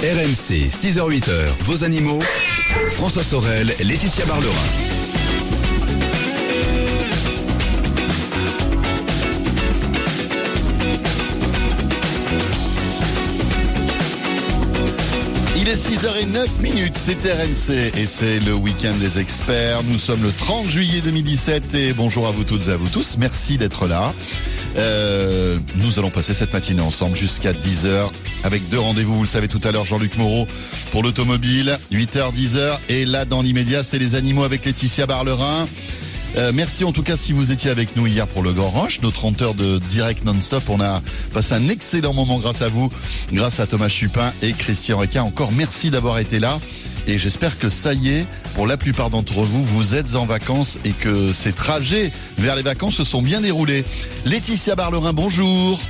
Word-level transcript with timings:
RMC, 0.00 0.70
6h-8h, 0.70 1.48
vos 1.62 1.82
animaux. 1.82 2.20
François 2.92 3.24
Sorel, 3.24 3.74
Laetitia 3.80 4.24
Barlerin. 4.26 4.54
Il 15.56 15.68
est 15.68 15.74
6h09 15.74 16.60
minutes, 16.60 16.94
c'est 16.96 17.16
RMC 17.24 17.98
et 17.98 18.06
c'est 18.06 18.38
le 18.38 18.54
week-end 18.54 18.94
des 19.00 19.18
experts. 19.18 19.82
Nous 19.82 19.98
sommes 19.98 20.22
le 20.22 20.30
30 20.30 20.68
juillet 20.68 21.00
2017 21.00 21.74
et 21.74 21.92
bonjour 21.92 22.28
à 22.28 22.30
vous 22.30 22.44
toutes 22.44 22.68
et 22.68 22.70
à 22.70 22.76
vous 22.76 22.88
tous. 22.88 23.16
Merci 23.18 23.58
d'être 23.58 23.88
là. 23.88 24.14
Euh, 24.76 25.58
nous 25.74 25.98
allons 25.98 26.10
passer 26.10 26.34
cette 26.34 26.52
matinée 26.52 26.82
ensemble 26.82 27.16
jusqu'à 27.16 27.52
10h 27.52 28.10
avec 28.44 28.68
deux 28.68 28.78
rendez-vous. 28.78 29.14
Vous 29.14 29.22
le 29.22 29.28
savez 29.28 29.48
tout 29.48 29.60
à 29.64 29.72
l'heure, 29.72 29.84
Jean-Luc 29.84 30.16
Moreau 30.16 30.46
pour 30.92 31.02
l'automobile, 31.02 31.78
8h, 31.92 32.34
10h. 32.34 32.78
Et 32.88 33.04
là, 33.04 33.24
dans 33.24 33.42
l'immédiat, 33.42 33.82
c'est 33.82 33.98
les 33.98 34.14
animaux 34.14 34.44
avec 34.44 34.64
Laetitia 34.64 35.06
Barlerin. 35.06 35.66
Euh, 36.36 36.52
merci 36.54 36.84
en 36.84 36.92
tout 36.92 37.02
cas 37.02 37.16
si 37.16 37.32
vous 37.32 37.52
étiez 37.52 37.70
avec 37.70 37.96
nous 37.96 38.06
hier 38.06 38.28
pour 38.28 38.42
le 38.42 38.52
Grand 38.52 38.68
Roche, 38.68 39.00
nos 39.00 39.10
30 39.10 39.42
heures 39.42 39.54
de 39.54 39.78
direct 39.78 40.24
non-stop. 40.24 40.62
On 40.68 40.80
a 40.80 41.02
passé 41.32 41.54
un 41.54 41.68
excellent 41.68 42.12
moment 42.12 42.38
grâce 42.38 42.62
à 42.62 42.68
vous, 42.68 42.90
grâce 43.32 43.60
à 43.60 43.66
Thomas 43.66 43.88
Chupin 43.88 44.32
et 44.42 44.52
Christian 44.52 44.98
Requin. 44.98 45.22
Encore 45.22 45.52
merci 45.52 45.90
d'avoir 45.90 46.18
été 46.18 46.38
là. 46.38 46.58
Et 47.06 47.16
j'espère 47.16 47.58
que 47.58 47.70
ça 47.70 47.94
y 47.94 48.10
est, 48.10 48.26
pour 48.54 48.66
la 48.66 48.76
plupart 48.76 49.08
d'entre 49.08 49.40
vous, 49.40 49.64
vous 49.64 49.94
êtes 49.94 50.14
en 50.14 50.26
vacances 50.26 50.78
et 50.84 50.90
que 50.90 51.32
ces 51.32 51.52
trajets 51.52 52.12
vers 52.36 52.54
les 52.54 52.62
vacances 52.62 52.96
se 52.96 53.04
sont 53.04 53.22
bien 53.22 53.40
déroulés. 53.40 53.86
Laetitia 54.26 54.74
Barlerin, 54.74 55.14
bonjour. 55.14 55.80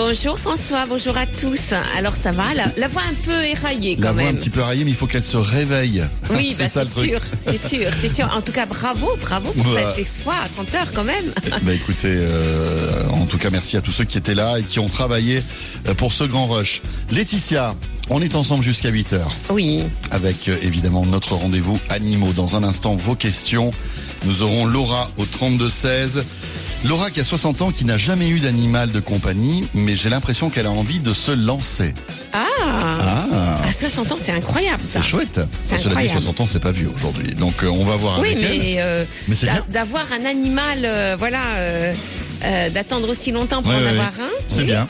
Bonjour 0.00 0.38
François, 0.38 0.86
bonjour 0.88 1.16
à 1.18 1.26
tous. 1.26 1.72
Alors 1.96 2.14
ça 2.14 2.30
va, 2.30 2.54
la, 2.54 2.66
la 2.76 2.86
voix 2.86 3.02
un 3.02 3.14
peu 3.26 3.44
éraillée 3.44 3.96
quand 3.96 4.02
La 4.04 4.12
voix 4.12 4.22
même. 4.22 4.36
un 4.36 4.38
petit 4.38 4.48
peu 4.48 4.60
raillée, 4.60 4.84
mais 4.84 4.92
il 4.92 4.96
faut 4.96 5.08
qu'elle 5.08 5.24
se 5.24 5.36
réveille. 5.36 6.04
Oui, 6.30 6.54
bah, 6.58 6.68
c'est 6.68 6.84
truc. 6.84 7.10
sûr, 7.10 7.20
c'est 7.44 7.58
sûr, 7.68 7.90
c'est 8.00 8.08
sûr. 8.08 8.30
En 8.32 8.40
tout 8.40 8.52
cas, 8.52 8.64
bravo, 8.64 9.08
bravo 9.20 9.50
pour 9.50 9.64
Bah. 9.64 9.80
cet 9.90 9.98
exploit 9.98 10.36
à 10.36 10.48
30 10.48 10.72
heures 10.76 10.92
quand 10.94 11.02
même. 11.02 11.24
Bah 11.62 11.74
écoutez, 11.74 12.14
euh, 12.14 13.08
en 13.08 13.26
tout 13.26 13.38
cas 13.38 13.50
merci 13.50 13.76
à 13.76 13.80
tous 13.80 13.90
ceux 13.90 14.04
qui 14.04 14.18
étaient 14.18 14.36
là 14.36 14.58
et 14.60 14.62
qui 14.62 14.78
ont 14.78 14.88
travaillé 14.88 15.42
euh, 15.88 15.94
pour 15.94 16.12
ce 16.12 16.22
grand 16.22 16.46
rush. 16.46 16.80
Laetitia, 17.10 17.74
on 18.08 18.22
est 18.22 18.36
ensemble 18.36 18.62
jusqu'à 18.62 18.90
8 18.90 19.14
heures 19.14 19.32
Oui, 19.50 19.82
avec 20.12 20.48
euh, 20.48 20.56
évidemment 20.62 21.04
notre 21.06 21.34
rendez-vous 21.34 21.80
animaux. 21.88 22.32
Dans 22.36 22.54
un 22.54 22.62
instant, 22.62 22.94
vos 22.94 23.16
questions. 23.16 23.72
Nous 24.26 24.42
aurons 24.42 24.64
Laura 24.64 25.10
au 25.16 25.24
32-16. 25.24 26.22
Laura 26.84 27.10
qui 27.10 27.20
a 27.20 27.24
60 27.24 27.60
ans, 27.62 27.72
qui 27.72 27.84
n'a 27.84 27.98
jamais 27.98 28.28
eu 28.28 28.38
d'animal 28.40 28.92
de 28.92 29.00
compagnie, 29.00 29.68
mais 29.74 29.96
j'ai 29.96 30.08
l'impression 30.08 30.48
qu'elle 30.48 30.66
a 30.66 30.70
envie 30.70 31.00
de 31.00 31.12
se 31.12 31.32
lancer. 31.32 31.92
ah, 32.32 32.44
Ah, 32.62 33.56
à 33.66 33.72
60 33.72 34.12
ans, 34.12 34.16
c'est 34.20 34.32
incroyable 34.32 34.82
ça. 34.84 35.00
c'est 35.02 35.08
chouette. 35.08 35.40
Cela 35.62 35.78
dit, 35.78 35.86
incroyable. 35.88 36.12
60 36.22 36.40
ans, 36.40 36.46
c'est 36.46 36.60
pas 36.60 36.72
vieux 36.72 36.90
aujourd'hui. 36.94 37.34
Donc 37.34 37.64
euh, 37.64 37.68
on 37.68 37.84
va 37.84 37.96
voir 37.96 38.20
Oui, 38.20 38.30
avec 38.32 38.44
elle. 38.44 38.58
mais, 38.58 38.74
euh, 38.78 39.04
Mais 39.26 39.34
d'avoir 39.70 40.06
un 40.12 40.24
animal, 40.24 40.82
euh, 40.84 41.16
voilà, 41.18 41.40
euh, 41.56 41.92
d'attendre 42.70 43.08
aussi 43.08 43.32
longtemps 43.32 43.60
pour 43.62 43.72
Ouais, 43.72 43.78
en 43.78 43.82
ouais, 43.82 43.88
avoir 43.88 44.12
un, 44.20 44.30
C'est 44.48 44.58
oui, 44.60 44.64
bien. 44.66 44.86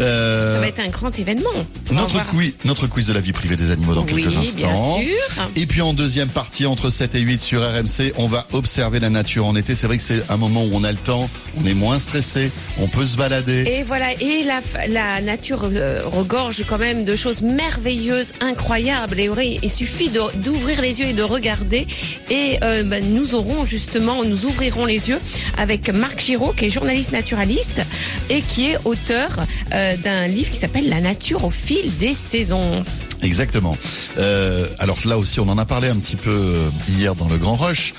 Euh, 0.00 0.54
Ça 0.54 0.60
va 0.60 0.66
être 0.68 0.80
un 0.80 0.88
grand 0.88 1.16
événement. 1.18 1.50
Notre 1.90 2.24
quiz, 2.26 2.54
notre 2.64 2.86
quiz 2.86 3.06
de 3.06 3.12
la 3.12 3.20
vie 3.20 3.32
privée 3.32 3.56
des 3.56 3.70
animaux 3.70 3.94
dans 3.94 4.04
Oui, 4.04 4.14
quelques 4.22 4.28
bien 4.28 4.40
instants. 4.40 4.98
sûr. 5.00 5.50
Et 5.56 5.66
puis 5.66 5.82
en 5.82 5.92
deuxième 5.94 6.28
partie, 6.28 6.66
entre 6.66 6.90
7 6.90 7.14
et 7.16 7.20
8 7.20 7.40
sur 7.40 7.60
RMC, 7.62 8.12
on 8.16 8.26
va 8.26 8.46
observer 8.52 9.00
la 9.00 9.10
nature 9.10 9.46
en 9.46 9.56
été. 9.56 9.74
C'est 9.74 9.86
vrai 9.86 9.96
que 9.96 10.02
c'est 10.02 10.30
un 10.30 10.36
moment 10.36 10.64
où 10.64 10.70
on 10.72 10.84
a 10.84 10.92
le 10.92 10.98
temps, 10.98 11.28
on 11.62 11.66
est 11.66 11.74
moins 11.74 11.98
stressé, 11.98 12.50
on 12.80 12.86
peut 12.88 13.06
se 13.06 13.16
balader. 13.16 13.64
Et 13.66 13.82
voilà, 13.82 14.12
et 14.20 14.44
la, 14.44 14.60
la 14.88 15.20
nature 15.20 15.64
euh, 15.72 16.00
regorge 16.06 16.64
quand 16.68 16.78
même 16.78 17.04
de 17.04 17.14
choses 17.16 17.42
merveilleuses, 17.42 18.32
incroyables. 18.40 19.18
Et 19.20 19.28
oui, 19.28 19.58
il 19.62 19.70
suffit 19.70 20.10
d'ouvrir 20.36 20.80
les 20.80 21.00
yeux 21.00 21.06
et 21.08 21.12
de 21.12 21.22
regarder. 21.22 21.86
Et 22.30 22.58
euh, 22.62 22.82
ben, 22.84 23.04
nous 23.12 23.34
aurons 23.34 23.64
justement, 23.64 24.24
nous 24.24 24.46
ouvrirons 24.46 24.84
les 24.86 25.08
yeux 25.08 25.18
avec 25.58 25.90
Marc 25.90 26.20
Giraud, 26.20 26.52
qui 26.52 26.66
est 26.66 26.70
journaliste 26.70 27.12
naturaliste 27.12 27.80
et 28.28 28.40
qui 28.42 28.70
est 28.70 28.78
auteur 28.84 29.28
euh, 29.74 29.89
d'un 29.96 30.26
livre 30.26 30.50
qui 30.50 30.58
s'appelle 30.58 30.88
La 30.88 31.00
nature 31.00 31.44
au 31.44 31.50
fil 31.50 31.90
des 31.98 32.14
saisons. 32.14 32.84
Exactement. 33.22 33.76
Euh, 34.18 34.66
alors 34.78 34.98
là 35.04 35.18
aussi, 35.18 35.40
on 35.40 35.48
en 35.48 35.58
a 35.58 35.66
parlé 35.66 35.88
un 35.88 35.96
petit 35.96 36.16
peu 36.16 36.30
euh, 36.30 36.68
hier 36.88 37.14
dans 37.14 37.28
le 37.28 37.36
Grand 37.36 37.56
Rush. 37.56 37.94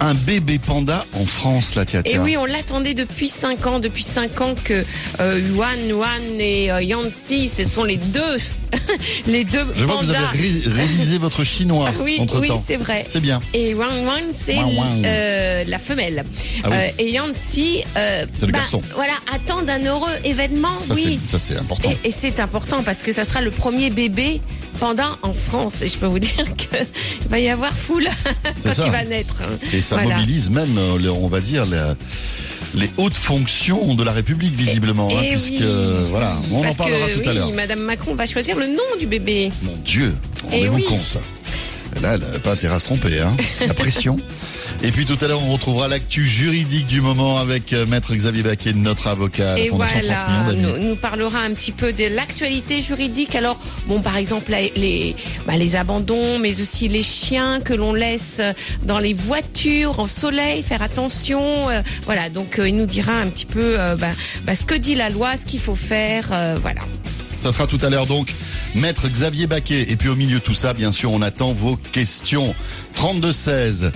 Un 0.00 0.14
bébé 0.14 0.60
panda 0.60 1.04
en 1.12 1.26
France, 1.26 1.74
là, 1.74 1.84
tiens, 1.84 2.02
Et 2.04 2.20
oui, 2.20 2.36
on 2.36 2.44
l'attendait 2.44 2.94
depuis 2.94 3.26
cinq 3.26 3.66
ans. 3.66 3.80
Depuis 3.80 4.04
cinq 4.04 4.40
ans 4.40 4.54
que 4.62 4.84
euh, 5.18 5.40
Yuan, 5.40 5.88
Yuan 5.88 6.22
et 6.38 6.70
euh, 6.70 6.82
Yancy, 6.82 7.48
ce 7.48 7.64
sont 7.64 7.82
les 7.82 7.96
deux, 7.96 8.38
les 9.26 9.44
deux 9.44 9.66
Je 9.74 9.84
vois 9.84 9.96
que 9.98 10.04
vous 10.04 10.10
avez 10.10 10.26
ré- 10.26 10.62
révisé 10.66 11.18
votre 11.18 11.44
chinois 11.44 11.90
Ah 11.92 12.00
oui, 12.02 12.16
entre 12.20 12.40
oui, 12.40 12.48
temps. 12.48 12.62
c'est 12.64 12.76
vrai. 12.76 13.04
C'est 13.08 13.20
bien. 13.20 13.40
Et 13.54 13.74
Wang 13.74 14.04
Wang, 14.04 14.24
c'est 14.32 14.56
euh, 15.04 15.64
la 15.66 15.78
femelle. 15.78 16.24
Ah 16.64 16.68
oui. 16.70 16.76
Euh, 16.76 16.90
et 16.98 17.10
Yancy, 17.10 17.82
euh, 17.96 18.26
C'est 18.38 18.46
le 18.46 18.52
garçon. 18.52 18.80
Voilà, 18.94 19.14
attend 19.34 19.62
d'un 19.62 19.84
heureux 19.84 20.10
événement, 20.24 20.78
Ça, 20.86 20.94
oui. 20.94 21.18
ça, 21.26 21.38
c'est 21.38 21.56
important. 21.56 21.90
Et, 22.04 22.08
et 22.08 22.10
c'est 22.10 22.40
important 22.40 22.82
parce 22.82 23.02
que 23.02 23.12
ça 23.12 23.24
sera 23.24 23.40
le 23.40 23.50
premier 23.50 23.90
bébé 23.90 24.40
pendant 24.80 25.10
en 25.22 25.34
France. 25.34 25.82
Et 25.82 25.88
je 25.88 25.96
peux 25.96 26.06
vous 26.06 26.18
dire 26.18 26.44
qu'il 26.56 26.68
va 27.30 27.38
y 27.38 27.48
avoir 27.48 27.72
foule 27.72 28.08
quand 28.62 28.74
ça. 28.74 28.86
il 28.86 28.92
va 28.92 29.04
naître. 29.04 29.36
hein. 29.42 29.54
Et 29.72 29.82
ça 29.82 29.96
Voilà. 29.96 30.16
mobilise 30.16 30.50
même, 30.50 30.78
on 30.78 31.28
va 31.28 31.40
dire, 31.40 31.64
la- 31.66 31.94
les 32.74 32.90
hautes 32.96 33.14
fonctions 33.14 33.94
de 33.94 34.02
la 34.02 34.12
République, 34.12 34.54
visiblement, 34.54 35.08
hein, 35.10 35.20
Eh 35.24 35.30
puisque 35.32 35.50
oui. 35.52 35.58
euh, 35.62 36.04
voilà, 36.08 36.36
on 36.52 36.62
Parce 36.62 36.74
en 36.74 36.76
parlera 36.76 37.06
que, 37.08 37.22
tout 37.22 37.28
à 37.28 37.32
l'heure. 37.32 37.50
Madame 37.52 37.80
Macron 37.80 38.14
va 38.14 38.26
choisir 38.26 38.56
le 38.56 38.66
nom 38.66 38.82
du 38.98 39.06
bébé. 39.06 39.50
Mon 39.62 39.74
Dieu, 39.84 40.14
Eh 40.52 40.66
rendez-vous 40.66 40.76
oui. 40.76 40.84
compte. 40.84 41.18
Là, 42.02 42.14
elle 42.14 42.20
n'a 42.20 42.38
pas 42.38 42.52
intérêt 42.52 42.76
à 42.76 42.78
se 42.78 42.84
tromper, 42.84 43.20
hein. 43.20 43.36
La 43.66 43.74
pression. 43.74 44.18
Et 44.82 44.92
puis 44.92 45.06
tout 45.06 45.18
à 45.20 45.26
l'heure, 45.26 45.42
on 45.42 45.52
retrouvera 45.52 45.88
l'actu 45.88 46.26
juridique 46.26 46.86
du 46.86 47.00
moment 47.00 47.38
avec 47.38 47.72
euh, 47.72 47.84
Maître 47.86 48.14
Xavier 48.14 48.42
Baquet, 48.42 48.72
notre 48.72 49.08
avocat 49.08 49.52
à 49.52 49.54
la 49.54 49.60
Et 49.60 49.68
Fondation 49.68 50.00
30 50.00 50.06
voilà, 50.06 50.52
millions 50.52 50.78
nous, 50.78 50.88
nous 50.90 50.96
parlera 50.96 51.40
un 51.40 51.50
petit 51.50 51.72
peu 51.72 51.92
de 51.92 52.04
l'actualité 52.04 52.80
juridique. 52.80 53.34
Alors, 53.34 53.58
bon, 53.86 54.00
par 54.00 54.16
exemple, 54.16 54.52
les, 54.76 55.16
bah, 55.46 55.56
les 55.56 55.74
abandons, 55.74 56.38
mais 56.38 56.60
aussi 56.60 56.86
les 56.88 57.02
chiens 57.02 57.60
que 57.60 57.74
l'on 57.74 57.92
laisse 57.92 58.40
dans 58.84 59.00
les 59.00 59.14
voitures, 59.14 59.98
au 59.98 60.08
soleil, 60.08 60.62
faire 60.62 60.82
attention. 60.82 61.68
euh, 61.70 61.82
voilà, 62.04 62.28
donc 62.28 62.58
euh, 62.58 62.68
il 62.68 62.76
nous 62.76 62.86
dira 62.86 63.12
un 63.12 63.28
petit 63.28 63.46
peu 63.46 63.78
euh, 63.78 63.96
bah, 63.96 64.10
bah, 64.44 64.54
ce 64.54 64.64
que 64.64 64.74
dit 64.74 64.94
la 64.94 65.08
loi, 65.10 65.36
ce 65.36 65.46
qu'il 65.46 65.60
faut 65.60 65.74
faire. 65.74 66.28
voilà. 66.60 66.80
Ça 67.40 67.52
sera 67.52 67.66
tout 67.66 67.78
à 67.82 67.90
l'heure 67.90 68.06
donc 68.06 68.34
Maître 68.74 69.08
Xavier 69.08 69.46
Baquet. 69.46 69.90
Et 69.90 69.96
puis 69.96 70.08
au 70.08 70.16
milieu 70.16 70.38
de 70.38 70.42
tout 70.42 70.54
ça, 70.54 70.72
bien 70.74 70.92
sûr, 70.92 71.12
on 71.12 71.22
attend 71.22 71.52
vos 71.52 71.76
questions. 71.76 72.54
3216 72.94 73.92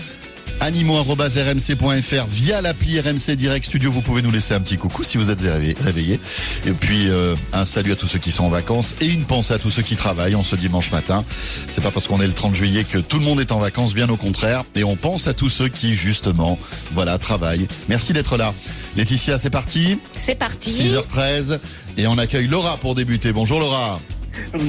animaux.rmc.fr 0.60 2.26
via 2.28 2.60
l'appli 2.60 3.00
RMC 3.00 3.36
Direct 3.36 3.66
Studio. 3.66 3.90
Vous 3.90 4.02
pouvez 4.02 4.22
nous 4.22 4.30
laisser 4.30 4.54
un 4.54 4.60
petit 4.60 4.76
coucou 4.76 5.04
si 5.04 5.18
vous 5.18 5.30
êtes 5.30 5.40
réveillé. 5.40 6.20
Et 6.66 6.72
puis 6.72 7.08
euh, 7.08 7.34
un 7.52 7.64
salut 7.64 7.92
à 7.92 7.96
tous 7.96 8.06
ceux 8.06 8.18
qui 8.18 8.32
sont 8.32 8.44
en 8.44 8.50
vacances 8.50 8.96
et 9.00 9.06
une 9.06 9.24
pensée 9.24 9.54
à 9.54 9.58
tous 9.58 9.70
ceux 9.70 9.82
qui 9.82 9.96
travaillent 9.96 10.34
en 10.34 10.42
ce 10.42 10.56
dimanche 10.56 10.92
matin. 10.92 11.24
C'est 11.70 11.82
pas 11.82 11.90
parce 11.90 12.06
qu'on 12.06 12.20
est 12.20 12.26
le 12.26 12.32
30 12.32 12.54
juillet 12.54 12.84
que 12.84 12.98
tout 12.98 13.18
le 13.18 13.24
monde 13.24 13.40
est 13.40 13.52
en 13.52 13.58
vacances, 13.58 13.94
bien 13.94 14.08
au 14.08 14.16
contraire. 14.16 14.64
Et 14.74 14.84
on 14.84 14.96
pense 14.96 15.26
à 15.26 15.34
tous 15.34 15.50
ceux 15.50 15.68
qui 15.68 15.94
justement, 15.94 16.58
voilà, 16.92 17.18
travaillent. 17.18 17.68
Merci 17.88 18.12
d'être 18.12 18.36
là. 18.36 18.54
Laetitia, 18.96 19.38
c'est 19.38 19.50
parti. 19.50 19.98
C'est 20.12 20.38
parti. 20.38 20.70
6h13 20.70 21.58
et 21.96 22.06
on 22.06 22.18
accueille 22.18 22.46
Laura 22.46 22.76
pour 22.76 22.94
débuter. 22.94 23.32
Bonjour 23.32 23.60
Laura. 23.60 24.00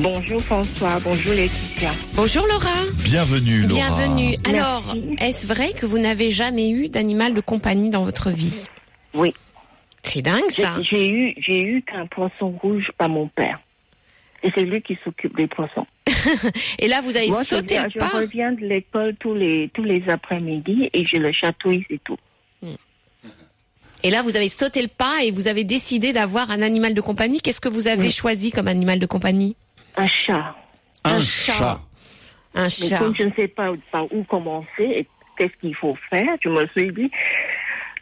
Bonjour 0.02 0.42
François, 0.42 1.00
bonjour 1.04 1.34
Laetitia. 1.34 1.92
Bonjour 2.16 2.46
Laura. 2.48 2.74
Bienvenue 3.04 3.62
Laura. 3.62 3.74
Bienvenue. 3.76 4.36
Merci. 4.46 4.58
Alors, 4.60 4.96
est-ce 5.20 5.48
vrai 5.48 5.74
que 5.74 5.86
vous 5.86 5.98
n'avez 6.00 6.32
jamais 6.32 6.70
eu 6.72 6.90
d'animal 6.90 7.34
de 7.34 7.42
compagnie 7.42 7.90
dans 7.90 8.04
votre 8.04 8.30
vie? 8.32 8.66
Oui, 9.14 9.34
C'est 10.04 10.22
dingue 10.22 10.50
ça. 10.50 10.76
j'ai 10.90 11.10
eu, 11.10 11.34
j'ai 11.38 11.62
eu 11.64 11.82
qu'un 11.84 12.06
poisson 12.08 12.50
rouge 12.62 12.92
par 12.98 13.10
mon 13.10 13.28
père. 13.28 13.60
Et 14.44 14.52
c'est 14.54 14.64
lui 14.64 14.82
qui 14.82 14.98
s'occupe 15.04 15.36
des 15.38 15.48
poissons. 15.48 15.86
Et 16.80 16.88
là, 16.90 17.00
vous 17.02 17.16
avez 17.16 17.30
Moi, 17.30 17.44
je, 17.44 17.48
sauté 17.56 17.76
viens- 17.76 17.84
le 17.86 17.90
je 17.92 18.18
reviens 18.18 18.52
de 18.52 18.62
l'école 18.66 19.16
tous 19.20 19.34
les, 19.34 19.70
tous 19.74 19.84
les 19.84 20.04
après-midi 20.10 20.90
et 20.94 21.06
je 21.06 21.16
le 21.18 21.32
chatouille, 21.32 21.86
c'est 21.90 22.04
tout. 22.04 22.18
Et 24.04 24.10
là, 24.10 24.22
vous 24.22 24.36
avez 24.36 24.50
sauté 24.50 24.82
le 24.82 24.90
pas 24.90 25.24
et 25.24 25.32
vous 25.32 25.48
avez 25.48 25.64
décidé 25.64 26.12
d'avoir 26.12 26.52
un 26.52 26.62
animal 26.62 26.94
de 26.94 27.02
compagnie. 27.02 27.40
Qu'est-ce 27.40 27.62
que 27.62 27.70
vous 27.70 27.88
avez 27.88 28.12
choisi 28.12 28.52
comme 28.52 28.68
animal 28.68 29.00
de 29.00 29.06
compagnie? 29.06 29.56
Un 29.96 30.08
chat. 30.08 30.56
Un, 31.06 31.16
un 31.16 31.22
chat. 31.22 31.54
chat. 31.54 31.82
Un 32.56 32.64
Mais 32.64 32.70
chat. 32.70 32.98
comme 33.00 33.16
je 33.16 33.24
ne 33.24 33.32
sais 33.36 33.48
pas 33.48 33.72
par 33.92 34.12
où 34.14 34.24
commencer 34.26 34.68
et 34.80 35.08
qu'est-ce 35.38 35.54
qu'il 35.62 35.76
faut 35.76 35.96
faire, 36.10 36.28
je 36.42 36.50
me 36.50 36.68
suis 36.76 36.92
dit, 36.92 37.10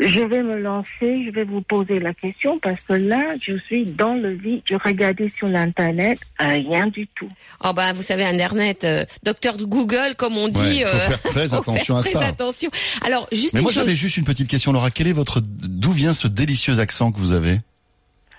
je 0.02 0.20
vais 0.22 0.42
me 0.42 0.60
lancer, 0.60 1.24
je 1.26 1.30
vais 1.32 1.44
vous 1.44 1.62
poser 1.62 2.00
la 2.00 2.14
question 2.14 2.60
parce 2.60 2.82
que 2.82 2.94
là, 2.94 3.36
je 3.42 3.56
suis 3.60 3.84
dans 3.86 4.16
le 4.16 4.32
vide. 4.32 4.62
Je 4.66 4.76
regardais 4.76 5.30
sur 5.38 5.48
l'internet, 5.48 6.20
rien 6.40 6.88
du 6.88 7.08
tout. 7.16 7.30
Oh 7.64 7.72
bah, 7.74 7.94
vous 7.94 8.02
savez, 8.02 8.24
Internet, 8.26 8.84
euh, 8.84 9.06
docteur 9.24 9.58
Google, 9.58 10.16
comme 10.18 10.38
on 10.38 10.48
dit. 10.48 10.84
Ouais, 10.84 10.86
faut 10.86 10.98
faire 10.98 11.22
très 11.22 11.54
attention 11.54 11.98
à 11.98 12.02
très 12.02 12.12
ça. 12.12 12.26
attention. 12.28 12.70
Alors, 13.06 13.28
juste 13.32 13.54
Mais 13.54 13.62
moi 13.62 13.72
chose. 13.72 13.84
j'avais 13.84 13.96
juste 13.96 14.18
une 14.18 14.26
petite 14.26 14.48
question 14.48 14.72
Laura. 14.74 14.90
Quel 14.92 15.08
est 15.08 15.14
votre 15.14 15.40
d'où 15.42 15.92
vient 15.92 16.14
ce 16.14 16.28
délicieux 16.28 16.80
accent 16.80 17.12
que 17.12 17.20
vous 17.20 17.34
avez? 17.34 17.60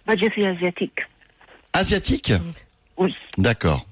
Bah, 0.06 0.14
je 0.20 0.28
suis 0.30 0.44
asiatique. 0.44 0.98
Asiatique? 1.72 2.32
Oui. 3.04 3.14
D'accord. 3.38 3.84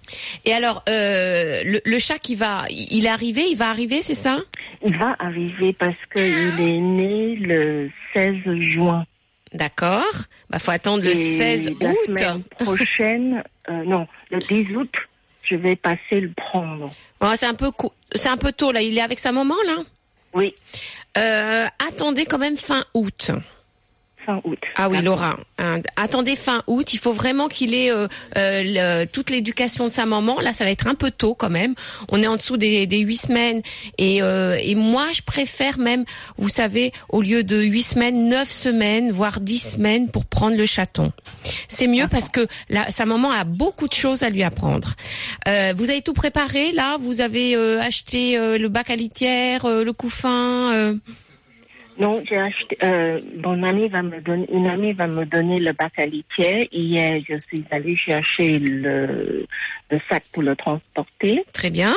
Et 0.45 0.53
alors, 0.53 0.83
euh, 0.89 1.62
le, 1.65 1.81
le 1.85 1.99
chat 1.99 2.19
qui 2.19 2.35
va, 2.35 2.65
il 2.71 3.05
est 3.07 3.09
arrivé, 3.09 3.43
il 3.51 3.57
va 3.57 3.69
arriver, 3.71 4.03
c'est 4.03 4.15
ça? 4.15 4.39
Il 4.85 4.97
va 4.99 5.17
arriver 5.19 5.73
parce 5.73 5.97
qu'il 6.12 6.23
est 6.61 6.79
né 6.81 7.37
le 7.37 7.91
16 8.15 8.35
juin. 8.73 9.05
D'accord. 9.53 10.05
Bah, 10.49 10.59
faut 10.59 10.71
attendre 10.71 11.03
le 11.05 11.11
Et 11.11 11.15
16 11.39 11.73
La 11.81 11.91
août. 11.91 11.97
semaine 12.07 12.43
prochaine, 12.61 13.43
euh, 13.69 13.85
non, 13.85 14.07
le 14.31 14.39
10 14.39 14.77
août, 14.77 14.95
je 15.43 15.57
vais 15.57 15.77
passer 15.77 16.21
le 16.21 16.31
prendre. 16.37 16.91
Oh, 17.21 17.33
c'est 17.37 17.47
un 17.47 17.55
peu, 17.55 17.71
c'est 18.15 18.29
un 18.29 18.37
peu 18.37 18.53
tôt 18.53 18.71
là. 18.73 18.81
Il 18.83 18.97
est 18.97 19.03
avec 19.03 19.19
sa 19.19 19.33
maman 19.33 19.57
là? 19.67 19.77
Oui, 20.35 20.55
Euh, 21.19 21.67
attendez 21.89 22.25
quand 22.25 22.39
même 22.39 22.57
fin 22.57 22.85
août. 22.95 23.33
Fin 24.26 24.40
août. 24.44 24.58
Ah 24.76 24.88
oui. 24.88 25.00
Laura. 25.02 25.38
hein, 25.58 25.81
attendez 25.96 26.37
fin 26.37 26.62
août. 26.67 26.93
Il 26.94 26.99
faut 26.99 27.12
vraiment 27.12 27.49
qu'il 27.49 27.75
ait 27.75 27.90
euh, 27.90 28.06
euh, 28.37 28.62
le- 29.02 29.06
toute 29.06 29.31
l'éducation 29.31 29.87
de 29.88 29.93
sa 29.93 30.06
maman. 30.06 30.40
Là, 30.40 30.52
ça 30.52 30.64
va 30.64 30.70
être 30.70 30.87
un 30.87 30.94
peu 30.94 31.11
tôt 31.11 31.34
quand 31.34 31.50
même. 31.50 31.75
On 32.11 32.22
est 32.22 32.26
en 32.26 32.37
dessous 32.37 32.56
des, 32.56 32.87
des 32.87 32.99
8 33.00 33.17
semaines. 33.17 33.62
Et, 33.99 34.22
euh, 34.22 34.58
et 34.62 34.75
moi, 34.75 35.06
je 35.12 35.22
préfère 35.22 35.78
même, 35.78 36.05
vous 36.38 36.49
savez, 36.49 36.93
au 37.08 37.22
lieu 37.22 37.43
de 37.44 37.56
8 37.61 37.82
semaines, 37.82 38.28
9 38.28 38.50
semaines, 38.50 39.11
voire 39.12 39.40
10 39.40 39.58
semaines 39.72 40.08
pour 40.11 40.26
prendre 40.26 40.56
le 40.56 40.66
chaton. 40.66 41.12
C'est 41.69 41.87
mieux 41.87 42.06
parce 42.08 42.28
que 42.28 42.46
là, 42.69 42.87
sa 42.90 43.06
maman 43.06 43.31
a 43.31 43.44
beaucoup 43.44 43.88
de 43.88 43.94
choses 43.94 44.23
à 44.23 44.31
lui 44.31 44.43
apprendre. 44.43 44.94
Euh, 45.49 45.73
vous 45.76 45.90
avez 45.90 46.02
tout 46.02 46.12
préparé 46.14 46.73
là? 46.73 46.96
Vous 47.00 47.20
avez 47.20 47.55
euh, 47.56 47.81
acheté 47.81 48.37
euh, 48.37 48.58
le 48.58 48.69
bac 48.69 48.90
à 48.90 48.96
litière, 48.96 49.64
euh, 49.64 49.84
le 49.84 49.93
couffin 49.93 50.73
euh, 50.73 50.94
Non, 52.00 52.23
j'ai 52.26 52.38
acheté. 52.38 52.79
Euh, 52.82 53.20
mon 53.44 53.62
ami 53.62 53.88
va 53.88 54.02
me 54.02 54.20
donner, 54.20 54.47
une 54.52 54.67
amie 54.67 54.93
va 54.94 55.06
me 55.06 55.25
donner 55.26 55.58
le 55.58 55.73
bac 55.73 55.93
à 55.99 56.06
litière. 56.06 56.67
Hier, 56.73 57.20
je 57.29 57.35
suis 57.49 57.62
allée 57.70 57.97
chercher 57.97 58.58
le, 58.58 59.47
le 59.91 60.00
sac 60.08 60.25
pour 60.32 60.43
le 60.43 60.56
transporter. 60.56 61.44
Très 61.52 61.70
bien. 61.70 61.93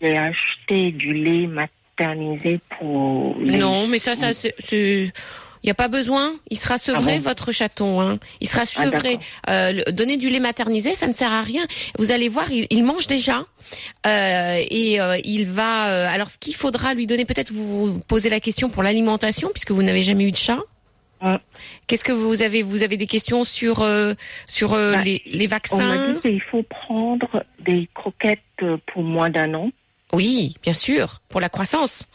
J'ai 0.00 0.16
acheté 0.16 0.92
du 0.92 1.12
lait 1.12 1.46
maternisé 1.48 2.60
pour. 2.78 3.36
les- 3.40 3.58
Non, 3.58 3.86
mais 3.88 3.98
ça, 3.98 4.14
ça, 4.14 4.32
c'est, 4.32 4.54
c'est- 4.60 5.12
il 5.62 5.66
n'y 5.66 5.70
a 5.70 5.74
pas 5.74 5.88
besoin. 5.88 6.32
Il 6.50 6.58
sera 6.58 6.78
sevré, 6.78 7.14
Ah 7.14 7.18
bon 7.18 7.22
votre 7.22 7.52
chaton. 7.52 8.00
Hein. 8.00 8.18
Il 8.40 8.48
sera 8.48 8.62
Ah, 8.62 8.66
sevré. 8.66 9.18
Euh, 9.48 9.82
donner 9.92 10.16
du 10.16 10.30
lait 10.30 10.40
maternisé, 10.40 10.94
ça 10.94 11.06
ne 11.06 11.12
sert 11.12 11.32
à 11.32 11.42
rien. 11.42 11.64
Vous 11.98 12.12
allez 12.12 12.28
voir, 12.28 12.50
il, 12.50 12.66
il 12.70 12.84
mange 12.84 13.06
déjà. 13.06 13.44
Euh, 14.06 14.62
et 14.70 15.00
euh, 15.00 15.18
il 15.24 15.46
va... 15.46 16.10
alors, 16.10 16.28
ce 16.28 16.38
qu'il 16.38 16.54
faudra 16.54 16.94
lui 16.94 17.06
donner, 17.06 17.24
peut-être 17.24 17.52
vous 17.52 17.92
vous 17.92 18.00
posez 18.00 18.30
la 18.30 18.40
question 18.40 18.70
pour 18.70 18.82
l'alimentation, 18.82 19.50
puisque 19.52 19.72
vous 19.72 19.82
n'avez 19.82 20.02
jamais 20.02 20.24
eu 20.24 20.30
de 20.30 20.36
chat. 20.36 20.58
Qu'est-ce 21.86 22.04
que 22.04 22.12
vous 22.12 22.40
avez 22.40 22.62
Vous 22.62 22.82
avez 22.82 22.96
des 22.96 23.06
questions 23.06 23.44
sur 23.44 23.86
sur 24.46 24.70
Bah, 24.70 25.02
les, 25.02 25.22
les 25.26 25.46
On 25.46 25.50
vaccins 25.50 26.12
dit 26.14 26.20
qu'il 26.22 26.40
faut 26.50 26.62
prendre 26.62 27.44
des 27.58 27.90
croquettes 27.94 28.40
pour 28.92 29.02
moins 29.02 29.28
d'un 29.28 29.52
an. 29.52 29.70
Oui, 30.14 30.56
bien 30.62 30.72
sûr, 30.72 31.20
pour 31.28 31.40
la 31.40 31.48
croissance. 31.48 32.08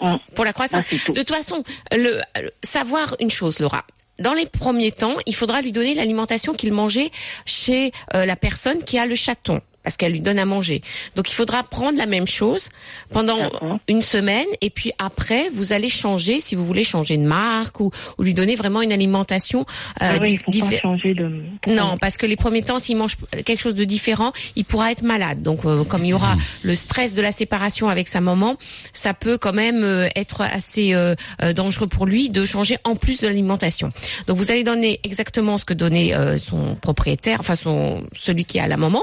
Hum. 0.00 0.18
Pour 0.34 0.44
la 0.44 0.52
croissance. 0.52 0.84
Ah. 0.90 1.12
De 1.12 1.18
toute 1.22 1.30
façon, 1.34 1.62
le, 1.92 2.20
le- 2.40 2.50
savoir 2.62 3.16
une 3.20 3.30
chose, 3.30 3.60
Laura. 3.60 3.84
Dans 4.18 4.32
les 4.32 4.46
premiers 4.46 4.92
temps, 4.92 5.14
il 5.26 5.34
faudra 5.34 5.60
lui 5.60 5.72
donner 5.72 5.94
l'alimentation 5.94 6.54
qu'il 6.54 6.72
mangeait 6.72 7.10
chez 7.44 7.92
euh, 8.14 8.24
la 8.24 8.36
personne 8.36 8.82
qui 8.82 8.98
a 8.98 9.04
le 9.06 9.14
chaton, 9.14 9.60
parce 9.86 9.96
qu'elle 9.96 10.10
lui 10.10 10.20
donne 10.20 10.40
à 10.40 10.44
manger. 10.44 10.80
Donc 11.14 11.30
il 11.30 11.34
faudra 11.34 11.62
prendre 11.62 11.96
la 11.96 12.06
même 12.06 12.26
chose 12.26 12.70
pendant 13.10 13.38
une 13.86 14.02
semaine, 14.02 14.46
et 14.60 14.68
puis 14.68 14.90
après, 14.98 15.48
vous 15.50 15.72
allez 15.72 15.88
changer, 15.88 16.40
si 16.40 16.56
vous 16.56 16.64
voulez 16.64 16.82
changer 16.82 17.16
de 17.16 17.22
marque 17.22 17.78
ou, 17.78 17.92
ou 18.18 18.22
lui 18.24 18.34
donner 18.34 18.56
vraiment 18.56 18.82
une 18.82 18.90
alimentation 18.90 19.60
euh, 20.02 20.16
ah 20.16 20.18
oui, 20.20 20.40
il 20.48 20.50
di- 20.52 20.58
faut 20.60 20.66
pas 20.66 20.70
diffé- 20.72 20.80
changer 20.82 21.14
de. 21.14 21.30
non, 21.68 21.96
parce 21.98 22.16
que 22.16 22.26
les 22.26 22.34
premiers 22.34 22.62
temps, 22.62 22.80
s'il 22.80 22.96
mange 22.96 23.14
quelque 23.44 23.60
chose 23.60 23.76
de 23.76 23.84
différent, 23.84 24.32
il 24.56 24.64
pourra 24.64 24.90
être 24.90 25.02
malade. 25.02 25.40
Donc, 25.42 25.64
euh, 25.64 25.84
comme 25.84 26.04
il 26.04 26.08
y 26.08 26.14
aura 26.14 26.34
le 26.64 26.74
stress 26.74 27.14
de 27.14 27.22
la 27.22 27.30
séparation 27.30 27.88
avec 27.88 28.08
sa 28.08 28.20
maman, 28.20 28.56
ça 28.92 29.14
peut 29.14 29.38
quand 29.38 29.52
même 29.52 29.84
euh, 29.84 30.08
être 30.16 30.40
assez 30.40 30.94
euh, 30.94 31.14
euh, 31.42 31.52
dangereux 31.52 31.86
pour 31.86 32.06
lui 32.06 32.28
de 32.28 32.44
changer 32.44 32.76
en 32.82 32.96
plus 32.96 33.20
de 33.20 33.28
l'alimentation. 33.28 33.90
Donc, 34.26 34.36
vous 34.36 34.50
allez 34.50 34.64
donner 34.64 34.98
exactement 35.04 35.58
ce 35.58 35.64
que 35.64 35.74
donnait 35.74 36.12
euh, 36.12 36.38
son 36.38 36.74
propriétaire, 36.74 37.36
enfin 37.38 37.54
son 37.54 38.02
celui 38.14 38.44
qui 38.44 38.58
a 38.58 38.66
la 38.66 38.76
maman. 38.76 39.02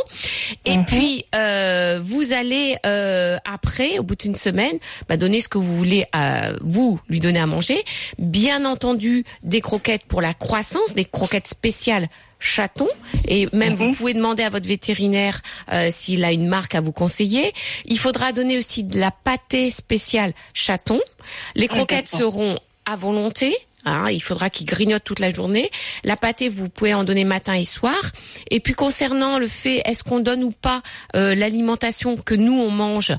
Et 0.65 0.72
Mhm. 0.77 0.85
puis, 0.85 1.25
euh, 1.35 1.99
vous 2.03 2.31
allez 2.33 2.77
euh, 2.85 3.37
après, 3.45 3.99
au 3.99 4.03
bout 4.03 4.15
d'une 4.15 4.35
semaine, 4.35 4.77
bah, 5.09 5.17
donner 5.17 5.39
ce 5.41 5.47
que 5.47 5.57
vous 5.57 5.75
voulez 5.75 6.03
à 6.13 6.51
vous 6.61 6.99
lui 7.09 7.19
donner 7.19 7.39
à 7.39 7.45
manger. 7.45 7.83
Bien 8.17 8.65
entendu, 8.65 9.25
des 9.43 9.61
croquettes 9.61 10.05
pour 10.05 10.21
la 10.21 10.33
croissance, 10.33 10.93
des 10.93 11.05
croquettes 11.05 11.47
spéciales 11.47 12.07
chaton 12.39 12.89
et 13.29 13.47
même 13.53 13.73
vous 13.73 13.85
Mhm. 13.85 13.95
pouvez 13.95 14.13
demander 14.13 14.43
à 14.43 14.49
votre 14.49 14.67
vétérinaire 14.67 15.41
euh, 15.71 15.87
s'il 15.91 16.25
a 16.25 16.33
une 16.33 16.47
marque 16.47 16.75
à 16.75 16.81
vous 16.81 16.91
conseiller. 16.91 17.53
Il 17.85 17.97
faudra 17.97 18.33
donner 18.33 18.57
aussi 18.57 18.83
de 18.83 18.99
la 18.99 19.11
pâtée 19.11 19.71
spéciale 19.71 20.33
chaton. 20.53 20.99
Les 21.55 21.67
Ah, 21.69 21.75
croquettes 21.75 22.09
seront 22.09 22.59
à 22.85 22.97
volonté. 22.97 23.55
Hein, 23.85 24.09
il 24.09 24.21
faudra 24.21 24.49
qu'il 24.49 24.65
grignote 24.65 25.03
toute 25.03 25.19
la 25.19 25.29
journée. 25.29 25.69
La 26.03 26.15
pâtée, 26.15 26.49
vous 26.49 26.69
pouvez 26.69 26.93
en 26.93 27.03
donner 27.03 27.23
matin 27.23 27.53
et 27.53 27.65
soir. 27.65 27.99
Et 28.49 28.59
puis 28.59 28.73
concernant 28.73 29.39
le 29.39 29.47
fait, 29.47 29.81
est-ce 29.85 30.03
qu'on 30.03 30.19
donne 30.19 30.43
ou 30.43 30.51
pas 30.51 30.81
euh, 31.15 31.35
l'alimentation 31.35 32.17
que 32.17 32.35
nous 32.35 32.53
on 32.53 32.69
mange, 32.69 33.13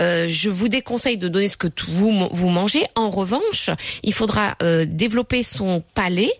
euh, 0.00 0.26
je 0.28 0.50
vous 0.50 0.68
déconseille 0.68 1.16
de 1.16 1.28
donner 1.28 1.48
ce 1.48 1.56
que 1.56 1.68
vous 1.88 2.28
vous 2.30 2.48
mangez. 2.48 2.84
En 2.94 3.10
revanche, 3.10 3.70
il 4.02 4.12
faudra 4.12 4.56
euh, 4.62 4.84
développer 4.86 5.42
son 5.42 5.82
palais, 5.94 6.30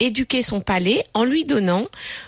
éduquer 0.00 0.42
son 0.42 0.60
palais 0.60 1.04
en 1.14 1.24
lui 1.24 1.44
donnant 1.44 1.86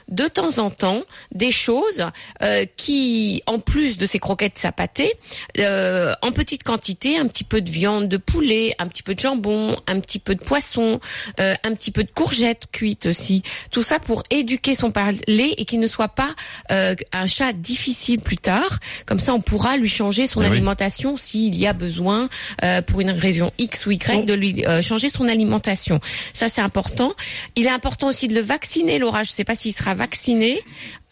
de 0.08 0.24
temps 0.26 0.58
en 0.58 0.70
temps 0.70 1.02
des 1.32 1.52
choses 1.52 2.04
euh, 2.42 2.66
qui, 2.76 3.42
en 3.46 3.58
plus 3.58 3.96
de 3.98 4.06
ses 4.06 4.18
croquettes, 4.18 4.58
sa 4.58 4.72
pâtée, 4.72 5.12
euh, 5.58 6.12
en 6.22 6.32
petite 6.32 6.64
quantité, 6.64 7.18
un 7.18 7.26
petit 7.26 7.44
peu 7.44 7.60
de 7.60 7.70
viande 7.70 8.08
de 8.08 8.16
poulet, 8.16 8.74
un 8.78 8.86
petit 8.86 9.02
peu 9.02 9.14
de 9.14 9.20
jambon, 9.20 9.76
un 9.86 10.00
petit 10.00 10.18
peu 10.18 10.34
de 10.34 10.42
poisson, 10.42 11.00
euh, 11.38 11.54
un 11.62 11.74
petit 11.74 11.90
peu 11.90 12.04
de 12.04 12.10
courgettes 12.10 12.64
cuites 12.72 13.06
aussi. 13.06 13.42
Tout 13.70 13.82
ça 13.82 13.98
pour 14.00 14.22
éduquer 14.30 14.74
son 14.74 14.90
palais 14.90 15.54
et 15.56 15.64
qu'il 15.64 15.80
ne 15.80 15.86
soit 15.86 16.08
pas 16.08 16.34
un 16.68 17.26
chat 17.26 17.52
difficile 17.52 18.20
plus 18.20 18.36
tard. 18.36 18.80
Comme 19.06 19.20
ça, 19.20 19.34
on 19.34 19.40
pourra 19.40 19.76
lui 19.76 19.88
changer 19.88 20.26
son 20.26 20.40
Eh 20.40 20.46
oui. 20.46 20.52
alimentation 20.52 21.16
s'il 21.16 21.56
y 21.56 21.66
a 21.66 21.72
besoin 21.72 22.28
pour 22.86 23.00
une 23.00 23.10
raison 23.10 23.52
X 23.58 23.86
ou 23.86 23.92
Y 23.92 24.24
de 24.24 24.34
lui 24.34 24.64
changer 24.82 25.08
son 25.08 25.28
alimentation. 25.28 26.00
Ça, 26.32 26.48
c'est 26.48 26.60
important. 26.60 27.14
Il 27.60 27.66
est 27.66 27.70
important 27.70 28.08
aussi 28.08 28.26
de 28.26 28.34
le 28.34 28.40
vacciner, 28.40 28.98
Laura. 28.98 29.22
Je 29.22 29.32
ne 29.32 29.34
sais 29.34 29.44
pas 29.44 29.54
s'il 29.54 29.74
sera 29.74 29.92
vacciné. 29.92 30.60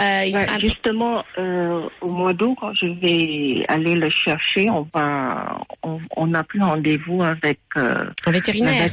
Euh, 0.01 0.25
il 0.25 0.35
Ouais, 0.35 0.47
sera... 0.47 0.59
Justement, 0.59 1.23
euh, 1.37 1.83
au 2.01 2.09
mois 2.11 2.33
d'août, 2.33 2.57
quand 2.59 2.73
je 2.73 2.87
vais 3.03 3.67
aller 3.69 3.97
le 3.97 4.09
chercher, 4.09 4.71
on 4.71 4.89
va, 4.95 5.61
on, 5.83 5.99
on 6.17 6.33
a 6.33 6.43
pris 6.43 6.59
rendez-vous 6.59 7.23
avec 7.23 7.59
euh, 7.77 8.03
Un 8.25 8.31
vétérinaire 8.31 8.89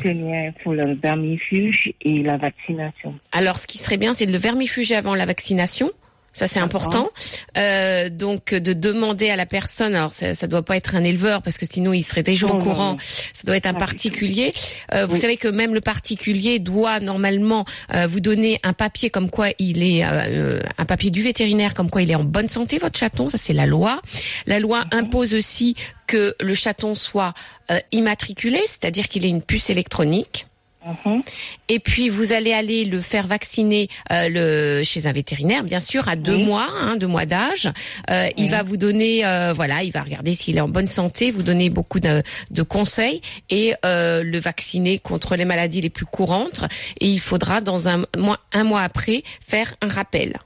pour 0.63 0.73
le 0.73 0.95
vermifuge 0.95 1.93
et 2.01 2.23
la 2.23 2.35
vaccination. 2.35 3.17
Alors, 3.31 3.55
ce 3.57 3.67
qui 3.67 3.77
serait 3.77 3.95
bien, 3.95 4.13
c'est 4.13 4.25
de 4.25 4.33
le 4.33 4.37
vermifuger 4.37 4.95
avant 4.95 5.15
la 5.15 5.25
vaccination. 5.25 5.89
Ça, 6.35 6.49
c'est 6.49 6.59
important. 6.59 7.09
Euh, 7.57 8.09
donc, 8.09 8.53
de 8.53 8.73
demander 8.73 9.29
à 9.29 9.37
la 9.37 9.45
personne, 9.45 9.95
alors 9.95 10.11
ça, 10.11 10.35
ça 10.35 10.47
doit 10.47 10.63
pas 10.63 10.75
être 10.75 10.93
un 10.95 11.03
éleveur 11.05 11.41
parce 11.41 11.57
que 11.57 11.65
sinon 11.65 11.93
il 11.93 12.03
serait 12.03 12.23
déjà 12.23 12.47
Non, 12.47 12.55
au 12.55 12.57
courant. 12.57 12.91
non. 12.93 12.97
Ça 12.99 13.43
doit 13.45 13.55
être 13.55 13.67
un 13.67 13.71
tout. 13.73 13.79
particulier. 13.79 14.51
Euh, 14.93 15.05
vous 15.05 15.13
Oui. 15.13 15.19
savez 15.21 15.37
que 15.37 15.47
même 15.47 15.73
le 15.73 15.79
particulier 15.79 16.59
doit 16.59 16.99
normalement 16.99 17.63
euh, 17.93 18.05
vous 18.05 18.19
donner 18.19 18.59
un 18.63 18.73
papier 18.73 19.09
comme 19.09 19.29
quoi 19.29 19.47
il 19.59 19.81
est 19.81 20.03
euh, 20.03 20.09
euh, 20.27 20.59
un 20.77 20.85
papier 20.85 21.09
du 21.09 21.21
vétérinaire 21.21 21.73
comme 21.73 21.89
quoi 21.89 22.01
il 22.01 22.11
est 22.11 22.15
en 22.15 22.25
bonne 22.25 22.49
santé 22.49 22.79
votre 22.79 22.99
chaton. 22.99 23.29
Ça, 23.29 23.37
c'est 23.37 23.53
la 23.53 23.65
loi. 23.65 24.01
La 24.45 24.59
loi 24.59 24.83
impose 24.91 25.33
aussi 25.33 25.75
que 26.05 26.35
le 26.41 26.53
chaton 26.53 26.95
soit 26.95 27.33
euh, 27.71 27.79
immatriculé, 27.93 28.59
c'est-à-dire 28.67 29.07
qu'il 29.07 29.23
ait 29.25 29.29
une 29.29 29.41
puce 29.41 29.69
électronique. 29.69 30.47
Mhm. 30.85 31.21
Et 31.67 31.79
puis 31.79 32.09
vous 32.09 32.31
allez 32.31 32.53
aller 32.53 32.85
le 32.85 32.99
faire 32.99 33.25
vacciner 33.25 33.87
euh, 34.11 34.29
le, 34.29 34.83
chez 34.83 35.07
un 35.07 35.11
vétérinaire, 35.11 35.63
bien 35.63 35.79
sûr, 35.79 36.07
à 36.07 36.15
deux 36.15 36.35
Oui. 36.35 36.43
mois, 36.45 36.67
hein, 36.79 36.95
deux 36.97 37.07
mois 37.07 37.25
d'âge. 37.25 37.71
Euh, 38.11 38.29
Il 38.37 38.51
va 38.51 38.61
vous 38.61 38.77
donner, 38.77 39.25
euh, 39.25 39.51
voilà, 39.53 39.81
il 39.83 39.91
va 39.91 40.03
regarder 40.03 40.33
s'il 40.35 40.57
est 40.57 40.61
en 40.61 40.67
bonne 40.69 40.87
santé, 40.87 41.31
vous 41.31 41.41
donner 41.43 41.69
beaucoup 41.71 41.99
de, 41.99 42.21
de 42.51 42.61
conseils 42.61 43.21
et 43.49 43.73
euh, 43.83 44.21
le 44.23 44.39
vacciner 44.39 44.99
contre 44.99 45.35
les 45.35 45.45
maladies 45.45 45.81
les 45.81 45.89
plus 45.89 46.05
courantes. 46.05 46.63
Et 46.99 47.07
il 47.07 47.19
faudra 47.19 47.61
dans 47.61 47.87
un 47.87 48.03
mois, 48.15 48.39
un 48.53 48.63
mois 48.63 48.81
après 48.81 49.23
faire 49.45 49.73
un 49.81 49.87
rappel. 49.89 50.37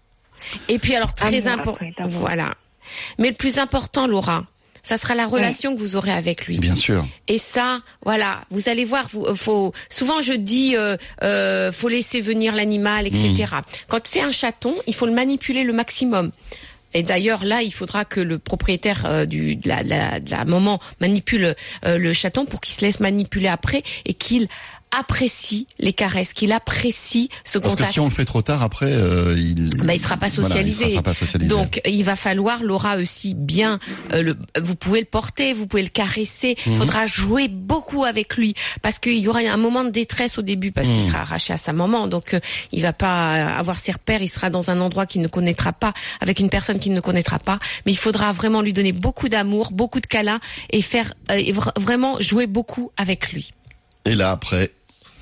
Et 0.69 0.79
puis 0.79 0.95
alors 0.95 1.13
très 1.13 1.47
important, 1.47 1.77
voilà. 2.07 2.55
Mais 3.17 3.27
le 3.29 3.35
plus 3.35 3.59
important, 3.59 4.07
Laura, 4.07 4.45
ça 4.83 4.97
sera 4.97 5.15
la 5.15 5.25
relation 5.25 5.73
que 5.75 5.79
vous 5.79 5.95
aurez 5.95 6.11
avec 6.11 6.47
lui. 6.47 6.57
Bien 6.59 6.75
sûr. 6.75 7.05
Et 7.27 7.37
ça, 7.37 7.81
voilà, 8.05 8.41
vous 8.49 8.69
allez 8.69 8.85
voir. 8.85 9.07
Vous, 9.11 9.25
faut 9.35 9.73
souvent 9.89 10.21
je 10.21 10.33
dis, 10.33 10.75
euh, 10.75 10.97
euh, 11.23 11.71
faut 11.71 11.87
laisser 11.89 12.21
venir 12.21 12.55
l'animal, 12.55 13.07
etc. 13.07 13.45
Mmh. 13.51 13.61
Quand 13.87 14.01
c'est 14.05 14.21
un 14.21 14.31
chaton, 14.31 14.75
il 14.87 14.95
faut 14.95 15.05
le 15.05 15.13
manipuler 15.13 15.63
le 15.63 15.73
maximum. 15.73 16.31
Et 16.95 17.03
d'ailleurs, 17.03 17.45
là, 17.45 17.61
il 17.61 17.71
faudra 17.71 18.03
que 18.03 18.19
le 18.19 18.39
propriétaire 18.39 19.03
euh, 19.05 19.25
du, 19.25 19.55
de, 19.55 19.69
la, 19.69 19.83
de 19.83 19.89
la- 19.89 20.19
de 20.19 20.31
la 20.31 20.43
maman 20.45 20.79
manipule 20.99 21.53
euh, 21.85 21.97
le 21.99 22.13
chaton 22.13 22.45
pour 22.45 22.61
qu'il 22.61 22.73
se 22.73 22.81
laisse 22.83 22.99
manipuler 22.99 23.47
après 23.47 23.83
et 24.05 24.15
qu'il 24.15 24.47
apprécie 24.97 25.67
les 25.77 25.93
caresses, 25.93 26.33
qu'il 26.33 26.51
apprécie 26.51 27.29
ce 27.43 27.57
Parce 27.59 27.73
contact. 27.73 27.89
que 27.89 27.93
si 27.93 27.99
on 27.99 28.05
le 28.07 28.13
fait 28.13 28.25
trop 28.25 28.41
tard, 28.41 28.63
après, 28.63 28.91
euh, 28.91 29.35
il. 29.37 29.69
Bah, 29.85 29.93
il 29.93 29.99
sera 29.99 30.17
pas 30.17 30.27
Voilà, 30.27 30.43
il 30.43 30.47
socialisé. 30.73 30.89
sera 30.91 31.03
pas 31.03 31.13
socialisé. 31.13 31.49
Donc 31.49 31.81
il 31.85 32.03
va 32.03 32.15
falloir 32.15 32.63
Laura 32.63 32.97
aussi 32.97 33.33
bien 33.35 33.79
euh, 34.13 34.21
le 34.23 34.37
vous 34.61 34.75
pouvez 34.75 34.99
le 34.99 35.05
porter, 35.05 35.53
vous 35.53 35.67
pouvez 35.67 35.83
le 35.83 35.89
caresser, 35.89 36.55
il 36.65 36.71
Mhm. 36.73 36.77
faudra 36.79 37.05
jouer 37.05 37.47
beaucoup 37.47 38.03
avec 38.03 38.35
lui 38.37 38.53
parce 38.81 38.99
qu'il 38.99 39.17
y 39.19 39.27
aura 39.27 39.39
un 39.39 39.57
moment 39.57 39.83
de 39.83 39.89
détresse 39.89 40.37
au 40.37 40.41
début 40.41 40.71
parce 40.71 40.87
Mhm. 40.87 40.93
qu'il 40.95 41.03
sera 41.03 41.21
arraché 41.21 41.53
à 41.53 41.57
sa 41.57 41.73
maman 41.73 42.07
donc 42.07 42.33
euh, 42.33 42.39
il 42.71 42.81
va 42.81 42.93
pas 42.93 43.33
avoir 43.57 43.77
ses 43.77 43.91
repères, 43.91 44.21
il 44.21 44.27
sera 44.27 44.49
dans 44.49 44.69
un 44.69 44.79
endroit 44.81 45.05
qu'il 45.05 45.21
ne 45.21 45.27
connaîtra 45.27 45.71
pas 45.73 45.93
avec 46.19 46.39
une 46.39 46.49
personne 46.49 46.79
qu'il 46.79 46.93
ne 46.93 47.01
connaîtra 47.01 47.39
pas, 47.39 47.59
mais 47.85 47.91
il 47.91 47.97
faudra 47.97 48.31
vraiment 48.31 48.61
lui 48.61 48.73
donner 48.73 48.91
beaucoup 48.91 49.29
d'amour, 49.29 49.71
beaucoup 49.71 49.99
de 49.99 50.07
câlins 50.07 50.39
et 50.71 50.81
faire 50.81 51.13
euh, 51.31 51.35
et 51.35 51.51
vra- 51.53 51.79
vraiment 51.79 52.19
jouer 52.19 52.47
beaucoup 52.47 52.91
avec 52.97 53.31
lui. 53.31 53.51
Et 54.05 54.15
là, 54.15 54.31
après, 54.31 54.71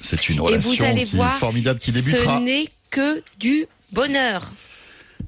c'est 0.01 0.29
une 0.29 0.37
et 0.37 0.39
relation 0.39 0.71
vous 0.71 0.83
allez 0.83 1.03
qui 1.03 1.15
voir 1.15 1.35
est 1.35 1.39
formidable 1.39 1.79
qui 1.79 1.91
débutera. 1.91 2.39
Ce 2.39 2.43
n'est 2.43 2.67
que 2.89 3.23
du 3.39 3.65
bonheur. 3.91 4.51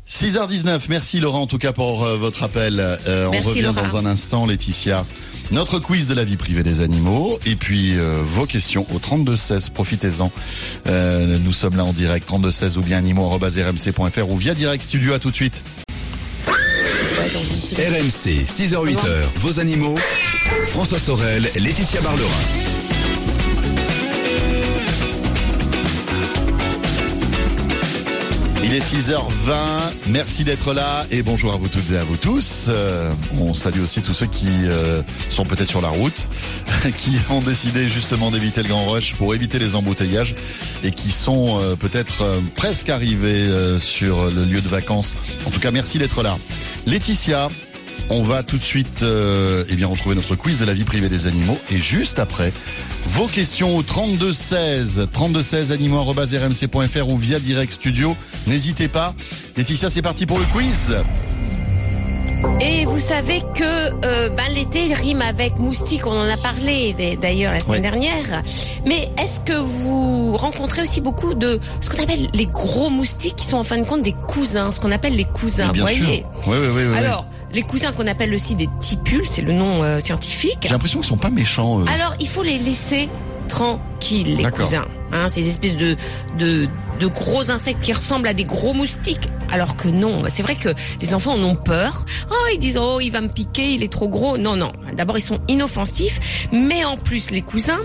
6h19, 0.08 0.82
merci 0.90 1.20
Laurent 1.20 1.42
en 1.42 1.48
tout 1.48 1.58
cas 1.58 1.72
pour 1.72 2.04
euh, 2.04 2.18
votre 2.18 2.44
appel. 2.44 2.80
Euh, 2.80 3.30
on 3.32 3.42
revient 3.42 3.62
Laura. 3.62 3.82
dans 3.84 3.98
un 3.98 4.06
instant, 4.06 4.46
Laetitia. 4.46 5.06
Notre 5.52 5.80
quiz 5.80 6.08
de 6.08 6.14
la 6.14 6.24
vie 6.24 6.38
privée 6.38 6.62
des 6.62 6.82
animaux 6.82 7.40
et 7.46 7.56
puis 7.56 7.98
euh, 7.98 8.22
vos 8.24 8.46
questions 8.46 8.86
au 8.94 9.00
3216, 9.00 9.70
profitez-en. 9.70 10.32
Euh, 10.88 11.40
nous 11.40 11.54
sommes 11.54 11.76
là 11.76 11.84
en 11.86 11.94
direct, 11.94 12.28
3216 12.28 12.78
ou 12.78 12.82
bien 12.82 12.98
animaux.rmc.fr 12.98 14.30
ou 14.30 14.38
via 14.38 14.54
Direct 14.54 14.84
Studio, 14.84 15.14
à 15.14 15.20
tout 15.20 15.32
de 15.32 15.36
suite. 15.36 15.64
RMC, 17.78 18.46
6h-8h, 18.46 19.24
vos 19.38 19.60
animaux. 19.60 19.96
François 20.68 21.00
Sorel, 21.00 21.50
Laetitia 21.56 22.02
Barlerin. 22.02 22.69
Il 28.62 28.74
est 28.74 28.80
6h20, 28.80 29.54
merci 30.10 30.44
d'être 30.44 30.74
là 30.74 31.06
et 31.12 31.22
bonjour 31.24 31.54
à 31.54 31.58
vous 31.58 31.70
toutes 31.70 31.92
et 31.92 31.98
à 31.98 32.04
vous 32.04 32.18
tous. 32.18 32.66
Euh, 32.68 33.10
on 33.40 33.54
salue 33.54 33.80
aussi 33.80 34.02
tous 34.02 34.14
ceux 34.14 34.26
qui 34.26 34.48
euh, 34.66 35.02
sont 35.30 35.44
peut-être 35.44 35.70
sur 35.70 35.82
la 35.82 35.88
route, 35.88 36.30
qui 36.98 37.18
ont 37.30 37.40
décidé 37.40 37.88
justement 37.88 38.32
d'éviter 38.32 38.62
le 38.62 38.70
grand 38.70 38.86
rush 38.86 39.16
pour 39.16 39.34
éviter 39.34 39.60
les 39.60 39.76
embouteillages 39.76 40.36
et 40.84 40.92
qui 40.92 41.12
sont 41.12 41.60
euh, 41.60 41.76
peut-être 41.76 42.42
presque 42.56 42.90
arrivés 42.90 43.48
sur 43.80 44.30
le 44.30 44.44
lieu 44.44 44.62
de 44.62 44.68
vacances. 44.68 45.16
En 45.46 45.52
tout 45.52 45.60
cas, 45.60 45.72
merci 45.72 45.98
d'être 45.98 46.22
là. 46.22 46.38
Laetitia, 46.86 47.48
on 48.10 48.24
va 48.24 48.44
tout 48.44 48.58
de 48.58 48.64
suite 48.64 49.04
euh, 49.04 49.64
eh 49.70 49.76
bien 49.76 49.88
retrouver 49.88 50.16
notre 50.16 50.36
quiz 50.36 50.60
de 50.60 50.66
la 50.66 50.74
vie 50.74 50.84
privée 50.84 51.10
des 51.10 51.28
animaux 51.28 51.58
et 51.70 51.78
juste 51.78 52.20
après 52.20 52.52
vos 53.08 53.28
questions 53.28 53.76
au 53.78 53.84
32 53.84 54.34
16 54.34 55.08
32 55.12 55.44
16 55.44 55.72
animaux@rmc.fr 55.72 57.08
ou 57.10 57.18
via 57.18 57.40
Direct 57.40 57.74
Studio. 57.74 58.16
N'hésitez 58.48 58.88
pas. 58.88 59.14
Laetitia, 59.58 59.90
c'est 59.90 60.02
parti 60.02 60.26
pour 60.26 60.40
le 60.40 60.46
quiz. 60.46 60.96
Et 62.62 62.86
vous 62.86 63.00
savez 63.02 63.42
que 63.54 64.06
euh, 64.06 64.30
ben, 64.30 64.46
l'été 64.56 64.94
rime 64.94 65.22
avec 65.22 65.58
moustique, 65.60 66.06
on 66.08 66.12
en 66.18 66.30
a 66.30 66.38
parlé 66.38 66.96
d'ailleurs 67.22 67.52
la 67.52 67.60
semaine 67.60 67.82
Ouais. 67.84 67.92
dernière. 67.92 68.44
Mais 68.88 69.10
est-ce 69.22 69.42
que 69.42 69.54
vous 69.54 70.38
rencontrez 70.38 70.84
aussi 70.84 71.02
beaucoup 71.02 71.34
de 71.34 71.60
ce 71.82 71.90
qu'on 71.90 72.02
appelle 72.02 72.28
les 72.34 72.46
gros 72.46 72.90
moustiques 72.90 73.36
qui 73.36 73.46
sont 73.46 73.58
en 73.58 73.64
fin 73.66 73.78
de 73.78 73.86
compte 73.86 74.04
des 74.04 74.14
cousins, 74.14 74.72
ce 74.72 74.80
qu'on 74.80 74.92
appelle 74.94 75.16
les 75.18 75.26
cousins, 75.26 75.68
vous 75.74 75.82
voyez 75.82 76.24
oui, 76.48 76.56
oui, 76.58 76.84
oui. 76.90 76.98
Alors, 76.98 77.26
les 77.52 77.62
cousins 77.64 77.92
qu'on 77.92 78.08
appelle 78.08 78.34
aussi 78.34 78.56
des 78.56 78.68
tipules, 78.80 79.26
c'est 79.26 79.42
le 79.42 79.54
nom 79.54 79.84
euh, 79.84 80.00
scientifique. 80.00 80.60
j'ai 80.64 80.70
l'impression 80.70 81.00
qu'ils 81.00 81.10
sont 81.10 81.18
pas 81.18 81.30
méchants. 81.32 81.84
Alors, 81.88 82.14
il 82.20 82.28
faut 82.28 82.44
les 82.44 82.58
laisser 82.60 83.10
tranquilles, 83.48 84.36
les 84.38 84.52
cousins. 84.52 84.86
Hein, 85.12 85.28
ces 85.28 85.48
espèces 85.48 85.76
de, 85.76 85.96
de, 86.38 86.68
de 87.00 87.08
gros 87.08 87.50
insectes 87.50 87.82
qui 87.82 87.94
ressemblent 87.94 88.28
à 88.28 88.34
des 88.34 88.44
gros 88.44 88.74
moustiques. 88.76 89.28
Alors 89.52 89.76
que 89.76 89.88
non, 89.88 90.22
c'est 90.30 90.44
vrai 90.44 90.56
que 90.56 90.70
les 91.02 91.16
enfants 91.16 91.34
en 91.34 91.44
ont 91.44 91.56
peur. 91.56 92.06
Oh, 92.30 92.36
ils 92.54 92.60
disent, 92.60 92.78
oh, 92.78 93.00
il 93.02 93.10
va 93.10 93.22
me 93.22 93.28
piquer, 93.30 93.74
il 93.74 93.84
est 93.84 93.92
trop 93.92 94.08
gros. 94.08 94.38
Non, 94.38 94.56
non. 94.56 94.72
D'abord, 94.96 95.18
ils 95.18 95.24
sont 95.24 95.40
inoffensifs. 95.48 96.48
Mais 96.52 96.86
en 96.86 96.98
plus, 96.98 97.32
les 97.32 97.42
cousins, 97.42 97.80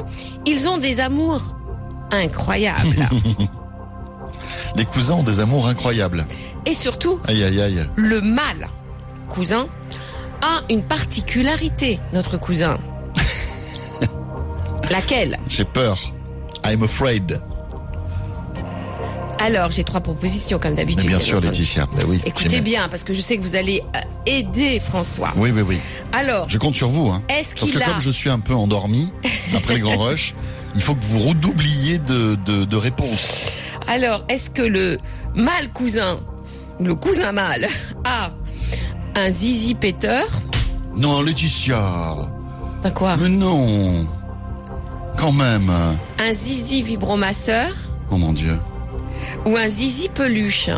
ils 0.44 0.68
ont 0.68 0.76
des 0.76 1.00
amours 1.00 1.56
incroyables. 2.11 3.09
Les 4.76 4.85
cousins 4.85 5.14
ont 5.14 5.23
des 5.23 5.40
amours 5.40 5.68
incroyables. 5.68 6.26
Et 6.66 6.75
surtout, 6.75 7.21
Aïe, 7.28 7.44
aïe, 7.44 7.61
aïe. 7.61 7.87
le 7.94 8.21
mâle 8.21 8.68
cousin 9.35 9.67
a 10.43 10.61
une 10.71 10.83
particularité, 10.85 11.99
notre 12.12 12.38
cousin. 12.38 12.79
Laquelle? 14.91 15.38
J'ai 15.49 15.64
peur. 15.64 15.99
I'm 16.64 16.83
afraid. 16.85 17.41
Alors, 19.41 19.71
j'ai 19.73 19.85
trois 19.85 20.00
propositions 20.00 20.59
comme 20.59 20.75
d'habitude. 20.75 21.07
bien 21.09 21.19
sûr. 21.19 21.41
Laetitia. 21.41 21.87
Ben 21.97 22.05
oui. 22.09 22.21
Écoutez 22.25 22.61
bien, 22.61 22.88
parce 22.88 23.03
que 23.05 23.12
je 23.12 23.21
sais 23.21 23.37
que 23.37 23.43
vous 23.43 23.57
allez 23.57 23.83
euh, 23.95 24.00
aider 24.25 24.81
François. 24.81 25.33
Oui, 25.37 25.50
oui, 25.50 25.62
oui. 25.62 25.81
Alors, 26.12 26.49
Je 26.49 26.57
compte 26.59 26.76
sur 26.76 26.88
vous. 26.88 27.11
Hein. 27.11 27.23
est-ce 27.29 27.55
Parce 27.55 27.71
que 27.71 27.73
qu'il 27.76 27.83
a... 27.83 27.87
comme 27.87 28.00
je 28.00 28.11
suis 28.11 28.31
un 28.31 28.38
peu 28.38 28.55
endormi 28.55 29.12
après 29.55 29.75
le 29.76 29.81
grand 29.83 29.99
rush, 29.99 30.35
il 30.75 30.83
faut 30.83 30.95
que 30.95 31.03
vous 31.05 31.19
redoubliez 31.19 31.99
de, 31.99 32.37
de, 32.47 32.64
de 32.64 32.76
réponses. 32.76 33.50
Alors, 33.88 34.25
est-ce 34.29 34.49
que 34.49 34.62
le 34.62 34.99
mâle 35.35 35.71
cousin, 35.75 36.21
ou 36.79 36.85
le 36.85 36.95
cousin 36.95 37.33
mâle, 37.33 37.67
a 38.05 38.31
un 39.16 39.30
zizi 39.30 39.75
péteur 39.75 40.25
Non, 40.94 41.23
Laetitia. 41.23 42.16
Pas 42.83 42.90
quoi 42.90 43.16
Mais 43.16 43.28
non. 43.28 44.06
Quand 45.16 45.33
même. 45.33 45.71
Un 46.18 46.33
zizi 46.35 46.83
vibromasseur 46.83 47.68
Oh 48.11 48.16
mon 48.16 48.33
Dieu. 48.33 48.59
ou 49.47 49.56
un 49.56 49.68
zizi 49.68 50.09
peluche 50.09 50.71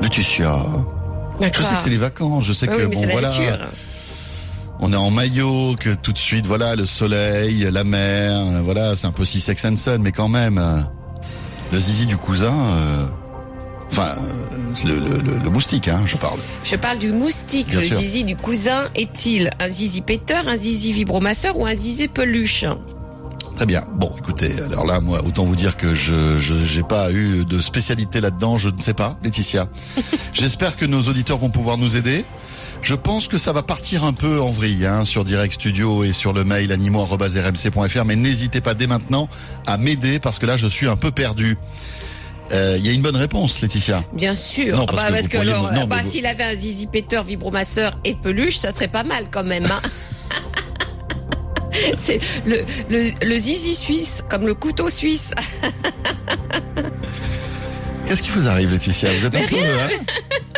Laetitia. 0.00 0.62
Je 1.40 1.62
sais 1.62 1.74
que 1.74 1.82
c'est 1.82 1.90
les 1.90 1.98
vacances. 1.98 2.44
Je 2.44 2.52
sais 2.52 2.66
que 2.66 2.86
bon 2.86 3.06
voilà. 3.10 3.30
On 4.84 4.92
est 4.92 4.96
en 4.96 5.10
maillot, 5.12 5.76
que 5.78 5.90
tout 5.90 6.12
de 6.12 6.18
suite, 6.18 6.44
voilà, 6.46 6.74
le 6.74 6.86
soleil, 6.86 7.68
la 7.70 7.84
mer, 7.84 8.42
voilà, 8.64 8.96
c'est 8.96 9.06
un 9.06 9.12
peu 9.12 9.24
si 9.24 9.40
sex 9.40 9.64
and 9.64 9.76
sun, 9.76 10.02
mais 10.02 10.10
quand 10.10 10.28
même, 10.28 10.60
le 11.72 11.78
zizi 11.78 12.04
du 12.06 12.16
cousin, 12.16 12.52
euh, 12.52 13.06
enfin, 13.92 14.14
le, 14.84 14.94
le- 14.94 15.18
le- 15.20 15.38
le 15.44 15.50
moustique, 15.50 15.88
hein, 15.88 16.02
je 16.06 16.16
parle. 16.16 16.38
Je 16.64 16.76
parle 16.76 16.98
du 16.98 17.12
moustique. 17.12 17.68
Bien 17.68 17.80
le 17.80 17.86
sûr. 17.86 17.98
zizi 17.98 18.24
du 18.24 18.36
cousin 18.36 18.90
est-il 18.94 19.50
un 19.60 19.68
zizi 19.68 20.00
péteur, 20.00 20.48
un 20.48 20.56
zizi 20.56 20.92
vibromasseur 20.92 21.56
ou 21.58 21.66
un 21.66 21.74
zizi 21.74 22.08
peluche? 22.08 22.64
Très 23.56 23.66
bien. 23.66 23.84
Bon, 23.94 24.10
écoutez, 24.18 24.50
alors 24.62 24.86
là, 24.86 24.98
moi, 25.00 25.22
autant 25.24 25.44
vous 25.44 25.56
dire 25.56 25.76
que 25.76 25.94
je 25.94 26.38
je 26.38 26.64
j'ai 26.64 26.82
pas 26.82 27.12
eu 27.12 27.44
de 27.44 27.60
spécialité 27.60 28.20
là-dedans, 28.20 28.56
je 28.56 28.70
ne 28.70 28.80
sais 28.80 28.94
pas, 28.94 29.18
Laetitia. 29.22 29.68
J'espère 30.32 30.76
que 30.76 30.86
nos 30.86 31.02
auditeurs 31.02 31.36
vont 31.38 31.50
pouvoir 31.50 31.76
nous 31.76 31.96
aider. 31.96 32.24
Je 32.80 32.94
pense 32.96 33.28
que 33.28 33.38
ça 33.38 33.52
va 33.52 33.62
partir 33.62 34.02
un 34.04 34.12
peu 34.12 34.40
en 34.40 34.50
vrille 34.50 34.86
hein, 34.86 35.04
sur 35.04 35.24
Direct 35.24 35.54
Studio 35.54 36.02
et 36.02 36.12
sur 36.12 36.32
le 36.32 36.42
mail 36.42 36.72
animaux@rmc.fr, 36.72 38.04
mais 38.04 38.16
n'hésitez 38.16 38.60
pas 38.60 38.74
dès 38.74 38.88
maintenant 38.88 39.28
à 39.66 39.76
m'aider 39.76 40.18
parce 40.18 40.38
que 40.40 40.46
là, 40.46 40.56
je 40.56 40.66
suis 40.66 40.88
un 40.88 40.96
peu 40.96 41.10
perdu. 41.12 41.56
Euh, 42.52 42.76
Il 42.78 42.84
y 42.86 42.88
a 42.90 42.92
une 42.92 43.02
bonne 43.02 43.16
réponse, 43.16 43.60
Laetitia. 43.62 44.04
Bien 44.12 44.34
sûr. 44.34 44.76
Non, 44.76 44.86
parce 44.86 45.02
Ah 45.02 45.06
que 45.08 45.12
bah, 45.22 45.28
que 45.28 45.36
alors, 45.38 45.72
me- 45.72 45.78
non, 45.78 45.86
bah, 45.86 46.00
vous- 46.02 46.10
s'il 46.10 46.26
avait 46.26 46.44
un 46.44 46.54
zizi 46.54 46.86
péteur, 46.86 47.22
vibromasseur 47.24 47.92
et 48.04 48.14
peluche, 48.14 48.58
ça 48.58 48.70
serait 48.72 48.88
pas 48.88 49.04
mal 49.04 49.26
quand 49.30 49.44
même. 49.44 49.64
hein. 49.66 49.80
C'est 51.96 52.20
le, 52.46 52.64
le, 52.90 53.10
le 53.26 53.38
zizi 53.38 53.74
suisse, 53.74 54.22
comme 54.28 54.46
le 54.46 54.52
couteau 54.54 54.88
suisse. 54.90 55.30
Qu'est-ce 58.04 58.22
qui 58.22 58.30
vous 58.30 58.46
arrive, 58.48 58.70
Laetitia? 58.70 59.08
Vous 59.18 59.26
êtes 59.26 59.36
un 59.36 59.46
peu, 59.46 59.56
hein? 59.56 59.88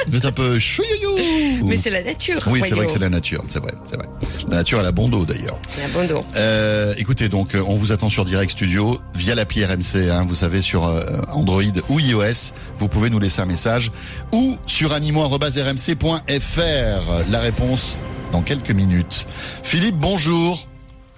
Vous 0.08 0.16
êtes 0.16 0.24
un 0.24 0.32
peu 0.32 0.58
chouyouyou. 0.58 1.66
Mais 1.66 1.76
c'est 1.76 1.90
la 1.90 2.02
nature. 2.02 2.42
Oui, 2.48 2.60
c'est 2.68 2.74
vrai 2.74 2.86
que 2.86 2.92
c'est 2.92 2.98
la 2.98 3.08
nature, 3.10 3.44
c'est 3.48 3.60
vrai, 3.60 3.72
c'est 3.86 3.96
vrai. 3.96 4.06
La 4.54 4.60
nature, 4.60 4.78
elle 4.78 4.86
a 4.86 4.92
bon 4.92 5.08
dos 5.08 5.26
d'ailleurs. 5.26 5.58
La 5.80 5.88
bon 5.88 6.06
dos. 6.06 6.24
Euh, 6.36 6.94
écoutez, 6.96 7.28
donc, 7.28 7.56
euh, 7.56 7.64
on 7.66 7.74
vous 7.74 7.90
attend 7.90 8.08
sur 8.08 8.24
Direct 8.24 8.52
Studio 8.52 9.00
via 9.12 9.34
l'appli 9.34 9.64
RMC. 9.64 10.12
Hein, 10.12 10.24
vous 10.28 10.36
savez, 10.36 10.62
sur 10.62 10.86
euh, 10.86 11.20
Android 11.32 11.64
ou 11.88 11.98
iOS, 11.98 12.52
vous 12.78 12.86
pouvez 12.86 13.10
nous 13.10 13.18
laisser 13.18 13.40
un 13.42 13.46
message 13.46 13.90
ou 14.30 14.56
sur 14.68 14.92
animaux@rmc.fr. 14.92 16.20
La 17.32 17.40
réponse 17.40 17.96
dans 18.30 18.42
quelques 18.42 18.70
minutes. 18.70 19.26
Philippe, 19.64 19.96
bonjour. 19.96 20.68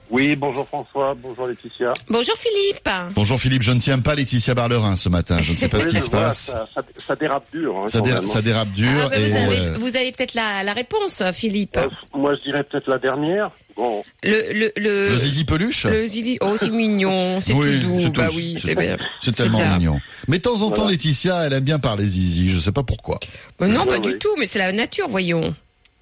Oui, 0.08 0.36
bonjour 0.36 0.66
François, 0.68 1.16
bonjour 1.20 1.48
Laetitia. 1.48 1.92
Bonjour 2.08 2.36
Philippe. 2.36 2.88
Bonjour 3.16 3.40
Philippe. 3.40 3.62
Je 3.62 3.72
ne 3.72 3.80
tiens 3.80 3.98
pas 3.98 4.14
Laetitia 4.14 4.54
Barlerin 4.54 4.94
ce 4.94 5.08
matin. 5.08 5.40
Je 5.40 5.50
ne 5.52 5.56
sais 5.56 5.68
pas 5.68 5.80
ce 5.80 5.88
qui 5.88 6.00
se 6.00 6.08
passe. 6.10 6.46
Ça, 6.46 6.64
ça- 6.72 6.82
ça 6.96 7.16
dérape 7.16 7.44
dur. 7.52 7.76
hein, 7.76 7.88
Ça, 7.88 7.98
hein. 8.06 8.20
ça 8.26 8.40
dérape 8.40 8.70
dur. 8.70 8.88
Ah, 9.04 9.08
bah, 9.08 9.16
et, 9.18 9.28
vous, 9.28 9.36
avez, 9.36 9.58
euh, 9.58 9.74
vous 9.80 9.96
avez 9.96 10.12
peut-être 10.12 10.34
la, 10.34 10.62
la 10.62 10.72
réponse, 10.74 11.24
Philippe. 11.32 11.76
Euh, 11.76 11.88
moi, 12.14 12.36
je 12.36 12.42
dirais 12.42 12.62
peut-être 12.62 12.88
la 12.88 12.98
dernière. 12.98 13.50
Bon, 13.76 14.02
Le, 14.22 14.52
le, 14.52 14.72
le, 14.76 15.08
le 15.10 15.16
zizi 15.18 15.44
peluche. 15.44 15.84
le 15.86 16.06
zizi. 16.06 16.38
Oh, 16.40 16.54
c'est 16.56 16.70
mignon, 16.70 17.40
c'est 17.40 17.52
Oui, 17.52 17.80
tout 17.80 17.88
doux. 17.88 18.00
c'est 18.00 18.08
bah 18.10 18.28
oui, 18.34 18.56
c'est- 18.62 18.74
bien. 18.76 18.96
C'est 19.20 19.32
tellement 19.34 19.58
bien. 19.58 19.76
mignon. 19.76 20.00
Mais 20.28 20.38
de 20.38 20.42
temps 20.42 20.62
en 20.62 20.70
temps, 20.70 20.82
Voilà. 20.82 20.92
Laetitia, 20.92 21.42
elle 21.46 21.52
aime 21.52 21.64
bien 21.64 21.78
parler 21.80 22.04
zizi. 22.04 22.50
Je 22.54 22.58
sais 22.60 22.72
pas 22.72 22.84
pourquoi. 22.84 23.18
Mais 23.60 23.66
non, 23.68 23.80
Ouais, 23.80 23.86
pas 23.86 23.92
ouais. 23.94 24.12
du 24.12 24.18
tout, 24.18 24.34
mais 24.38 24.46
c'est 24.46 24.60
la 24.60 24.70
nature, 24.72 25.08
voyons. 25.08 25.54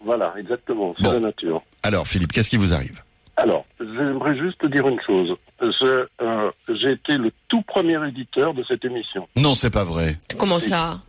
voilà, 0.04 0.34
exactement, 0.38 0.94
c'est 0.98 1.02
Bon. 1.04 1.12
la 1.12 1.20
nature. 1.20 1.62
Alors, 1.82 2.06
Philippe, 2.06 2.32
qu'est-ce 2.32 2.50
qui 2.50 2.58
vous 2.58 2.74
arrive? 2.74 3.02
Alors, 3.36 3.64
j'aimerais 3.80 4.36
juste 4.38 4.58
te 4.58 4.66
dire 4.68 4.86
une 4.88 5.00
chose. 5.00 5.34
Je, 5.60 6.06
euh, 6.22 6.50
J'ai 6.72 6.92
été 6.92 7.16
le 7.16 7.32
tout 7.48 7.62
premier 7.62 7.98
éditeur 8.08 8.54
de 8.54 8.62
cette 8.64 8.84
émission. 8.84 9.26
Non, 9.36 9.54
c'est 9.54 9.70
pas 9.70 9.84
vrai. 9.84 10.18
Comment 10.38 10.58
ça 10.58 11.00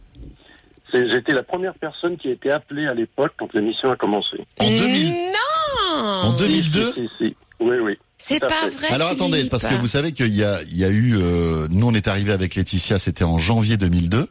C'est- 0.91 1.08
été 1.10 1.34
la 1.34 1.44
première 1.44 1.74
personne 1.75 2.17
qui 2.17 2.29
a 2.29 2.32
été 2.32 2.51
appelée 2.51 2.88
à 2.88 2.94
l'époque 2.94 3.34
quand 3.38 3.53
l'émission 3.53 3.91
a 3.91 3.96
commencé. 3.96 4.38
En 4.60 4.67
2000. 4.70 5.13
Non 5.13 5.98
En 6.00 6.34
2002 6.34 6.84
Si, 6.86 6.94
si, 6.94 7.10
si. 7.17 7.36
Oui, 7.60 7.77
oui. 7.82 7.98
C'est 8.17 8.39
pas 8.39 8.50
fait. 8.50 8.70
vrai. 8.70 8.88
Alors 8.91 9.10
attendez, 9.10 9.38
Philippe. 9.38 9.51
parce 9.51 9.65
que 9.65 9.75
vous 9.75 9.88
savez 9.88 10.12
qu'il 10.13 10.34
y 10.34 10.44
a, 10.44 10.62
il 10.63 10.77
y 10.77 10.84
a 10.86 10.89
eu, 10.89 11.15
euh, 11.17 11.67
nous 11.70 11.88
on 11.88 11.94
est 11.94 12.08
arrivé 12.08 12.32
avec 12.34 12.55
Laetitia, 12.55 12.98
c'était 12.98 13.24
en 13.25 13.38
janvier 13.38 13.77
2002, 13.77 14.27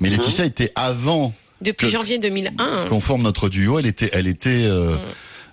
mais 0.00 0.08
Laetitia 0.08 0.44
était 0.44 0.72
avant 0.76 1.32
Depuis 1.60 1.86
que- 1.86 1.92
janvier 1.92 2.18
2001. 2.18 2.86
qu'on 2.88 3.00
forme 3.00 3.22
notre 3.22 3.48
duo. 3.48 3.78
Elle 3.78 3.86
était, 3.86 4.10
elle 4.12 4.26
était 4.28 4.64
euh, 4.64 4.96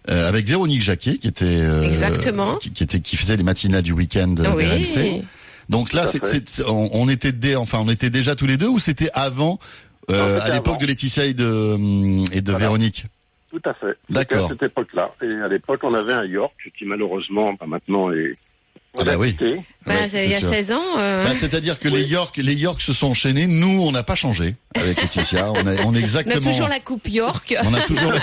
euh, 0.10 0.27
avec 0.27 0.46
Véronique 0.46 0.81
Jacquet, 0.81 1.17
qui 1.17 1.27
était, 1.27 1.46
euh, 1.46 1.84
Exactement. 1.84 2.55
qui, 2.58 2.72
qui 2.72 2.84
était, 2.84 3.00
qui 3.01 3.17
faisait 3.17 3.36
les 3.36 3.43
matinales 3.43 3.84
du 3.84 3.91
week-end 3.93 4.34
euh, 4.39 4.53
Oui. 4.55 4.65
d'RMC. 4.65 5.24
Donc 5.70 5.93
là, 5.93 6.05
c'est, 6.08 6.63
on, 6.67 6.89
on 6.93 7.08
était, 7.08 7.31
dé- 7.31 7.55
enfin, 7.55 7.79
on 7.81 7.89
était 7.89 8.10
déjà 8.10 8.36
tous 8.36 8.46
les 8.48 8.58
deux, 8.58 8.67
ou 8.67 8.79
c'était 8.79 9.10
avant, 9.13 9.60
euh, 10.10 10.38
Non, 10.38 10.43
à 10.43 10.50
l'époque 10.50 10.79
de 10.79 10.86
Laetitia 10.86 11.25
et 11.25 11.34
de 11.34 11.46
hum, 11.46 12.27
et 12.31 12.41
de 12.41 12.51
Voilà. 12.51 12.65
Véronique? 12.65 13.05
Tout 13.51 13.62
à 13.65 13.74
fait. 13.74 13.98
D'accord. 14.10 14.46
À 14.46 14.50
cette 14.50 14.63
époque-là. 14.63 15.12
Et 15.22 15.31
à 15.43 15.48
l'époque, 15.48 15.81
on 15.84 15.93
avait 15.93 16.13
un 16.13 16.24
York 16.25 16.53
qui 16.77 16.86
malheureusement, 16.86 17.53
bah, 17.60 17.65
maintenant 17.67 18.12
est. 18.12 18.34
Ah 19.00 19.03
bah 19.05 19.13
oui. 19.17 19.36
Bah, 19.39 19.93
Ouais, 19.93 20.25
il 20.25 20.29
y 20.31 20.36
a 20.36 20.39
sûr. 20.39 20.50
16 20.50 20.71
ans. 20.74 20.81
euh, 21.00 21.24
Bah, 21.24 21.31
c'est-à-dire 21.36 21.79
que 21.79 21.88
les 21.88 22.03
York, 22.03 22.36
les 22.38 22.53
York 22.53 22.81
se 22.81 22.91
sont 22.93 23.07
enchaînés. 23.07 23.48
Nous, 23.48 23.81
on 23.81 23.91
n'a 23.93 24.03
pas 24.03 24.15
changé 24.15 24.55
avec 24.75 25.01
Laetitia. 25.01 25.50
On, 25.51 25.55
a, 25.55 25.62
on 25.63 25.67
est 25.74 25.86
on 25.86 25.93
a 25.95 25.98
exactement. 25.98 26.41
toujours 26.51 26.67
la 26.67 26.79
coupe 26.79 27.07
York. 27.07 27.55
On 27.63 27.74
a 27.74 27.79
toujours. 27.81 28.12
la- 28.12 28.19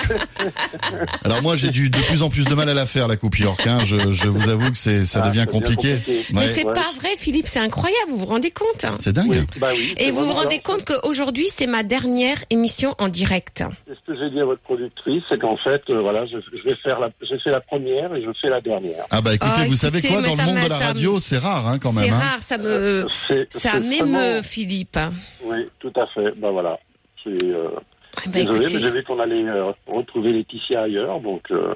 Alors 1.25 1.42
moi, 1.42 1.56
j'ai 1.56 1.68
du 1.70 1.90
de 1.90 1.98
plus 1.98 2.22
en 2.22 2.28
plus 2.30 2.44
de 2.44 2.54
mal 2.54 2.68
à 2.68 2.75
la 2.75 2.87
faire 2.87 3.08
la 3.08 3.16
coupe 3.16 3.38
York. 3.38 3.66
Hein. 3.66 3.78
Je, 3.87 4.12
je 4.12 4.28
vous 4.28 4.48
avoue 4.48 4.70
que 4.70 4.78
c'est 4.78 5.04
ça 5.04 5.22
Ah, 5.25 5.28
devient 5.28 5.46
compliqué. 5.50 5.96
compliqué. 5.96 6.25
Mais 6.32 6.40
Ouais. 6.40 6.46
c'est 6.48 6.64
Ouais. 6.66 6.72
pas 6.75 6.90
vrai, 7.00 7.10
Philippe, 7.18 7.46
c'est 7.48 7.60
incroyable, 7.60 8.10
vous 8.10 8.18
vous 8.18 8.26
rendez 8.26 8.50
compte 8.50 8.84
C'est 9.00 9.12
dingue. 9.12 9.26
Oui, 9.30 9.40
bah 9.56 9.70
oui. 9.72 9.94
Et 9.96 10.10
vous 10.10 10.25
vous 10.25 10.32
rendez 10.34 10.58
compte 10.60 10.84
qu'aujourd'hui, 10.84 11.46
c'est 11.52 11.66
ma 11.66 11.82
dernière 11.82 12.38
émission 12.50 12.94
en 12.98 13.08
direct. 13.08 13.64
C'est 13.87 13.94
ce 13.94 14.12
que 14.12 14.18
j'ai 14.18 14.30
dit 14.30 14.40
à 14.40 14.44
votre 14.44 14.60
productrice, 14.62 15.22
c'est 15.28 15.38
qu'en 15.40 15.56
fait, 15.56 15.82
euh, 15.90 16.00
voilà, 16.00 16.25
je, 16.26 16.37
je 16.56 16.62
vais 16.68 16.76
faire 16.76 17.00
la, 17.00 17.08
j'ai 17.22 17.38
fait 17.38 17.50
la 17.50 17.60
première 17.60 18.14
et 18.14 18.22
je 18.22 18.28
fais 18.40 18.48
la 18.48 18.60
dernière. 18.60 19.04
Ah 19.10 19.20
bah 19.20 19.34
écoutez, 19.34 19.52
Ah, 19.56 19.64
vous 19.66 19.76
savez 19.76 20.00
quoi, 20.02 20.22
dans 20.22 20.34
le 20.37 20.42
monde 20.44 20.57
m'a- 20.60 20.64
de 20.64 20.70
la 20.70 20.78
radio, 20.88 21.18
c'est 21.20 21.38
rare 21.38 21.66
hein, 21.66 21.78
quand 21.78 21.92
C'est 21.92 22.00
même. 22.06 22.12
hein. 22.14 22.18
rare, 22.18 22.42
ça 22.42 22.58
me, 22.58 23.06
C'est- 23.26 23.52
ça 23.52 23.72
c'est 23.72 23.80
m'émeut, 23.80 24.12
vraiment- 24.12 24.42
Philippe. 24.42 24.98
Oui, 25.44 25.68
tout 25.78 25.92
à 25.96 26.06
fait. 26.06 26.32
Ben 26.36 26.50
voilà. 26.50 26.78
C'est, 27.24 27.42
euh, 27.44 27.68
Ah, 28.16 28.20
Bah, 28.26 28.32
désolé, 28.32 28.56
écoutez, 28.64 28.74
mais 28.74 28.80
j'ai 28.80 28.92
vu 28.92 29.04
qu'on 29.04 29.20
allait 29.20 29.44
euh, 29.46 29.70
retrouver 29.86 30.32
Laetitia 30.32 30.82
ailleurs, 30.82 31.20
donc 31.20 31.42
euh, 31.52 31.72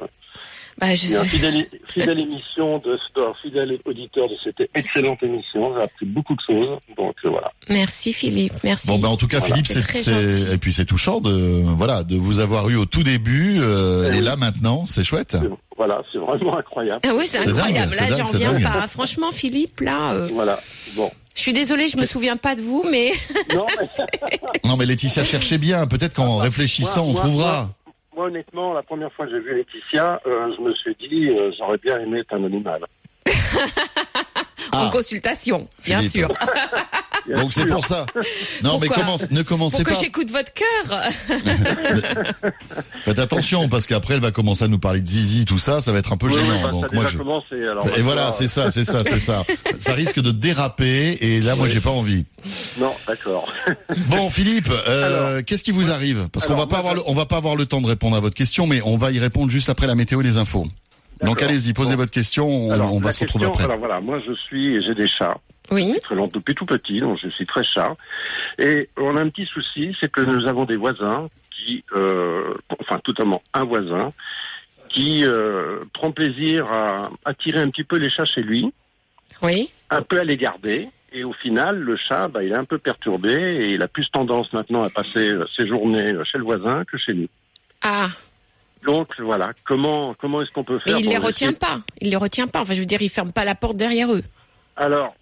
bah, 0.89 0.95
je 0.95 1.17
un 1.17 1.25
fidèle, 1.25 1.67
fidèle 1.95 2.19
émission 2.21 2.79
de, 2.79 2.93
un 3.21 3.35
fidèle 3.43 3.79
auditeur 3.85 4.29
de 4.29 4.35
cette 4.43 4.69
excellente 4.75 5.23
émission. 5.23 5.75
J'ai 5.77 5.83
appris 5.83 6.07
beaucoup 6.07 6.35
de 6.35 6.41
choses, 6.41 6.79
donc 6.97 7.15
euh, 7.25 7.31
voilà. 7.31 7.53
merci 7.69 8.13
Philippe, 8.13 8.55
merci. 8.65 8.89
Bon 8.89 8.99
ben 8.99 9.09
en 9.09 9.17
tout 9.17 9.29
cas 9.29 9.39
Voilà. 9.39 9.55
Philippe 9.57 9.67
C'est 9.93 10.53
et 10.53 10.59
puis 10.59 10.73
c'est 10.73 10.85
touchant 10.85 11.21
de 11.21 11.63
voilà 11.65 12.03
de 12.03 12.17
vous 12.17 12.41
avoir 12.41 12.69
eu 12.69 12.77
au 12.77 12.85
tout 12.85 13.03
début 13.03 13.59
euh, 13.61 14.09
Eh 14.11 14.15
et 14.17 14.19
oui. 14.19 14.25
là 14.25 14.37
maintenant 14.37 14.85
c'est 14.87 15.05
chouette. 15.05 15.37
C'est- 15.41 15.49
Voilà, 15.77 16.03
c'est 16.13 16.19
vraiment 16.19 16.59
incroyable. 16.59 17.01
Ah 17.05 17.13
oui, 17.17 17.25
c'est 17.27 17.39
incroyable. 17.39 17.97
dingue, 17.97 18.11
là, 18.11 18.17
j'en 18.27 18.39
dingue. 18.39 18.63
pas. 18.63 18.87
Franchement, 18.89 19.33
Philippe, 19.33 19.81
là, 19.81 20.13
euh, 20.13 20.27
Voilà. 20.33 20.61
Bon. 20.97 21.11
je 21.35 21.41
suis 21.41 21.53
désolée, 21.55 21.89
je 21.89 21.97
me 21.97 22.05
souviens 22.07 22.37
pas 22.37 22.55
de 22.55 22.61
vous, 22.61 22.85
mais 22.91 23.11
Non, 23.55 23.67
mais 23.81 24.39
Non 24.69 24.77
mais 24.77 24.85
Laetitia 24.87 25.25
cherchez 25.25 25.59
bien, 25.59 25.87
peut-être 25.87 26.15
qu'en 26.15 26.37
réfléchissant 26.37 27.05
on 27.07 27.13
moi, 27.13 27.21
trouvera. 27.23 27.53
moi, 27.63 27.71
honnêtement, 28.25 28.73
la 28.75 28.83
première 28.83 29.13
fois 29.13 29.27
que 29.27 29.33
j'ai 29.33 29.41
vu 29.41 29.55
Laetitia, 29.55 30.21
euh, 30.27 30.53
je 30.57 30.61
me 30.63 30.75
suis 30.75 30.95
dit, 30.97 31.29
euh, 31.31 31.51
j'aurais 31.59 31.79
bien 31.79 31.99
aimé 32.01 32.21
être 32.21 32.35
un 32.35 32.45
animal. 32.45 32.85
en 34.73 34.87
Ah. 34.87 34.91
consultation, 34.93 35.69
bien 35.85 35.99
Philippe. 36.03 36.11
sûr. 36.11 36.29
Donc 37.37 37.53
c'est 37.53 37.67
pour 37.67 37.85
ça. 37.85 38.07
Non 38.63 38.79
mais 38.81 38.89
commence, 38.89 39.31
ne 39.31 39.43
commencez 39.43 39.79
Pour 39.79 39.87
que 39.87 39.91
pas. 39.95 40.01
j'écoute 40.01 40.31
votre 40.31 40.53
cœur. 40.53 41.03
Faites 43.05 43.19
attention 43.19 43.69
parce 43.69 43.87
qu'après 43.87 44.15
elle 44.15 44.21
va 44.21 44.31
commencer 44.31 44.65
à 44.65 44.69
nous 44.69 44.79
parler 44.79 45.01
de 45.01 45.07
zizi 45.07 45.45
tout 45.45 45.59
ça, 45.59 45.81
ça 45.81 45.93
va 45.93 45.99
être 45.99 46.13
un 46.13 46.17
peu 46.17 46.27
Oui, 46.27 46.35
oui, 46.37 46.43
gênant. 46.47 46.55
bah, 46.61 46.63
ça 46.65 46.71
Donc 46.71 46.85
a 46.85 46.95
moi 46.95 47.05
déjà 47.05 47.13
je 47.13 47.19
commencé. 47.19 47.63
Alors, 47.69 47.87
et 47.97 48.03
voilà, 48.03 48.23
maintenant, 48.23 48.37
c'est 48.39 48.49
ça, 48.49 48.71
c'est 48.71 48.85
ça, 48.85 49.05
c'est 49.05 49.21
ça. 49.21 49.45
Ça 49.79 49.93
risque 49.95 50.21
de 50.21 50.31
déraper 50.31 51.19
et 51.21 51.41
là 51.41 51.55
moi 51.57 51.67
Oui. 51.67 51.73
j'ai 51.73 51.81
pas 51.81 51.91
envie. 51.91 52.25
Non, 52.79 52.93
d'accord. 53.07 53.53
Bon 54.09 54.31
Philippe, 54.31 54.69
euh, 54.89 55.43
qu'est-ce 55.43 55.63
qui 55.65 55.71
vous 55.71 55.91
arrive 55.91 56.29
Parce 56.33 56.47
qu'on 56.47 56.55
va 56.55 56.67
pas 56.67 56.83
moi, 56.83 56.91
avoir 56.91 56.95
le, 56.95 57.03
on 57.07 57.15
va 57.15 57.27
pas 57.27 57.37
avoir 57.37 57.57
le 57.57 57.67
temps 57.67 57.81
de 57.81 57.87
répondre 57.87 58.17
à 58.17 58.21
votre 58.21 58.35
question, 58.35 58.67
mais 58.67 58.81
on 58.85 58.97
va 58.97 59.11
y 59.13 59.19
répondre 59.19 59.51
juste 59.51 59.69
après 59.69 59.87
la 59.87 59.95
météo 59.95 60.21
et 60.21 60.25
les 60.25 60.37
infos. 60.39 60.67
Donc 61.23 61.41
allez-y, 61.43 61.73
posez 61.73 61.91
Bon. 61.93 61.97
votre 61.99 62.11
question, 62.11 62.49
on, 62.49 62.71
Alors, 62.73 62.93
on 62.95 62.99
va 62.99 63.13
se 63.13 63.21
retrouver 63.21 63.47
question, 63.47 63.53
après. 63.65 63.65
Alors 63.73 63.79
voilà, 63.79 64.01
moi 64.01 64.19
je 64.27 64.33
suis, 64.35 64.83
j'ai 64.83 64.95
des 64.95 65.07
chats. 65.07 65.37
Oui. 65.73 65.99
très 66.03 66.15
long 66.15 66.29
depuis 66.33 66.55
tout 66.55 66.67
petit, 66.67 67.01
donc 67.01 67.19
je 67.23 67.29
suis 67.29 67.47
très 67.47 67.65
chat. 67.65 67.97
Et 68.59 68.89
on 68.97 69.17
a 69.17 69.21
un 69.23 69.29
petit 69.29 69.47
souci, 69.47 69.97
c'est 70.01 70.11
que 70.11 70.21
nous 70.21 70.47
avons 70.47 70.65
des 70.65 70.77
voisins 70.77 71.29
qui, 71.51 71.85
euh, 71.95 72.55
enfin 72.81 72.99
totalement 72.99 73.43
un 73.55 73.65
voisin, 73.65 74.11
qui 74.89 75.25
euh, 75.25 75.85
prend 75.93 76.11
plaisir 76.13 76.71
à 76.71 77.11
attirer 77.25 77.61
un 77.61 77.71
petit 77.71 77.85
peu 77.85 77.97
les 77.97 78.11
chats 78.11 78.25
chez 78.25 78.43
lui, 78.43 78.73
Oui. 79.43 79.71
un 79.91 80.03
peu 80.03 80.19
à 80.21 80.25
les 80.25 80.37
garder. 80.37 80.89
Et 81.15 81.25
au 81.25 81.33
final, 81.35 81.79
le 81.79 81.97
chat, 81.97 82.29
bah, 82.29 82.43
il 82.43 82.53
est 82.53 82.57
un 82.57 82.65
peu 82.65 82.79
perturbé 82.79 83.33
et 83.33 83.75
il 83.75 83.83
a 83.83 83.89
plus 83.89 84.11
tendance 84.11 84.51
maintenant 84.55 84.83
à 84.83 84.89
passer 84.91 85.31
euh, 85.33 85.45
ses 85.55 85.67
journées 85.67 86.15
chez 86.25 86.39
le 86.39 86.45
voisin 86.45 86.85
que 86.85 86.97
chez 86.97 87.13
nous. 87.13 87.29
Ah, 87.83 88.09
Donc 88.87 89.09
voilà, 89.21 89.53
comment 89.65 90.15
comment 90.15 90.41
est-ce 90.43 90.51
qu'on 90.53 90.65
peut 90.65 90.81
mais 90.87 90.93
faire 90.93 90.99
il 90.99 91.05
pour 91.05 91.13
les 91.13 91.19
retient 91.19 91.53
pas. 91.53 91.81
Il 92.01 92.11
les 92.11 92.17
retient 92.17 92.49
pas. 92.49 92.63
Enfin, 92.63 92.73
je 92.75 92.81
veux 92.81 92.87
dire, 92.87 93.03
il 93.03 93.11
ferme 93.11 93.31
pas 93.33 93.45
la 93.45 93.55
porte 93.55 93.77
derrière 93.77 94.11
eux. 94.13 94.23
Alors, 94.77 95.15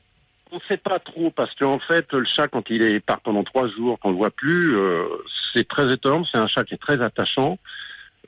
on 0.52 0.56
ne 0.56 0.60
sait 0.68 0.76
pas 0.76 0.98
trop 0.98 1.30
parce 1.30 1.54
qu'en 1.54 1.78
fait, 1.78 2.12
le 2.12 2.24
chat, 2.24 2.48
quand 2.48 2.68
il 2.70 2.82
est 2.82 3.00
part 3.00 3.20
pendant 3.20 3.44
trois 3.44 3.68
jours, 3.68 3.98
qu'on 3.98 4.10
le 4.10 4.16
voit 4.16 4.30
plus, 4.30 4.76
euh, 4.76 5.04
c'est 5.54 5.66
très 5.68 5.92
étonnant. 5.92 6.24
C'est 6.24 6.38
un 6.38 6.46
chat 6.46 6.64
qui 6.64 6.74
est 6.74 6.78
très 6.78 7.00
attachant. 7.02 7.58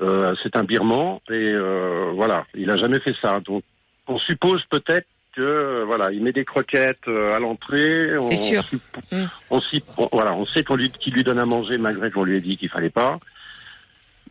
Euh, 0.01 0.35
c'est 0.43 0.57
un 0.57 0.65
birman 0.65 1.19
et 1.31 1.33
euh, 1.35 2.11
voilà, 2.15 2.47
il 2.55 2.71
a 2.71 2.77
jamais 2.77 2.99
fait 3.01 3.15
ça. 3.21 3.41
Donc, 3.41 3.63
on 4.09 4.19
suppose 4.19 4.65
peut-être 4.71 5.07
que 5.35 5.83
voilà, 5.87 6.11
il 6.13 6.23
met 6.23 6.33
des 6.33 6.45
croquettes 6.45 7.07
à 7.09 7.39
l'entrée. 7.39 8.09
C'est 8.21 8.35
On- 8.35 8.37
sûr. 8.37 8.65
On, 9.51 9.61
Mm. 9.61 9.81
on 9.99 10.09
voilà, 10.13 10.35
on 10.35 10.45
sait 10.47 10.63
qu'on 10.65 10.77
lui, 10.77 10.91
qu'il 10.91 11.15
lui 11.15 11.25
donne 11.25 11.39
à 11.39 11.47
manger 11.47 11.79
malgré 11.79 12.11
qu'on 12.11 12.25
lui 12.25 12.37
ait 12.37 12.41
dit 12.41 12.57
qu'il 12.57 12.69
fallait 12.69 12.91
pas. 12.91 13.19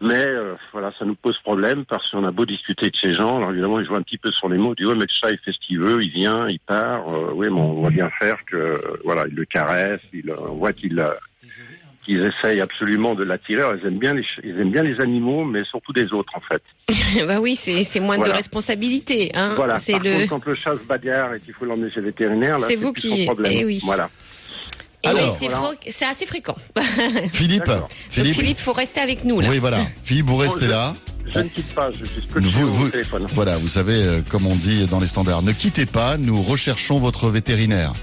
Mais 0.02 0.26
euh, 0.26 0.56
voilà, 0.72 0.92
ça 0.98 1.06
nous 1.06 1.14
pose 1.16 1.38
problème 1.40 1.86
parce 1.86 2.10
qu'on 2.10 2.24
a 2.26 2.32
beau 2.32 2.46
discuter 2.46 2.90
de 2.90 2.96
ces 2.96 3.14
gens. 3.14 3.38
Alors 3.38 3.52
évidemment, 3.52 3.80
ils 3.80 3.86
jouent 3.86 3.96
un 3.96 4.02
petit 4.02 4.18
peu 4.18 4.32
sur 4.32 4.50
les 4.50 4.58
mots. 4.58 4.74
Ils 4.74 4.82
disent 4.82 4.88
ouais, 4.88 4.96
mais 4.96 5.02
le 5.02 5.08
chat, 5.08 5.32
il 5.32 5.38
fait 5.38 5.52
ce 5.52 5.60
qu'il 5.60 5.80
veut, 5.80 6.02
il 6.04 6.10
vient, 6.10 6.48
il 6.50 6.60
part. 6.60 7.08
Euh, 7.08 7.32
oui, 7.36 7.48
mais 7.52 7.60
on 7.60 7.74
voit 7.74 7.92
bien 7.92 8.10
faire 8.20 8.44
que 8.46 8.56
euh, 8.56 8.78
voilà, 9.04 9.26
il 9.28 9.36
le 9.36 9.46
caresse. 9.46 10.02
Il, 10.12 10.30
euh, 10.32 10.36
on 10.50 10.56
voit 10.56 10.74
qu'il 10.74 11.00
euh, 11.00 11.12
qu'ils 12.04 12.26
essayent 12.26 12.62
absolument 12.62 13.14
de 13.14 13.24
l'attirer. 13.24 13.62
Ils 13.80 13.88
aiment 13.88 14.00
bien 14.00 14.16
les, 14.16 14.26
ils 14.44 14.60
aiment 14.60 14.72
bien 14.72 14.82
les 14.82 15.00
animaux, 15.00 15.44
mais 15.46 15.64
surtout 15.66 15.94
des 15.94 16.12
autres 16.14 16.34
en 16.36 16.42
fait. 16.42 16.64
bah 17.28 17.40
oui, 17.40 17.56
c'est 17.56 17.84
c'est 17.84 18.00
moins 18.00 18.18
de 18.18 18.28
responsabilité. 18.30 19.32
Hein. 19.36 19.54
Voilà. 19.56 19.78
C'est 19.78 20.00
le. 20.00 20.28
contre, 20.28 20.30
quand 20.30 20.46
le 20.48 20.56
chat 20.56 20.72
se 20.82 20.84
bagarre 20.88 21.36
et 21.36 21.40
qu'il 21.40 21.54
faut 21.54 21.66
l'emmener 21.66 21.92
chez 21.92 22.00
le 22.00 22.08
vétérinaire, 22.08 22.58
là, 22.58 22.66
C'est 22.66 22.74
c'est 22.74 22.80
vous 22.80 22.92
qui- 22.94 23.26
problème. 23.26 23.52
eh 23.56 23.66
oui. 23.66 23.80
Voilà. 23.84 24.10
Et 25.04 25.08
oui, 25.08 25.20
Alors, 25.20 25.36
c'est 25.38 25.48
voilà. 25.48 26.12
assez 26.12 26.26
fréquent. 26.28 26.56
Philippe. 27.34 27.34
Philippe, 27.34 27.66
Donc, 27.66 28.28
Philippe, 28.36 28.60
faut 28.60 28.74
rester 28.74 29.00
avec 29.00 29.24
nous 29.26 29.40
là. 29.40 29.50
oui 29.50 29.58
voilà, 29.60 29.80
Philippe 30.04 30.28
vous 30.28 30.38
restez 30.38 30.68
là. 30.68 30.94
Je 31.28 31.40
ne 31.40 31.48
quitte 31.48 31.74
pas. 31.74 31.90
Je 31.92 32.06
suis 32.06 32.22
Vous- 32.36 32.68
au 32.68 32.72
vous- 32.72 32.90
téléphone. 32.90 33.26
Voilà, 33.34 33.58
vous 33.58 33.70
savez, 33.70 33.94
euh, 34.04 34.22
comme 34.30 34.46
on 34.48 34.56
dit 34.56 34.86
dans 34.88 35.00
les 35.00 35.08
standards, 35.08 35.42
ne 35.44 35.52
quittez 35.54 35.86
pas, 35.86 36.18
nous 36.18 36.42
recherchons 36.44 36.98
votre 36.98 37.30
vétérinaire. 37.30 37.94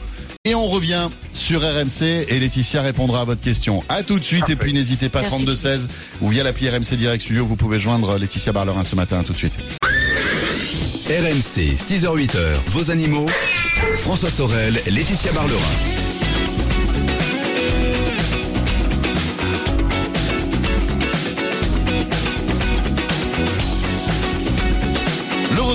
Et 0.44 0.54
on 0.54 0.66
revient 0.68 1.08
sur 1.32 1.60
RMC 1.62 2.02
et 2.28 2.38
Laetitia 2.40 2.80
répondra 2.80 3.20
à 3.20 3.24
votre 3.24 3.40
question. 3.42 3.82
À 3.88 4.02
tout 4.02 4.18
de 4.18 4.24
suite 4.24 4.48
et 4.48 4.56
puis 4.56 4.72
n'hésitez 4.72 5.08
pas 5.08 5.20
Merci. 5.20 5.36
32 5.36 5.56
16 5.56 5.88
ou 6.22 6.28
via 6.28 6.42
l'appli 6.42 6.68
RMC 6.70 6.96
Direct 6.96 7.22
Studio, 7.22 7.44
vous 7.44 7.56
pouvez 7.56 7.80
joindre 7.80 8.16
Laetitia 8.18 8.52
Barlerin 8.52 8.84
ce 8.84 8.94
matin. 8.96 9.18
À 9.20 9.24
tout 9.24 9.32
de 9.32 9.36
suite. 9.38 9.58
RMC, 11.08 11.76
6h-8h, 11.76 12.38
vos 12.68 12.90
animaux. 12.90 13.26
François 13.98 14.30
Sorel, 14.30 14.80
Laetitia 14.86 15.32
Barlerin. 15.32 15.58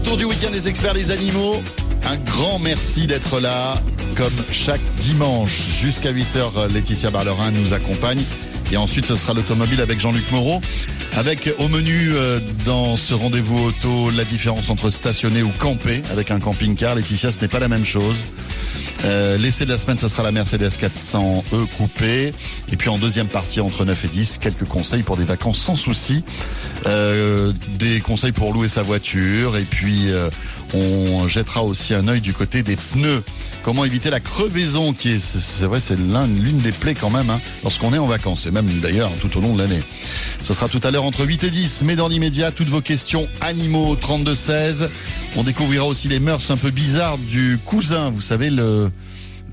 Retour 0.04 0.18
du 0.18 0.26
week-end 0.26 0.52
des 0.52 0.68
experts 0.68 0.94
des 0.94 1.12
animaux. 1.12 1.56
Un 2.06 2.18
grand 2.18 2.60
merci 2.60 3.08
d'être 3.08 3.39
là, 3.39 3.74
comme 4.18 4.34
chaque 4.52 4.82
dimanche. 4.98 5.52
Jusqu'à 5.80 6.12
8h, 6.12 6.74
Laetitia 6.74 7.10
Barlerin 7.10 7.52
nous 7.52 7.72
accompagne. 7.72 8.22
Et 8.74 8.76
ensuite, 8.76 9.06
ce 9.06 9.16
sera 9.16 9.34
l'automobile 9.34 9.80
avec 9.80 10.02
Jean-Luc 10.02 10.30
Moreau. 10.32 10.60
Avec 11.16 11.54
au 11.58 11.70
menu 11.70 12.12
euh, 12.16 12.42
dans 12.66 12.98
ce 12.98 13.13
rendez-vous 13.13 13.68
auto 13.68 14.10
la 14.10 14.26
différence 14.26 14.70
entre 14.70 14.89
stationner 14.89 15.42
ou 15.42 15.52
camper 15.58 16.02
avec 16.12 16.32
un 16.32 16.39
camping-car. 16.39 16.96
Laetitia, 16.96 17.32
ce 17.32 17.39
n'est 17.39 17.48
pas 17.48 17.60
la 17.60 17.70
même 17.70 17.86
chose. 17.86 18.18
Euh, 19.06 19.38
L'essai 19.38 19.66
de 19.66 19.70
la 19.72 19.78
semaine, 19.78 19.98
ça 19.98 20.10
sera 20.10 20.24
la 20.24 20.32
Mercedes 20.32 20.70
400E 20.70 21.68
coupée. 21.78 22.34
Et 22.72 22.76
puis 22.78 22.89
en 22.89 22.98
deuxième 22.98 23.28
partie, 23.28 23.60
entre 23.62 23.86
9 23.86 24.06
et 24.06 24.08
10, 24.08 24.38
quelques 24.39 24.66
conseils 24.66 25.04
pour 25.04 25.18
des 25.18 25.26
vacances 25.26 25.60
sans 25.60 25.76
souci. 25.76 26.24
Euh, 26.86 27.52
des 27.80 28.00
conseils 28.00 28.32
pour 28.32 28.54
louer 28.54 28.68
sa 28.68 28.84
voiture. 28.84 29.58
Et 29.58 29.63
puis 29.63 30.12
euh, 30.12 30.30
on 30.74 31.28
jettera 31.28 31.64
aussi 31.64 31.94
un 31.94 32.08
œil 32.08 32.22
du 32.22 32.34
côté 32.34 32.64
des 32.64 32.76
pneus. 32.76 33.24
Comment 33.64 33.86
éviter 33.86 34.10
la 34.10 34.20
crevaison 34.20 34.94
qui 34.94 35.12
est, 35.12 35.20
c'est 35.20 35.66
vrai, 35.66 35.80
c'est 35.80 35.96
l'une 35.98 36.58
des 36.58 36.72
plaies 36.72 36.96
quand 36.96 37.10
même, 37.10 37.30
hein, 37.30 37.40
lorsqu'on 37.64 37.94
est 37.94 37.98
en 37.98 38.08
vacances, 38.08 38.46
et 38.46 38.52
même 38.52 38.68
d'ailleurs 38.82 39.12
tout 39.22 39.38
au 39.38 39.42
long 39.42 39.54
de 39.54 39.60
l'année. 39.60 39.82
Ce 40.42 40.54
sera 40.54 40.68
tout 40.68 40.82
à 40.84 40.92
l'heure 40.92 41.06
entre 41.06 41.26
8 41.26 41.46
et 41.46 41.50
10, 41.50 41.84
mais 41.86 41.96
dans 41.96 42.10
l'immédiat, 42.10 42.52
toutes 42.52 42.68
vos 42.68 42.82
questions 42.82 43.28
animaux 43.40 43.96
32-16. 43.96 44.90
On 45.38 45.44
découvrira 45.44 45.86
aussi 45.86 46.10
les 46.10 46.20
mœurs 46.20 46.52
un 46.52 46.58
peu 46.58 46.72
bizarres 46.72 47.18
du 47.18 47.58
cousin, 47.66 48.10
vous 48.10 48.22
savez, 48.22 48.50
le, 48.50 48.92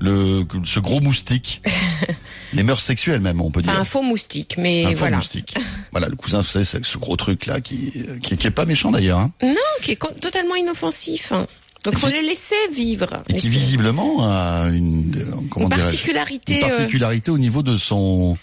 le, 0.01 0.43
ce 0.65 0.79
gros 0.79 0.99
moustique. 0.99 1.61
les 2.53 2.63
mœurs 2.63 2.81
sexuelles 2.81 3.21
même, 3.21 3.39
on 3.41 3.51
peut 3.51 3.61
dire. 3.61 3.71
Enfin, 3.71 3.81
un 3.81 3.85
faux 3.85 4.01
moustique, 4.01 4.55
mais 4.57 4.85
un 4.85 4.89
faux 4.89 4.95
voilà. 4.97 5.17
moustique. 5.17 5.55
Voilà, 5.91 6.09
le 6.09 6.15
cousin, 6.15 6.39
vous 6.39 6.47
savez, 6.47 6.65
c'est 6.65 6.83
ce 6.85 6.97
gros 6.97 7.15
truc 7.15 7.45
là 7.45 7.61
qui, 7.61 7.93
qui, 8.21 8.37
qui 8.37 8.47
est 8.47 8.51
pas 8.51 8.65
méchant 8.65 8.91
d'ailleurs. 8.91 9.19
Hein. 9.19 9.31
Non, 9.43 9.55
qui 9.81 9.91
est 9.91 10.19
totalement 10.19 10.55
inoffensif. 10.55 11.31
hein. 11.31 11.47
Donc 11.83 11.97
faut 11.97 12.07
le 12.09 12.21
laisser 12.21 12.55
vivre. 12.73 13.23
Et 13.29 13.33
qui 13.35 13.47
visiblement 13.49 14.29
a 14.29 14.67
une, 14.67 15.11
comment 15.49 15.67
Une 15.67 15.75
particularité, 15.77 16.59
une 16.59 16.65
euh, 16.65 16.69
particularité 16.69 17.31
au 17.31 17.37
niveau 17.39 17.63
de 17.63 17.77
son 17.77 18.37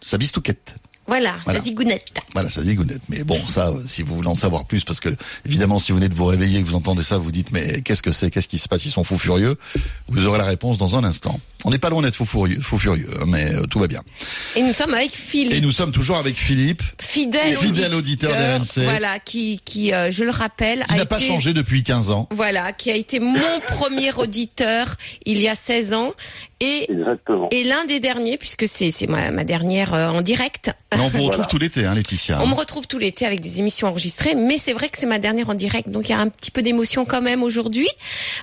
sa 0.00 0.16
bistouquette. 0.16 0.76
Voilà, 1.08 1.36
Voilà. 1.44 1.58
sa 1.58 1.64
zigounette. 1.64 2.12
Voilà, 2.34 2.48
ça 2.50 2.62
zigounette. 2.62 3.00
Mais 3.08 3.24
bon, 3.24 3.44
ça, 3.46 3.70
euh, 3.70 3.80
si 3.84 4.02
vous 4.02 4.14
voulez 4.14 4.28
en 4.28 4.34
savoir 4.34 4.64
plus, 4.66 4.84
parce 4.84 5.00
que 5.00 5.08
évidemment, 5.46 5.78
si 5.78 5.90
vous 5.92 5.98
venez 5.98 6.08
de 6.08 6.14
vous 6.14 6.26
réveiller, 6.26 6.60
que 6.62 6.66
vous 6.66 6.74
entendez 6.76 7.02
ça, 7.02 7.18
vous 7.18 7.24
vous 7.24 7.32
dites 7.32 7.50
mais 7.50 7.80
qu'est-ce 7.82 8.02
que 8.02 8.12
c'est, 8.12 8.30
qu'est-ce 8.30 8.46
qui 8.48 8.58
se 8.58 8.68
passe, 8.68 8.84
ils 8.84 8.90
sont 8.90 9.04
fous 9.04 9.18
furieux. 9.18 9.56
Vous 10.08 10.24
aurez 10.26 10.38
la 10.38 10.44
réponse 10.44 10.78
dans 10.78 10.96
un 10.96 11.04
instant. 11.04 11.40
On 11.64 11.70
n'est 11.70 11.78
pas 11.78 11.88
loin 11.90 12.02
d'être 12.02 12.14
faux 12.14 12.24
furieux, 12.24 12.60
faux 12.60 12.78
furieux, 12.78 13.08
hein, 13.20 13.24
mais 13.26 13.52
euh, 13.52 13.64
tout 13.64 13.80
va 13.80 13.88
bien. 13.88 14.00
Et 14.54 14.62
nous 14.62 14.72
sommes 14.72 14.94
avec 14.94 15.12
Philippe. 15.12 15.54
Et 15.54 15.60
nous 15.60 15.72
sommes 15.72 15.90
toujours 15.90 16.16
avec 16.18 16.36
Philippe, 16.38 16.82
fidèle, 17.00 17.56
Fidèle 17.56 17.94
auditeur 17.94 18.30
d'RMC. 18.30 18.84
Voilà, 18.84 19.18
qui, 19.18 19.60
qui 19.64 19.92
euh, 19.92 20.08
je 20.10 20.22
le 20.22 20.30
rappelle, 20.30 20.84
qui 20.88 20.94
n'a 20.94 21.06
pas 21.06 21.18
changé 21.18 21.52
depuis 21.54 21.82
15 21.82 22.10
ans. 22.10 22.28
Voilà, 22.30 22.72
qui 22.72 22.90
a 22.92 22.94
été 22.94 23.18
mon 23.18 23.60
premier 23.66 24.12
auditeur 24.14 24.94
il 25.26 25.40
y 25.40 25.48
a 25.48 25.56
16 25.56 25.94
ans 25.94 26.12
et 26.60 26.86
Exactement. 26.90 27.48
et 27.50 27.64
l'un 27.64 27.84
des 27.86 27.98
derniers 28.00 28.36
puisque 28.36 28.68
c'est 28.68 28.90
c'est 28.90 29.06
ma, 29.06 29.30
ma 29.30 29.44
dernière 29.44 29.94
euh, 29.94 30.08
en 30.10 30.20
direct. 30.22 30.70
Mais 30.98 31.04
on 31.04 31.08
vous 31.10 31.18
retrouve 31.18 31.26
Voilà. 31.36 31.44
tout 31.46 31.58
l'été, 31.58 31.84
hein, 31.86 31.94
Laetitia. 31.94 32.40
On 32.42 32.48
me 32.48 32.54
retrouve 32.54 32.86
tout 32.88 32.98
l'été 32.98 33.24
avec 33.24 33.40
des 33.40 33.60
émissions 33.60 33.86
enregistrées, 33.88 34.34
mais 34.34 34.58
c'est 34.58 34.72
vrai 34.72 34.88
que 34.88 34.98
c'est 34.98 35.06
ma 35.06 35.18
dernière 35.20 35.48
en 35.48 35.54
direct, 35.54 35.88
donc 35.90 36.08
il 36.08 36.12
y 36.12 36.14
a 36.14 36.18
un 36.18 36.28
petit 36.28 36.50
peu 36.50 36.60
d'émotion 36.60 37.04
quand 37.04 37.22
même 37.22 37.42
aujourd'hui. 37.44 37.88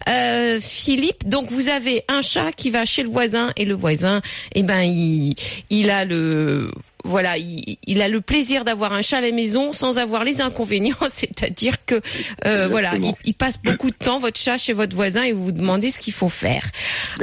Euh, 0.07 0.59
Philippe, 0.61 1.27
donc 1.27 1.51
vous 1.51 1.67
avez 1.67 2.03
un 2.07 2.21
chat 2.21 2.51
qui 2.53 2.69
va 2.71 2.85
chez 2.85 3.03
le 3.03 3.09
voisin 3.09 3.51
et 3.57 3.65
le 3.65 3.73
voisin, 3.75 4.21
eh 4.53 4.63
ben 4.63 4.81
il, 4.81 5.35
il 5.69 5.89
a 5.89 6.05
le 6.05 6.71
voilà, 7.05 7.37
il, 7.37 7.77
il 7.85 8.01
a 8.01 8.09
le 8.09 8.19
plaisir 8.19 8.65
d'avoir 8.65 8.91
un 8.91 9.01
chat 9.01 9.17
à 9.17 9.21
la 9.21 9.31
maison 9.31 9.71
sans 9.71 9.99
avoir 9.99 10.23
les 10.23 10.41
inconvénients, 10.41 10.95
c'est-à-dire 11.09 11.85
que 11.85 12.01
euh, 12.45 12.67
voilà, 12.67 12.93
il, 13.23 13.33
passe 13.33 13.61
beaucoup 13.61 13.91
de 13.91 13.95
temps 13.95 14.19
votre 14.19 14.39
chat 14.39 14.57
chez 14.57 14.73
votre 14.73 14.95
voisin 14.95 15.23
et 15.23 15.31
vous 15.31 15.45
vous 15.45 15.51
demandez 15.51 15.91
ce 15.91 15.99
qu'il 15.99 16.13
faut 16.13 16.29
faire. 16.29 16.63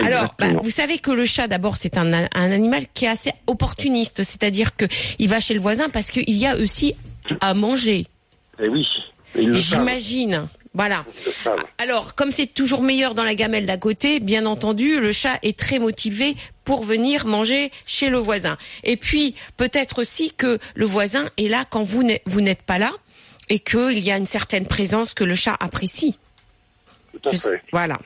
Alors, 0.01 0.35
bah, 0.39 0.49
vous 0.63 0.71
savez 0.71 0.99
que 0.99 1.11
le 1.11 1.27
chat, 1.27 1.49
d'abord, 1.49 1.77
c'est 1.77 1.97
un, 1.97 2.13
un 2.13 2.51
animal 2.51 2.85
qui 2.95 3.07
est 3.07 3.09
assez 3.09 3.33
opportuniste, 3.47 4.23
c'est-à-dire 4.25 4.77
que 4.77 4.87
il 5.19 5.29
va 5.29 5.41
chez 5.41 5.55
le 5.55 5.61
voisin 5.61 5.89
parce 5.89 6.11
qu'il 6.11 6.37
y 6.37 6.47
a 6.47 6.57
aussi 6.57 6.95
à 7.41 7.55
manger. 7.55 8.07
Et 8.63 8.69
oui, 8.69 8.87
le 9.35 9.55
savent. 9.55 9.81
J'imagine. 9.81 10.49
Voilà. 10.75 11.05
Alors, 11.77 12.15
comme 12.15 12.33
c'est 12.33 12.47
toujours 12.47 12.81
meilleur 12.83 13.15
dans 13.15 13.25
la 13.25 13.35
gamelle 13.35 13.67
d'à 13.67 13.77
côté, 13.77 14.21
bien 14.21 14.47
entendu, 14.47 14.99
le 15.01 15.13
chat 15.13 15.39
est 15.43 15.59
très 15.59 15.79
motivé 15.79 16.35
pour 16.65 16.83
venir 16.85 17.27
manger 17.27 17.71
chez 17.85 18.09
le 18.09 18.17
voisin. 18.17 18.57
Et 18.83 18.97
puis, 18.97 19.35
peut-être 19.59 20.01
aussi 20.01 20.33
que 20.33 20.59
le 20.75 20.87
voisin 20.87 21.29
est 21.37 21.49
là 21.49 21.67
quand 21.69 21.83
vous 21.83 22.03
n'êtes 22.03 22.63
pas 22.63 22.79
là 22.79 22.93
et 23.51 23.59
qu'il 23.59 23.99
y 23.99 24.11
a 24.11 24.17
une 24.17 24.27
certaine 24.27 24.67
présence 24.67 25.13
que 25.13 25.25
le 25.25 25.35
chat 25.35 25.57
apprécie. 25.61 26.19
Tout 27.23 27.29
à 27.29 27.33
Je- 27.33 27.37
fait. 27.37 27.63
Voilà. 27.73 27.99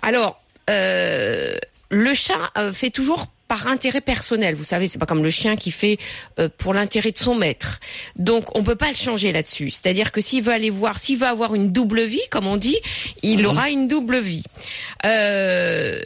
Alors, 0.00 0.40
euh, 0.70 1.54
le 1.90 2.14
chat 2.14 2.52
euh, 2.56 2.72
fait 2.72 2.90
toujours 2.90 3.26
par 3.54 3.68
intérêt 3.68 4.00
personnel. 4.00 4.56
Vous 4.56 4.64
savez, 4.64 4.88
c'est 4.88 4.98
pas 4.98 5.06
comme 5.06 5.22
le 5.22 5.30
chien 5.30 5.54
qui 5.54 5.70
fait 5.70 5.96
euh, 6.40 6.48
pour 6.58 6.74
l'intérêt 6.74 7.12
de 7.12 7.18
son 7.18 7.36
maître. 7.36 7.78
Donc, 8.16 8.56
on 8.56 8.64
peut 8.64 8.74
pas 8.74 8.88
le 8.88 8.96
changer 8.96 9.30
là-dessus. 9.30 9.70
C'est-à-dire 9.70 10.10
que 10.10 10.20
s'il 10.20 10.42
veut 10.42 10.52
aller 10.52 10.70
voir, 10.70 10.98
s'il 10.98 11.18
veut 11.18 11.28
avoir 11.28 11.54
une 11.54 11.70
double 11.70 12.02
vie, 12.02 12.26
comme 12.32 12.48
on 12.48 12.56
dit, 12.56 12.78
il 13.22 13.46
aura 13.46 13.70
une 13.70 13.86
double 13.86 14.18
vie. 14.18 14.42
Euh, 15.04 16.00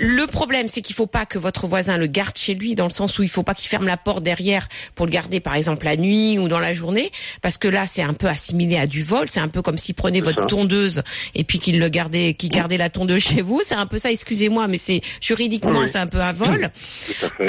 le 0.00 0.26
problème, 0.26 0.66
c'est 0.68 0.80
qu'il 0.80 0.96
faut 0.96 1.06
pas 1.06 1.26
que 1.26 1.38
votre 1.38 1.66
voisin 1.66 1.96
le 1.96 2.06
garde 2.06 2.36
chez 2.36 2.54
lui, 2.54 2.74
dans 2.74 2.84
le 2.84 2.90
sens 2.90 3.18
où 3.18 3.22
il 3.22 3.28
faut 3.28 3.42
pas 3.42 3.54
qu'il 3.54 3.68
ferme 3.68 3.86
la 3.86 3.96
porte 3.96 4.22
derrière 4.22 4.66
pour 4.94 5.06
le 5.06 5.12
garder, 5.12 5.40
par 5.40 5.54
exemple, 5.54 5.84
la 5.84 5.96
nuit 5.96 6.38
ou 6.38 6.48
dans 6.48 6.58
la 6.58 6.72
journée, 6.72 7.10
parce 7.42 7.58
que 7.58 7.68
là, 7.68 7.86
c'est 7.86 8.02
un 8.02 8.14
peu 8.14 8.26
assimilé 8.28 8.78
à 8.78 8.86
du 8.86 9.02
vol. 9.02 9.28
C'est 9.28 9.40
un 9.40 9.48
peu 9.48 9.62
comme 9.62 9.78
s'il 9.78 9.94
prenait 9.94 10.20
votre 10.20 10.40
ça. 10.40 10.46
tondeuse 10.46 11.02
et 11.34 11.44
puis 11.44 11.58
qu'il 11.58 11.78
le 11.78 11.88
gardait, 11.88 12.34
qu'il 12.34 12.50
gardait 12.50 12.78
la 12.78 12.88
tondeuse 12.90 13.22
chez 13.22 13.42
vous. 13.42 13.60
C'est 13.64 13.74
un 13.74 13.86
peu 13.86 13.98
ça. 13.98 14.10
Excusez-moi, 14.10 14.68
mais 14.68 14.78
c'est 14.78 15.00
juridiquement, 15.20 15.80
Oui. 15.80 15.88
c'est 15.88 15.98
un 15.98 16.06
peu 16.06 16.20
un 16.20 16.32
vol. 16.32 16.70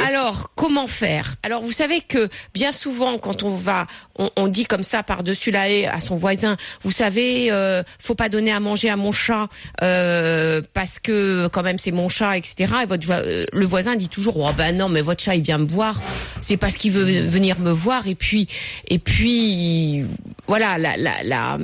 Alors, 0.06 0.52
comment 0.56 0.88
faire? 0.88 1.36
Alors, 1.44 1.62
vous 1.62 1.72
savez 1.72 2.02
que 2.02 2.30
bien 2.54 2.72
souvent, 2.72 3.18
quand 3.18 3.44
on 3.44 3.50
va, 3.50 3.88
on, 4.18 4.30
on 4.36 4.48
dit 4.48 4.66
comme 4.66 4.84
ça 4.84 5.04
par-dessus 5.04 5.52
la 5.52 5.70
haie 5.70 5.88
à 5.88 6.02
son 6.02 6.16
voisin, 6.16 6.58
vous 6.82 6.92
savez, 6.92 7.52
euh, 7.52 7.84
faut 8.00 8.16
pas 8.16 8.30
donner 8.30 8.52
à 8.52 8.60
manger 8.60 8.90
à 8.90 8.96
mon 8.98 9.12
chat 9.12 9.48
euh, 9.82 10.62
parce 10.74 11.00
que 11.00 11.48
quand 11.48 11.64
même 11.64 11.80
c'est 11.80 11.92
mon 11.92 12.10
chat, 12.10 12.38
etc. 12.42 12.74
Et 12.84 12.86
votre, 12.86 13.06
vo- 13.08 13.14
euh, 13.14 13.46
le 13.54 13.66
voisin 13.66 13.96
dit 13.96 14.10
toujours, 14.10 14.38
oh 14.38 14.50
ben 14.58 14.76
non, 14.76 14.90
mais 14.90 15.02
votre 15.02 15.24
chat 15.24 15.36
il 15.36 15.42
vient 15.44 15.58
me 15.58 15.68
voir, 15.68 16.02
c'est 16.42 16.58
parce 16.58 16.78
qu'il 16.78 16.92
veut 16.92 17.04
venir 17.28 17.60
me 17.60 17.72
voir. 17.72 18.08
Et 18.08 18.16
puis, 18.16 18.48
et 18.88 19.00
puis, 19.00 20.04
voilà, 20.48 20.78
la 20.78 20.98
la 20.98 21.24
la 21.24 21.58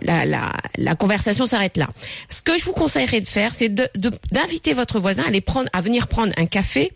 la, 0.00 0.24
la, 0.26 0.52
la 0.76 0.94
conversation 0.94 1.46
s'arrête 1.46 1.76
là. 1.76 1.88
Ce 2.30 2.42
que 2.42 2.58
je 2.58 2.64
vous 2.64 2.72
conseillerais 2.72 3.20
de 3.20 3.26
faire, 3.26 3.54
c'est 3.54 3.68
de- 3.68 3.88
de- 3.94 4.10
d'inviter 4.32 4.72
votre 4.72 4.98
voisin 5.00 5.24
à 5.24 5.28
aller 5.28 5.40
prendre, 5.40 5.68
à 5.72 5.80
venir 5.80 6.08
prendre 6.08 6.32
un 6.36 6.46
café 6.46 6.92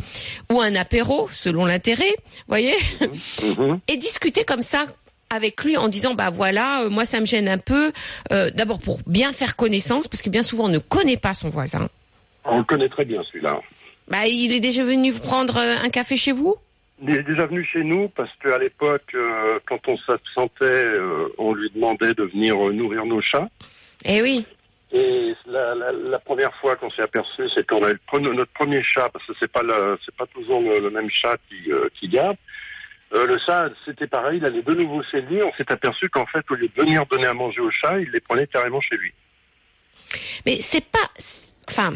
ou 0.51 0.61
un 0.61 0.75
apéro, 0.75 1.29
selon 1.33 1.65
l'intérêt, 1.67 2.15
voyez, 2.49 2.75
Mhm. 3.01 3.81
et 3.89 3.97
discuter 3.97 4.45
comme 4.45 4.63
ça 4.63 4.87
avec 5.31 5.63
lui 5.63 5.77
en 5.77 5.89
disant 5.89 6.15
bah 6.15 6.31
voilà 6.31 6.83
euh, 6.85 6.89
moi 6.91 7.05
ça 7.05 7.21
me 7.21 7.27
gêne 7.27 7.49
un 7.49 7.59
peu 7.59 7.93
euh, 8.33 8.49
d'abord 8.55 8.79
pour 8.79 9.01
bien 9.07 9.35
faire 9.35 9.57
connaissance 9.57 10.09
parce 10.09 10.23
que 10.23 10.31
bien 10.31 10.43
souvent 10.43 10.65
on 10.65 10.69
ne 10.71 10.79
connaît 10.79 11.19
pas 11.19 11.35
son 11.35 11.51
voisin 11.51 11.89
On 12.49 12.59
le 12.59 12.65
connaît 12.65 12.89
très 12.89 13.05
bien 13.05 13.23
celui-là. 13.23 13.61
bah 14.09 14.27
il 14.27 14.53
est 14.53 14.61
déjà 14.61 14.85
venu 14.85 15.11
vous 15.11 15.21
prendre 15.21 15.57
euh, 15.59 15.77
un 15.83 15.91
café 15.91 16.17
chez 16.17 16.33
vous? 16.33 16.57
Il 17.01 17.11
est 17.11 17.23
déjà 17.23 17.47
venu 17.47 17.65
chez 17.65 17.85
nous 17.85 18.09
parce 18.09 18.31
qu'à 18.43 18.59
l'époque, 18.59 19.11
euh, 19.15 19.59
quand 19.67 19.79
on 19.87 19.97
s'absentait, 19.99 20.65
euh, 20.85 21.29
on 21.39 21.55
lui 21.55 21.71
demandait 21.71 22.13
de 22.15 22.25
venir 22.25 22.57
nourrir 22.73 23.05
nos 23.07 23.21
chats. 23.21 23.49
eh 24.05 24.21
oui 24.21 24.45
Et 24.91 25.33
la, 25.47 25.75
la, 25.77 25.93
la 25.93 26.19
première 26.19 26.53
fois 26.57 26.75
qu'on 26.75 26.91
s'est 26.91 27.03
aperçu, 27.03 27.43
c'est 27.55 27.65
qu'on 27.67 27.85
a 27.85 27.93
eu 27.93 27.99
notre 28.21 28.53
premier 28.53 28.83
chat, 28.83 29.09
parce 29.11 29.25
que 29.27 29.33
c'est 29.39 29.53
pas 29.53 29.63
c'est 30.05 30.15
pas 30.17 30.27
toujours 30.27 30.61
le, 30.61 30.81
le 30.81 30.91
même 30.91 31.09
chat 31.11 31.37
qui, 31.49 31.71
euh, 31.71 31.89
qui 32.01 32.09
garde. 32.09 32.37
Le 33.13 33.39
chat, 33.39 33.71
c'était 33.87 34.07
pareil, 34.07 34.37
il 34.39 34.45
allait 34.45 34.61
de 34.63 34.75
nouveau 34.75 35.03
chez 35.03 35.21
lui. 35.23 35.43
On 35.43 35.53
s'est 35.55 35.71
aperçu 35.73 36.09
qu'en 36.11 36.27
fait, 36.27 36.45
au 36.51 36.55
lieu 36.55 36.69
de 36.69 36.83
venir 36.83 37.07
donner 37.07 37.27
à 37.27 37.33
manger 37.33 37.61
au 37.61 37.71
chat, 37.71 37.99
il 38.01 38.11
les 38.11 38.21
prenait 38.21 38.47
carrément 38.47 38.81
chez 38.83 38.97
lui. 38.97 39.13
mais 40.45 40.57
c'est 40.61 40.85
pas 40.85 41.09
enfin 41.71 41.93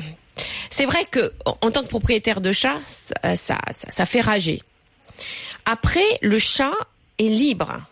c'est 0.72 0.87
vrai 0.87 1.04
que 1.11 1.32
en 1.44 1.70
tant 1.70 1.82
que 1.82 1.88
propriétaire 1.88 2.40
de 2.40 2.52
chat 2.52 2.80
ça, 2.85 3.58
ça, 3.88 4.06
fait 4.06 4.20
rager 4.20 4.62
après 5.66 6.00
le 6.22 6.38
chat 6.38 6.72
est 7.18 7.28
libre 7.28 7.82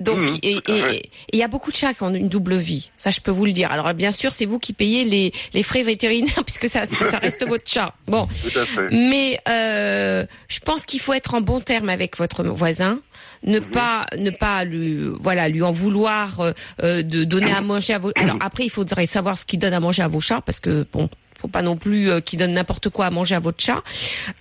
donc, 0.00 0.18
Mhm, 0.18 0.38
et 0.42 1.10
il 1.32 1.38
y 1.38 1.42
a 1.42 1.48
beaucoup 1.48 1.70
de 1.70 1.76
chats 1.76 1.92
qui 1.92 2.02
ont 2.02 2.14
une 2.14 2.28
double 2.28 2.56
vie. 2.56 2.90
Ça, 2.96 3.10
je 3.10 3.20
peux 3.20 3.30
vous 3.30 3.44
le 3.44 3.52
dire. 3.52 3.70
Alors, 3.70 3.92
bien 3.92 4.12
sûr, 4.12 4.32
c'est 4.32 4.46
vous 4.46 4.58
qui 4.58 4.72
payez 4.72 5.04
les, 5.04 5.30
les 5.52 5.62
frais 5.62 5.82
vétérinaires 5.82 6.42
puisque 6.46 6.68
ça, 6.68 6.86
ça 6.86 7.18
reste 7.18 7.46
votre 7.46 7.68
chat. 7.70 7.94
Bon. 8.06 8.26
Tout 8.42 8.58
à 8.58 8.64
fait. 8.64 8.88
Mais 8.90 9.38
euh, 9.48 10.24
je 10.48 10.58
pense 10.60 10.86
qu'il 10.86 11.00
faut 11.00 11.12
être 11.12 11.34
en 11.34 11.42
bon 11.42 11.60
terme 11.60 11.90
avec 11.90 12.16
votre 12.16 12.42
voisin, 12.44 13.00
ne 13.42 13.58
pas 13.58 14.06
ne 14.16 14.30
pas 14.30 14.64
lui 14.64 15.08
voilà 15.20 15.48
lui 15.48 15.62
en 15.62 15.72
vouloir 15.72 16.40
euh, 16.40 16.52
euh, 16.82 17.02
de 17.02 17.24
donner 17.24 17.52
à 17.52 17.60
manger 17.60 17.92
à 17.92 17.98
vos. 17.98 18.10
Alors 18.16 18.36
après, 18.40 18.64
il 18.64 18.70
faudrait 18.70 19.06
savoir 19.06 19.38
ce 19.38 19.44
qu'il 19.44 19.58
donne 19.58 19.74
à 19.74 19.80
manger 19.80 20.02
à 20.02 20.08
vos 20.08 20.20
chats 20.20 20.40
parce 20.40 20.60
que 20.60 20.86
bon, 20.90 21.10
faut 21.40 21.48
pas 21.48 21.62
non 21.62 21.76
plus 21.76 22.10
euh, 22.10 22.20
qu'il 22.20 22.38
donne 22.38 22.52
n'importe 22.52 22.90
quoi 22.90 23.06
à 23.06 23.10
manger 23.10 23.34
à 23.34 23.40
votre 23.40 23.62
chat. 23.62 23.82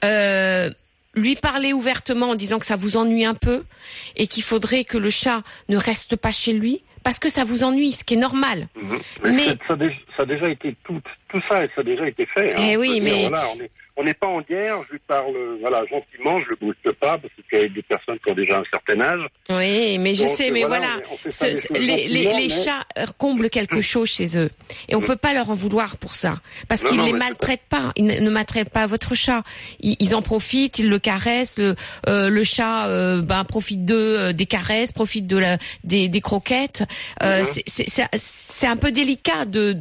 Euh, 0.04 0.70
lui 1.16 1.36
parler 1.36 1.74
ouvertement 1.74 2.30
en 2.30 2.36
disant 2.36 2.60
que 2.60 2.66
ça 2.66 2.76
vous 2.76 2.98
ennuie 2.98 3.26
un 3.26 3.34
peu 3.34 3.64
et 4.16 4.28
qu'il 4.28 4.44
faudrait 4.44 4.84
que 4.84 4.98
le 4.98 5.10
chat 5.10 5.42
ne 5.70 5.78
reste 5.78 6.16
pas 6.16 6.32
chez 6.32 6.54
lui 6.54 6.84
parce 7.04 7.20
que 7.20 7.30
ça 7.30 7.44
vous 7.44 7.64
ennuie, 7.64 7.92
ce 7.92 8.04
qui 8.04 8.16
est 8.16 8.18
normal. 8.18 8.68
Mhm. 8.76 9.00
Mais, 9.24 9.32
Mais- 9.32 9.46
ça, 9.68 9.78
ça 10.18 10.24
a 10.24 10.26
déjà- 10.26 10.50
été 10.50 10.76
tout, 10.84 11.00
tout 11.30 11.42
ça, 11.50 11.60
ça 11.76 11.82
a 11.82 11.84
déjà 11.84 12.08
été 12.08 12.26
fait. 12.26 12.54
hein. 12.56 12.62
Eh 12.72 12.78
oui, 12.78 12.94
dire, 13.00 13.04
mais- 13.04 13.28
voilà, 13.30 13.46
on 13.56 13.60
est- 13.62 13.72
on 13.98 14.04
n'est 14.06 14.14
pas 14.14 14.28
en 14.28 14.40
guerre, 14.40 14.78
je 14.88 14.94
lui 14.94 15.02
parle 15.06 15.34
voilà, 15.60 15.82
gentiment, 15.92 16.40
je 16.40 16.46
le 16.52 16.56
brusque 16.62 16.98
pas, 17.00 17.18
parce 17.18 17.34
qu'il 17.50 17.60
y 17.60 17.64
a 17.64 17.68
des 17.68 17.82
personnes 17.82 18.18
qui 18.24 18.32
ont 18.32 18.36
déjà 18.36 18.60
un 18.60 18.64
certain 18.72 19.02
âge. 19.02 19.28
Oui, 19.50 19.98
mais 20.00 20.16
je 20.16 20.24
Donc, 20.24 20.32
sais, 20.36 20.52
mais 20.52 20.64
voilà, 20.64 20.88
Ce- 21.30 21.32
ce- 21.32 21.74
les, 21.74 22.08
les, 22.08 22.24
gentiment, 22.24 22.38
les 22.38 22.48
mais- 22.48 22.64
chats 22.64 22.86
euh, 22.98 23.06
comblent 23.18 23.50
quelque 23.50 23.82
chose 23.82 24.10
chez 24.10 24.38
eux, 24.38 24.50
et 24.88 24.96
on 24.96 25.02
peut 25.02 25.18
pas 25.18 25.34
leur 25.34 25.50
en 25.50 25.54
vouloir 25.54 25.98
pour 25.98 26.16
ça, 26.16 26.36
parce 26.70 26.84
qu'ils 26.86 27.02
les 27.02 27.12
maltraitent 27.12 27.68
pas, 27.68 27.92
ils 27.98 28.06
ne, 28.06 28.30
maltraitent 28.30 28.72
pas 28.72 28.88
votre 28.88 29.16
chat, 29.16 29.44
ils, 29.82 29.98
ils 30.00 30.16
en 30.16 30.22
profitent, 30.22 30.80
ils 30.80 30.90
le 30.90 31.00
caressent, 31.00 31.58
le, 31.58 31.76
euh, 32.08 32.30
le 32.30 32.44
chat 32.46 32.88
euh, 32.88 33.22
ben, 33.22 33.44
profite 33.44 33.90
euh, 33.92 34.32
des 34.32 34.46
caresses, 34.46 34.94
profite 34.94 35.28
de 35.28 35.38
la, 35.38 35.58
des, 35.84 36.08
des 36.08 36.22
croquettes. 36.22 36.84
Euh, 37.24 37.44
Mhm. 37.44 37.62
c'est- 38.18 38.68
un 38.68 38.78
peu 38.78 38.92
délicat 38.92 39.46
de 39.46 39.74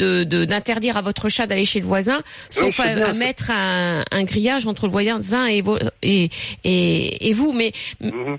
d'interdire 0.44 0.96
à 0.96 1.02
votre 1.02 1.28
chat 1.28 1.46
d'aller 1.46 1.64
chez 1.64 1.80
le 1.80 1.86
voisin, 1.86 2.22
sauf 2.50 2.78
à, 2.80 3.12
mettre 3.12 3.50
un, 3.50 4.04
un 4.10 4.24
grillage 4.24 4.66
entre 4.66 4.86
le 4.86 4.92
voisin 4.92 5.46
et, 5.46 5.60
vo- 5.62 5.78
et, 6.02 6.30
et, 6.64 7.28
et 7.28 7.32
vous, 7.32 7.52
mais 7.52 7.72
Mhm. 8.00 8.38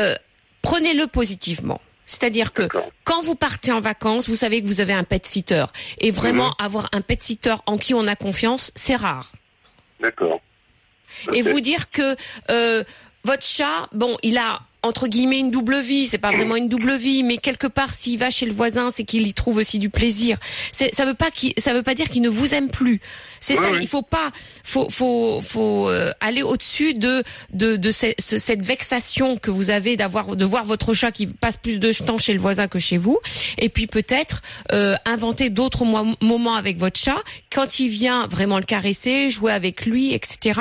euh, 0.00 0.14
prenez-le 0.62 1.06
positivement. 1.06 1.80
C'est-à-dire 2.06 2.52
que 2.54 2.62
quand 3.04 3.22
vous 3.22 3.34
partez 3.34 3.70
en 3.70 3.80
vacances, 3.82 4.28
vous 4.28 4.36
savez 4.36 4.62
que 4.62 4.66
vous 4.66 4.80
avez 4.80 4.94
un 4.94 5.04
pet 5.04 5.24
sitter. 5.26 5.64
Et 5.98 6.10
vraiment, 6.10 6.48
Mhm. 6.58 6.64
avoir 6.64 6.88
un 6.92 7.02
pet 7.02 7.22
sitter 7.22 7.54
en 7.66 7.76
qui 7.76 7.92
on 7.92 8.06
a 8.06 8.16
confiance, 8.16 8.72
c'est 8.74 8.96
rare. 8.96 9.30
D'accord. 10.00 10.40
Et 11.34 11.42
vous 11.42 11.60
dire 11.60 11.90
que 11.90 12.16
euh, 12.50 12.82
votre 13.24 13.44
chat, 13.44 13.88
bon, 13.92 14.16
il 14.22 14.38
a 14.38 14.60
entre 14.82 15.08
guillemets 15.08 15.40
une 15.40 15.50
double 15.50 15.80
vie, 15.80 16.06
c'est 16.06 16.18
pas 16.18 16.30
vraiment 16.30 16.56
une 16.56 16.68
double 16.68 16.96
vie, 16.96 17.22
mais 17.22 17.36
quelque 17.36 17.66
part 17.66 17.92
s'il 17.94 18.18
va 18.18 18.30
chez 18.30 18.46
le 18.46 18.52
voisin, 18.52 18.90
c'est 18.90 19.04
qu'il 19.04 19.26
y 19.26 19.34
trouve 19.34 19.56
aussi 19.56 19.78
du 19.78 19.90
plaisir. 19.90 20.38
Ça 20.72 21.04
veut 21.04 21.14
pas 21.14 21.30
ça 21.56 21.74
veut 21.74 21.82
pas 21.82 21.94
dire 21.94 22.08
qu'il 22.08 22.22
ne 22.22 22.28
vous 22.28 22.54
aime 22.54 22.68
plus. 22.68 23.00
C'est 23.40 23.58
Ouais, 23.58 23.64
ça, 23.64 23.70
ouais. 23.72 23.78
il 23.82 23.88
faut 23.88 24.02
pas, 24.02 24.30
faut, 24.64 24.88
faut, 24.90 25.40
faut 25.40 25.88
euh, 25.88 26.12
aller 26.20 26.42
au-dessus 26.42 26.94
de 26.94 27.22
de, 27.52 27.76
de 27.76 27.90
ce- 27.90 28.14
ce- 28.18 28.38
cette 28.38 28.64
vexation 28.64 29.36
que 29.36 29.50
vous 29.50 29.70
avez 29.70 29.96
d'avoir 29.96 30.36
de 30.36 30.44
voir 30.44 30.64
votre 30.64 30.94
chat 30.94 31.12
qui 31.12 31.26
passe 31.26 31.56
plus 31.56 31.78
de 31.80 31.92
temps 31.92 32.18
chez 32.18 32.32
le 32.34 32.40
voisin 32.40 32.68
que 32.68 32.78
chez 32.78 32.98
vous, 32.98 33.18
et 33.58 33.68
puis 33.68 33.86
peut-être 33.86 34.42
euh, 34.72 34.94
inventer 35.04 35.50
d'autres 35.50 35.84
mo- 35.84 36.14
moments 36.20 36.54
avec 36.54 36.78
votre 36.78 36.98
chat 36.98 37.22
quand 37.52 37.78
il 37.80 37.88
vient 37.88 38.26
vraiment 38.26 38.58
le 38.58 38.64
caresser, 38.64 39.30
jouer 39.30 39.52
avec 39.52 39.86
lui, 39.86 40.12
etc. 40.14 40.60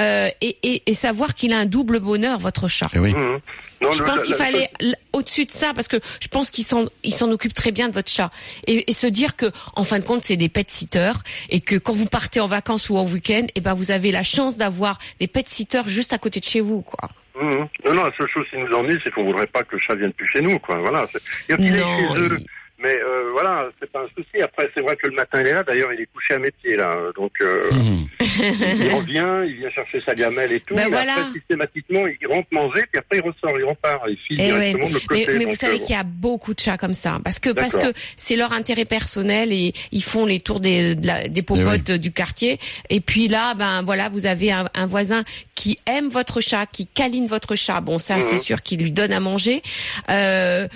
Euh, 0.00 0.28
et, 0.40 0.56
et, 0.62 0.82
et 0.86 0.94
savoir 0.94 1.34
qu'il 1.34 1.52
a 1.52 1.58
un 1.58 1.66
double 1.66 2.00
bonheur 2.00 2.38
votre 2.38 2.68
chat. 2.68 2.88
Eh 2.94 2.98
oui. 2.98 3.12
Mhm. 3.14 3.38
Non, 3.82 3.90
Je 3.90 4.02
le- 4.02 4.08
pense 4.08 4.22
qu'il 4.22 4.32
la- 4.32 4.36
fallait 4.38 4.70
au-dessus 5.12 5.44
de 5.44 5.50
ça 5.50 5.72
parce 5.74 5.88
que 5.88 5.96
je 6.20 6.28
pense 6.28 6.50
qu'il 6.50 6.64
s'en 6.64 6.86
il 7.02 7.12
s'en 7.12 7.30
occupe 7.30 7.52
très 7.54 7.72
bien 7.72 7.88
de 7.88 7.94
votre 7.94 8.10
chat 8.10 8.30
et, 8.66 8.90
et 8.90 8.94
se 8.94 9.06
dire 9.06 9.36
que 9.36 9.46
en 9.74 9.84
fin 9.84 9.98
de 9.98 10.04
compte 10.04 10.24
c'est 10.24 10.36
des 10.36 10.48
pet 10.48 10.70
sitters 10.70 11.12
et 11.50 11.60
que 11.60 11.76
quand 11.76 11.92
vous 11.92 12.06
partez 12.06 12.40
en 12.40 12.46
vacances 12.46 12.88
ou 12.90 12.96
en 12.96 13.04
week-end 13.04 13.46
et 13.54 13.60
ben 13.60 13.74
vous 13.74 13.90
avez 13.90 14.12
la 14.12 14.22
chance 14.22 14.56
d'avoir 14.56 14.98
des 15.20 15.26
pet 15.26 15.46
sitters 15.48 15.82
juste 15.88 16.12
à 16.12 16.18
côté 16.18 16.40
de 16.40 16.44
chez 16.44 16.60
vous 16.60 16.82
quoi. 16.82 17.08
Mhm. 17.40 17.68
Non, 17.86 17.94
non, 17.94 18.04
la 18.04 18.12
seule 18.16 18.28
chose 18.28 18.44
qui 18.50 18.58
nous 18.58 18.70
ennuie, 18.76 18.98
c'est 19.02 19.10
qu'on 19.10 19.24
voudrait 19.24 19.46
pas 19.46 19.62
que 19.62 19.74
le 19.76 19.80
chat 19.80 19.94
vienne 19.94 20.12
plus 20.12 20.28
chez 20.28 20.42
nous, 20.42 20.58
quoi. 20.58 20.76
Voilà. 20.80 21.06
Il 21.48 21.52
y 21.52 21.54
a 21.54 21.56
Non, 21.80 22.14
chez 22.14 22.20
eux. 22.20 22.38
il- 22.38 22.46
Mais 22.82 22.96
euh, 22.98 23.30
voilà, 23.32 23.68
c'est 23.80 23.90
pas 23.90 24.00
un 24.00 24.08
souci. 24.16 24.42
Après, 24.42 24.68
c'est 24.76 24.82
vrai 24.82 24.96
que 24.96 25.06
le 25.08 25.14
matin, 25.14 25.40
il 25.40 25.46
est 25.48 25.52
là. 25.54 25.62
D'ailleurs, 25.62 25.92
il 25.92 26.00
est 26.00 26.08
couché 26.12 26.34
à 26.34 26.38
mes 26.38 26.50
pieds, 26.50 26.76
là. 26.76 26.96
Donc, 27.16 27.32
euh, 27.40 27.70
Mhm. 27.72 28.06
il 28.20 28.94
revient, 28.94 29.50
il 29.50 29.56
vient 29.58 29.70
chercher 29.70 30.00
sa 30.04 30.14
gamelle 30.14 30.52
et 30.52 30.60
tout. 30.60 30.74
Ben 30.74 30.84
mais 30.84 30.90
voilà. 30.90 31.12
après, 31.14 31.32
systématiquement, 31.38 32.04
il 32.06 32.26
rentre 32.26 32.48
manger, 32.50 32.82
puis 32.90 32.98
après, 32.98 33.18
il 33.18 33.22
ressort, 33.22 33.58
il 33.58 33.64
repart. 33.64 34.02
Il 34.08 34.16
file 34.16 34.40
Eh 34.40 34.52
ouais. 34.52 34.58
directement 34.58 34.88
de 34.88 34.94
l'autre 34.94 35.06
Mais, 35.10 35.24
côté. 35.26 35.38
mais 35.38 35.44
vous 35.44 35.54
savez 35.54 35.76
euh, 35.76 35.78
qu'il 35.78 35.94
y 35.94 35.98
a 35.98 36.02
beaucoup 36.02 36.54
de 36.54 36.60
chats 36.60 36.76
comme 36.76 36.94
ça 36.94 37.18
parce 37.22 37.38
que 37.38 37.50
parce 37.50 37.76
que 37.76 37.92
c'est 38.16 38.36
leur 38.36 38.52
intérêt 38.52 38.84
personnel 38.84 39.52
et 39.52 39.72
ils 39.92 40.02
font 40.02 40.26
les 40.26 40.40
tours 40.40 40.60
des 40.60 40.94
de 40.94 41.06
la- 41.06 41.28
des 41.28 41.42
popotes 41.42 41.90
du 41.92 42.12
quartier 42.12 42.58
et 42.90 43.00
puis 43.00 43.28
là 43.28 43.54
ben 43.54 43.82
voilà 43.82 44.08
vous 44.08 44.26
avez 44.26 44.50
un, 44.52 44.68
un 44.74 44.86
voisin 44.86 45.22
qui 45.54 45.78
aime 45.86 46.08
votre 46.08 46.40
chat 46.40 46.66
qui 46.66 46.86
câline 46.86 47.26
votre 47.26 47.54
chat 47.54 47.80
bon 47.80 47.98
ça 47.98 48.16
Mhm. 48.16 48.22
c'est 48.22 48.38
sûr 48.38 48.62
qu'il 48.62 48.80
lui 48.82 48.90
donne 48.92 49.12
à 49.12 49.20
manger 49.20 49.62
euh, 50.10 50.66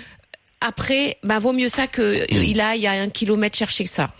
après 0.61 1.17
ben 1.23 1.39
vaut 1.39 1.53
mieux 1.53 1.69
ça 1.69 1.87
que 1.87 2.21
Mhm. 2.33 2.43
il 2.43 2.61
aille 2.61 2.87
à 2.87 2.91
un 2.93 3.09
kilomètre 3.09 3.57
chercher 3.57 3.85
ça 3.85 4.11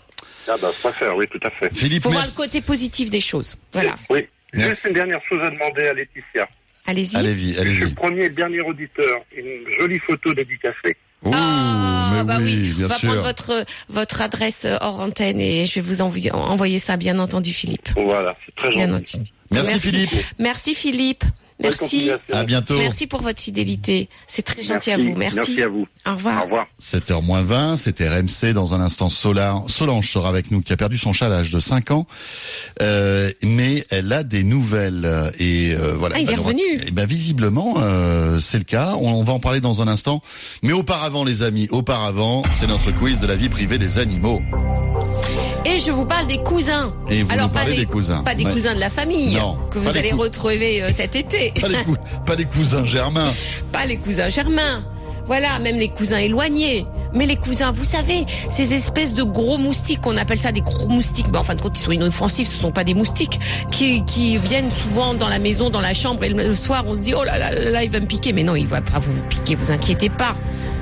Ah 0.48 0.56
bah, 0.60 0.70
je 0.74 0.80
préfère, 0.80 1.16
oui, 1.16 1.26
tout 1.30 1.40
à 1.42 1.50
fait. 1.50 1.74
Philippe, 1.74 2.02
faut 2.04 2.10
voir 2.10 2.22
le 2.22 2.28
merci. 2.28 2.36
côté 2.36 2.60
positif 2.60 3.10
des 3.10 3.20
choses 3.20 3.56
voilà 3.72 3.94
Oui. 4.10 4.26
Merci. 4.54 4.70
Juste 4.70 4.84
une 4.88 4.94
dernière 4.94 5.20
chose 5.28 5.40
à 5.42 5.50
demander 5.50 5.82
à 5.88 5.92
Laetitia. 5.92 6.48
allez-y 6.86 7.16
Allez-y, 7.16 7.52
Je 7.66 7.72
suis 7.74 7.84
le 7.84 7.94
premier 7.94 8.24
et 8.24 8.28
dernier 8.30 8.60
auditeur. 8.62 9.18
Une 9.36 9.64
jolie 9.78 9.98
photo 9.98 10.32
dédicacée. 10.32 10.96
Ouh, 11.24 11.30
Ah, 11.34 12.12
mais 12.14 12.24
bah 12.24 12.38
oui, 12.40 12.70
on 12.72 12.78
bien 12.78 12.86
va 12.86 12.94
sûr. 12.96 13.08
prendre 13.10 13.22
votre 13.24 13.64
votre 13.88 14.22
adresse 14.22 14.64
euh, 14.64 14.76
hors 14.80 15.00
antenne 15.00 15.40
et 15.40 15.66
je 15.66 15.74
vais 15.74 15.80
vous 15.80 16.00
envoyer, 16.00 16.30
envoyer 16.32 16.78
ça 16.78 16.96
bien 16.96 17.18
entendu 17.18 17.52
Philippe 17.52 17.88
Voilà, 17.96 18.36
c'est 18.46 18.54
très 18.54 18.70
Bien 18.70 18.88
gentil. 18.88 19.16
entendu. 19.16 19.30
Merci, 19.50 19.80
Philippe. 19.80 20.10
Merci 20.38 20.74
Philippe. 20.76 21.24
Merci. 21.60 22.10
À 22.32 22.44
bientôt. 22.44 22.78
Merci 22.78 23.06
pour 23.06 23.20
votre 23.22 23.40
fidélité. 23.40 24.08
C'est 24.26 24.42
très 24.42 24.62
gentil 24.62 24.92
à 24.92 24.96
vous. 24.96 25.14
Merci. 25.16 25.36
Merci 25.36 25.62
à 25.62 25.68
vous. 25.68 25.86
Au 26.06 26.12
revoir. 26.14 26.40
Au 26.40 26.44
revoir. 26.44 26.66
7h 26.80 27.22
moins 27.24 27.42
20, 27.42 27.76
c'était 27.76 28.08
RMC 28.08 28.52
dans 28.54 28.74
un 28.74 28.80
instant 28.80 29.08
Solar. 29.10 29.64
Solange 29.68 30.10
sera 30.10 30.28
avec 30.28 30.50
nous 30.50 30.60
qui 30.62 30.72
a 30.72 30.76
perdu 30.76 30.98
son 30.98 31.12
chat 31.12 31.26
à 31.26 31.28
l'âge 31.30 31.50
de 31.50 31.58
5 31.60 31.90
ans. 31.90 32.06
Euh, 32.82 33.32
mais 33.42 33.84
elle 33.90 34.12
a 34.12 34.22
des 34.22 34.44
nouvelles 34.44 35.32
et 35.38 35.74
euh, 35.74 35.94
voilà. 35.96 36.16
Ah, 36.16 36.20
il 36.20 36.26
Bah, 36.26 36.32
est 36.32 36.36
revenu. 36.36 36.62
eh 36.86 36.90
ben, 36.92 37.06
visiblement 37.06 37.74
euh, 37.78 38.38
c'est 38.38 38.58
le 38.58 38.64
cas. 38.64 38.94
On, 39.00 39.10
on 39.12 39.24
va 39.24 39.32
en 39.32 39.40
parler 39.40 39.60
dans 39.60 39.82
un 39.82 39.88
instant. 39.88 40.22
Mais 40.62 40.72
auparavant 40.72 41.24
les 41.24 41.42
amis, 41.42 41.66
auparavant, 41.70 42.42
c'est 42.52 42.66
notre 42.68 42.92
quiz 42.92 43.20
de 43.20 43.26
la 43.26 43.34
vie 43.36 43.48
privée 43.48 43.78
des 43.78 43.98
animaux. 43.98 44.40
Et 45.68 45.78
je 45.80 45.90
vous 45.92 46.06
parle 46.06 46.26
des 46.26 46.38
cousins. 46.38 46.92
Et 47.10 47.22
vous 47.22 47.30
Alors 47.32 47.48
nous 47.48 47.52
pas 47.52 47.64
des, 47.66 47.76
des 47.76 47.84
cousins. 47.86 48.22
pas 48.22 48.34
des 48.34 48.44
Ouais. 48.44 48.52
cousins 48.52 48.74
de 48.74 48.80
la 48.80 48.88
famille 48.90 49.34
Non, 49.34 49.56
que 49.70 49.78
vous 49.78 49.88
allez 49.88 50.12
retrouver 50.12 50.82
euh, 50.82 50.88
cet 50.92 51.14
été. 51.14 51.52
Pas 51.60 51.68
les, 51.68 51.76
pas 52.26 52.34
les 52.36 52.44
cousins 52.46 52.84
germains. 52.86 53.32
pas 53.70 53.84
les 53.84 53.98
cousins 53.98 54.28
germains. 54.30 54.84
Voilà, 55.28 55.58
même 55.58 55.78
les 55.78 55.88
cousins 55.88 56.18
éloignés. 56.18 56.86
Mais 57.14 57.26
les 57.26 57.36
cousins, 57.36 57.70
vous 57.70 57.84
savez, 57.84 58.24
ces 58.48 58.72
espèces 58.74 59.14
de 59.14 59.22
gros 59.22 59.58
moustiques, 59.58 60.06
on 60.06 60.16
appelle 60.16 60.38
ça 60.38 60.52
des 60.52 60.62
gros 60.62 60.88
moustiques, 60.88 61.26
mais 61.30 61.38
en 61.38 61.42
fin 61.42 61.54
de 61.54 61.60
compte, 61.60 61.78
ils 61.78 61.82
sont 61.82 61.92
inoffensifs, 61.92 62.48
ce 62.48 62.58
sont 62.58 62.70
pas 62.70 62.84
des 62.84 62.94
moustiques, 62.94 63.38
qui, 63.70 64.04
qui 64.04 64.38
viennent 64.38 64.70
souvent 64.70 65.14
dans 65.14 65.28
la 65.28 65.38
maison, 65.38 65.70
dans 65.70 65.80
la 65.80 65.94
chambre, 65.94 66.24
et 66.24 66.30
le, 66.30 66.54
soir, 66.54 66.84
on 66.86 66.94
se 66.96 67.02
dit, 67.02 67.14
oh 67.14 67.24
là 67.24 67.38
là, 67.38 67.50
là, 67.52 67.70
là, 67.70 67.84
il 67.84 67.90
va 67.90 68.00
me 68.00 68.06
piquer. 68.06 68.32
Mais 68.32 68.42
non, 68.42 68.56
il 68.56 68.66
va 68.66 68.80
pas 68.80 68.98
vous 68.98 69.22
piquer, 69.24 69.54
vous 69.54 69.70
inquiétez 69.70 70.08
pas. 70.08 70.34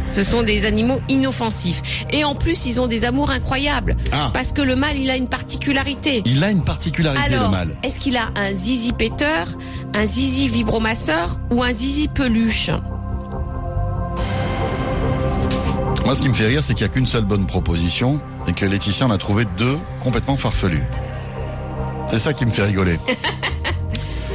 Ce 0.05 0.23
sont 0.23 0.43
des 0.45 0.65
animaux 0.65 1.01
inoffensifs. 1.09 2.07
Et 2.13 2.23
en 2.23 2.37
plus, 2.37 2.67
ils 2.67 2.81
ont 2.81 2.87
des 2.87 3.05
amours 3.05 3.31
incroyables. 3.31 3.97
Ah. 4.13 4.31
Parce 4.33 4.53
que 4.53 4.63
le 4.63 4.77
mâle, 4.77 4.97
il 4.99 5.11
a 5.11 5.17
une 5.17 5.29
particularité. 5.29 6.23
Il 6.25 6.43
a 6.45 6.51
une 6.51 6.63
particularité 6.65 7.35
Alors, 7.35 7.47
le 7.47 7.51
mâle. 7.51 7.77
est-ce 7.83 7.99
qu'il 7.99 8.17
a 8.17 8.31
un 8.37 8.53
zizi 8.53 8.93
péteur, 8.93 9.49
un 9.95 10.07
zizi 10.07 10.49
vibromasseur 10.49 11.41
ou 11.51 11.63
un 11.65 11.73
zizi 11.73 12.07
peluche? 12.07 12.71
Moi, 16.07 16.15
ce 16.15 16.23
qui 16.23 16.29
me 16.29 16.35
fait 16.35 16.47
rire, 16.47 16.63
c'est 16.63 16.75
qu'il 16.75 16.87
n'y 16.87 16.91
a 16.93 16.95
qu'une 16.95 17.07
seule 17.07 17.25
bonne 17.25 17.47
proposition 17.47 18.21
et 18.47 18.53
que 18.53 18.65
Laetitia 18.65 19.07
en 19.07 19.11
a 19.11 19.19
trouvé 19.19 19.45
deux 19.59 19.77
complètement 20.01 20.37
farfelues. 20.37 20.85
C'est 22.07 22.21
ça 22.21 22.33
qui 22.33 22.47
me 22.47 22.51
fait 22.51 22.63
rigoler. 22.65 22.99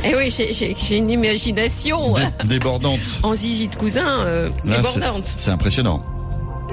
Eh 0.03 0.15
oui, 0.15 0.31
j'ai- 0.31 0.97
une 0.97 1.11
imagination 1.11 2.15
Dé- 2.15 2.23
débordante. 2.45 2.99
en 3.21 3.35
zizi 3.35 3.67
de 3.67 3.75
cousin 3.75 4.21
euh, 4.25 4.49
Là, 4.65 4.77
débordante. 4.77 5.31
C'est 5.37 5.51
impressionnant. 5.51 6.03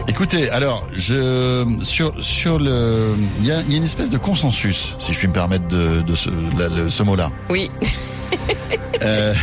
Écoutez, 0.08 0.48
alors, 0.48 0.88
je 0.94 1.66
sur 1.82 2.14
sur 2.24 2.58
le, 2.58 3.14
il 3.40 3.44
y 3.46 3.52
a, 3.52 3.60
il 3.60 3.70
y 3.70 3.74
a 3.74 3.76
une 3.76 3.84
espèce 3.84 4.08
de 4.08 4.16
consensus, 4.16 4.96
si 4.98 5.12
je 5.12 5.18
puis 5.18 5.28
me 5.28 5.34
permettre 5.34 5.68
de, 5.68 6.02
ce 6.88 7.02
mot-là. 7.02 7.30
Oui, 7.50 7.70
Euh, 9.02 9.34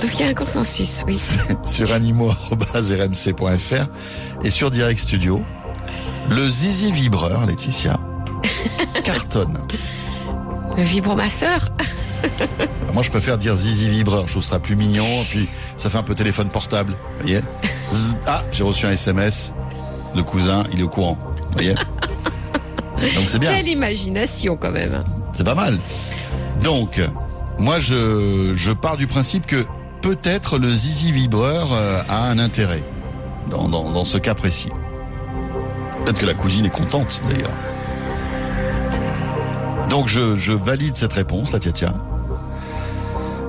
donc 0.00 0.10
il 0.14 0.20
y 0.20 0.22
a 0.24 0.28
un 0.28 0.34
consensus, 0.34 1.02
oui. 1.06 1.18
sur 1.64 1.92
animaux@rmc.fr 1.92 3.86
et 4.44 4.50
sur 4.50 4.70
Direct 4.70 5.00
Studio, 5.00 5.42
le 6.28 6.50
zizi 6.50 6.92
vibreur, 6.92 7.46
Laetitia, 7.46 7.98
cartonne. 9.04 9.58
Le 10.76 10.82
vibromasseur 10.82 11.70
Moi, 12.92 13.02
je 13.02 13.10
préfère 13.10 13.38
dire 13.38 13.56
zizi 13.56 13.88
vibreur. 13.88 14.26
Je 14.26 14.32
trouve 14.32 14.44
ça 14.44 14.58
plus 14.58 14.76
mignon. 14.76 15.04
Et 15.04 15.24
puis, 15.30 15.48
ça 15.76 15.90
fait 15.90 15.98
un 15.98 16.02
peu 16.02 16.14
téléphone 16.14 16.48
portable. 16.48 16.92
Vous 17.18 17.24
voyez. 17.24 17.40
Ah, 18.26 18.42
j'ai 18.52 18.64
reçu 18.64 18.86
un 18.86 18.92
SMS. 18.92 19.52
Le 20.14 20.22
cousin, 20.22 20.64
il 20.72 20.80
est 20.80 20.82
au 20.82 20.88
courant. 20.88 21.18
Vous 21.48 21.52
voyez 21.54 21.74
Donc, 21.74 23.28
c'est 23.28 23.38
bien. 23.38 23.54
Quelle 23.54 23.68
imagination 23.68 24.56
quand 24.56 24.70
même. 24.70 24.98
C'est 25.34 25.44
pas 25.44 25.54
mal. 25.54 25.78
Donc, 26.62 27.00
moi, 27.58 27.80
je, 27.80 28.52
je 28.54 28.72
pars 28.72 28.96
du 28.96 29.06
principe 29.06 29.46
que 29.46 29.64
peut-être 30.06 30.56
le 30.56 30.76
zizi 30.76 31.10
vibreur 31.10 31.72
euh, 31.72 32.00
a 32.08 32.28
un 32.28 32.38
intérêt 32.38 32.84
dans, 33.50 33.68
dans, 33.68 33.90
dans 33.90 34.04
ce 34.04 34.18
cas 34.18 34.34
précis. 34.34 34.70
Peut-être 36.04 36.18
que 36.18 36.26
la 36.26 36.34
cousine 36.34 36.64
est 36.64 36.70
contente, 36.70 37.20
d'ailleurs. 37.28 37.50
Donc, 39.90 40.06
je, 40.06 40.36
je 40.36 40.52
valide 40.52 40.94
cette 40.94 41.12
réponse, 41.12 41.50
la 41.52 41.58
tia 41.58 41.72
tia. 41.72 41.94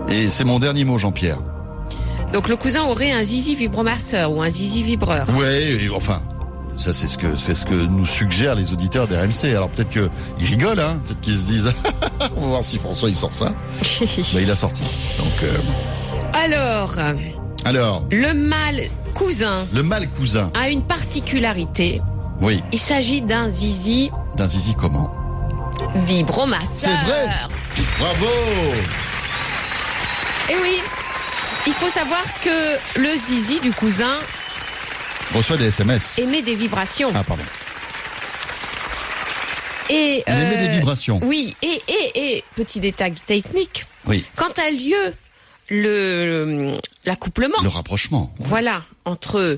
Et 0.09 0.31
c'est 0.31 0.45
mon 0.45 0.57
dernier 0.57 0.83
mot, 0.83 0.97
Jean-Pierre. 0.97 1.37
Donc 2.33 2.49
le 2.49 2.55
cousin 2.55 2.83
aurait 2.83 3.11
un 3.11 3.23
zizi 3.23 3.55
vibromasseur 3.55 4.31
ou 4.31 4.41
un 4.41 4.49
zizi 4.49 4.81
vibreur. 4.81 5.27
Et 5.45 5.89
enfin, 5.89 6.21
ça 6.77 6.91
c'est 6.91 7.07
ce 7.07 7.17
que 7.17 7.37
c'est 7.37 7.55
ce 7.55 7.65
que 7.65 7.73
nous 7.73 8.05
suggèrent 8.05 8.55
les 8.55 8.73
auditeurs 8.73 9.07
d'RMC. 9.07 9.55
Alors 9.55 9.69
peut-être 9.69 9.89
que 9.89 10.09
ils 10.39 10.45
rigolent, 10.45 10.79
hein. 10.79 10.99
Peut-être 11.05 11.21
qu'ils 11.21 11.37
se 11.37 11.47
disent, 11.47 11.71
on 12.35 12.41
va 12.41 12.47
voir 12.47 12.63
si 12.65 12.77
François 12.79 13.09
il 13.09 13.15
sort 13.15 13.31
ça. 13.31 13.53
Bah, 14.33 14.41
il 14.41 14.51
a 14.51 14.55
sorti. 14.57 14.81
Donc 15.17 15.43
euh, 15.43 15.57
Alors, 16.43 16.93
alors, 17.65 18.05
le 18.11 18.33
mâle 18.33 18.83
cousin 19.15 19.67
le 19.73 19.81
mâle 19.83 20.07
cousin. 20.11 20.51
a 20.59 20.69
une 20.69 20.83
particularité. 20.85 22.01
Oui, 22.39 22.63
Il 22.71 22.79
s'agit 22.79 23.21
d'un 23.21 23.49
zizi 23.49 24.11
d'un 24.35 24.47
zizi 24.47 24.75
comment 24.75 25.11
vibromasseur. 25.95 26.89
C'est 26.91 27.05
vrai. 27.11 27.27
Bravo. 27.99 28.25
Et 30.49 30.55
oui, 30.61 30.79
il 31.65 31.73
faut 31.73 31.89
savoir 31.89 32.23
que 32.43 32.99
le 32.99 33.17
zizi 33.17 33.59
du 33.61 33.71
cousin 33.71 34.15
Reçoit 35.33 35.57
des 35.57 35.65
SMS. 35.65 36.19
émet 36.19 36.41
des 36.43 36.55
vibrations. 36.55 37.11
Ah 37.15 37.23
pardon. 37.23 37.43
Et 39.89 40.23
émet 40.27 40.55
euh, 40.55 40.67
des 40.67 40.69
vibrations. 40.75 41.19
Oui, 41.23 41.55
et, 41.63 41.81
et, 41.87 42.35
et 42.35 42.43
petit 42.55 42.79
détail 42.79 43.13
technique, 43.25 43.85
Oui. 44.05 44.23
quand 44.35 44.57
a 44.59 44.69
lieu 44.69 45.13
le 45.69 46.77
l'accouplement, 47.05 47.57
Le 47.63 47.69
rapprochement. 47.69 48.33
voilà, 48.39 48.83
entre 49.05 49.57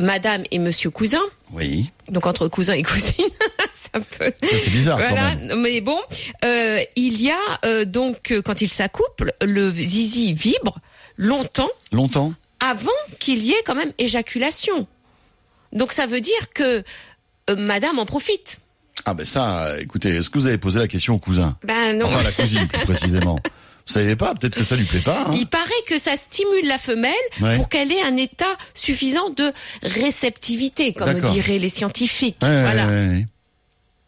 Madame 0.00 0.44
et 0.50 0.58
Monsieur 0.58 0.90
Cousin, 0.90 1.20
Oui. 1.52 1.90
donc 2.08 2.26
entre 2.26 2.48
cousin 2.48 2.74
et 2.74 2.82
cousine, 2.84 3.26
ça 3.74 4.00
peut. 4.00 4.32
Ça, 4.42 4.48
C'est 4.58 4.70
bizarre 4.70 4.98
Voilà, 4.98 5.32
quand 5.32 5.46
même. 5.46 5.60
mais 5.60 5.80
bon, 5.80 5.98
euh, 6.44 6.80
il 6.96 7.20
y 7.20 7.30
a 7.30 7.36
euh, 7.64 7.84
donc 7.84 8.30
euh, 8.30 8.40
quand 8.42 8.60
ils 8.62 8.68
s'accouplent, 8.68 9.32
le 9.42 9.70
zizi 9.72 10.32
vibre 10.32 10.78
longtemps 11.16 11.68
Longtemps. 11.92 12.32
avant 12.60 12.90
qu'il 13.18 13.38
y 13.44 13.50
ait 13.52 13.62
quand 13.66 13.74
même 13.74 13.92
éjaculation. 13.98 14.86
Donc 15.72 15.92
ça 15.92 16.06
veut 16.06 16.20
dire 16.20 16.48
que 16.54 16.82
euh, 17.50 17.56
Madame 17.56 17.98
en 17.98 18.06
profite. 18.06 18.60
Ah 19.04 19.14
ben 19.14 19.24
ça, 19.26 19.78
écoutez, 19.80 20.10
est-ce 20.10 20.28
que 20.30 20.38
vous 20.38 20.46
avez 20.46 20.58
posé 20.58 20.78
la 20.78 20.88
question 20.88 21.14
au 21.14 21.18
cousin? 21.18 21.56
Ben 21.64 21.96
non. 21.98 22.06
Enfin 22.06 22.22
la 22.22 22.32
cousine 22.32 22.66
plus 22.68 22.84
précisément. 22.86 23.38
Vous 23.86 23.92
savez 23.94 24.16
pas, 24.16 24.34
peut-être 24.34 24.54
que 24.54 24.64
ça 24.64 24.76
lui 24.76 24.84
plaît 24.84 25.00
pas. 25.00 25.26
hein. 25.28 25.34
Il 25.36 25.46
paraît 25.46 25.70
que 25.86 25.98
ça 25.98 26.16
stimule 26.16 26.66
la 26.66 26.78
femelle 26.78 27.12
Ouais. 27.40 27.56
pour 27.56 27.68
qu'elle 27.68 27.90
ait 27.92 28.02
un 28.02 28.16
état 28.16 28.56
suffisant 28.74 29.30
de 29.30 29.52
réceptivité, 29.82 30.92
comme 30.92 31.20
diraient 31.20 31.58
les 31.58 31.68
scientifiques. 31.68 32.36
Ouais, 32.42 32.62
voilà, 32.62 32.86
ouais, 32.86 33.26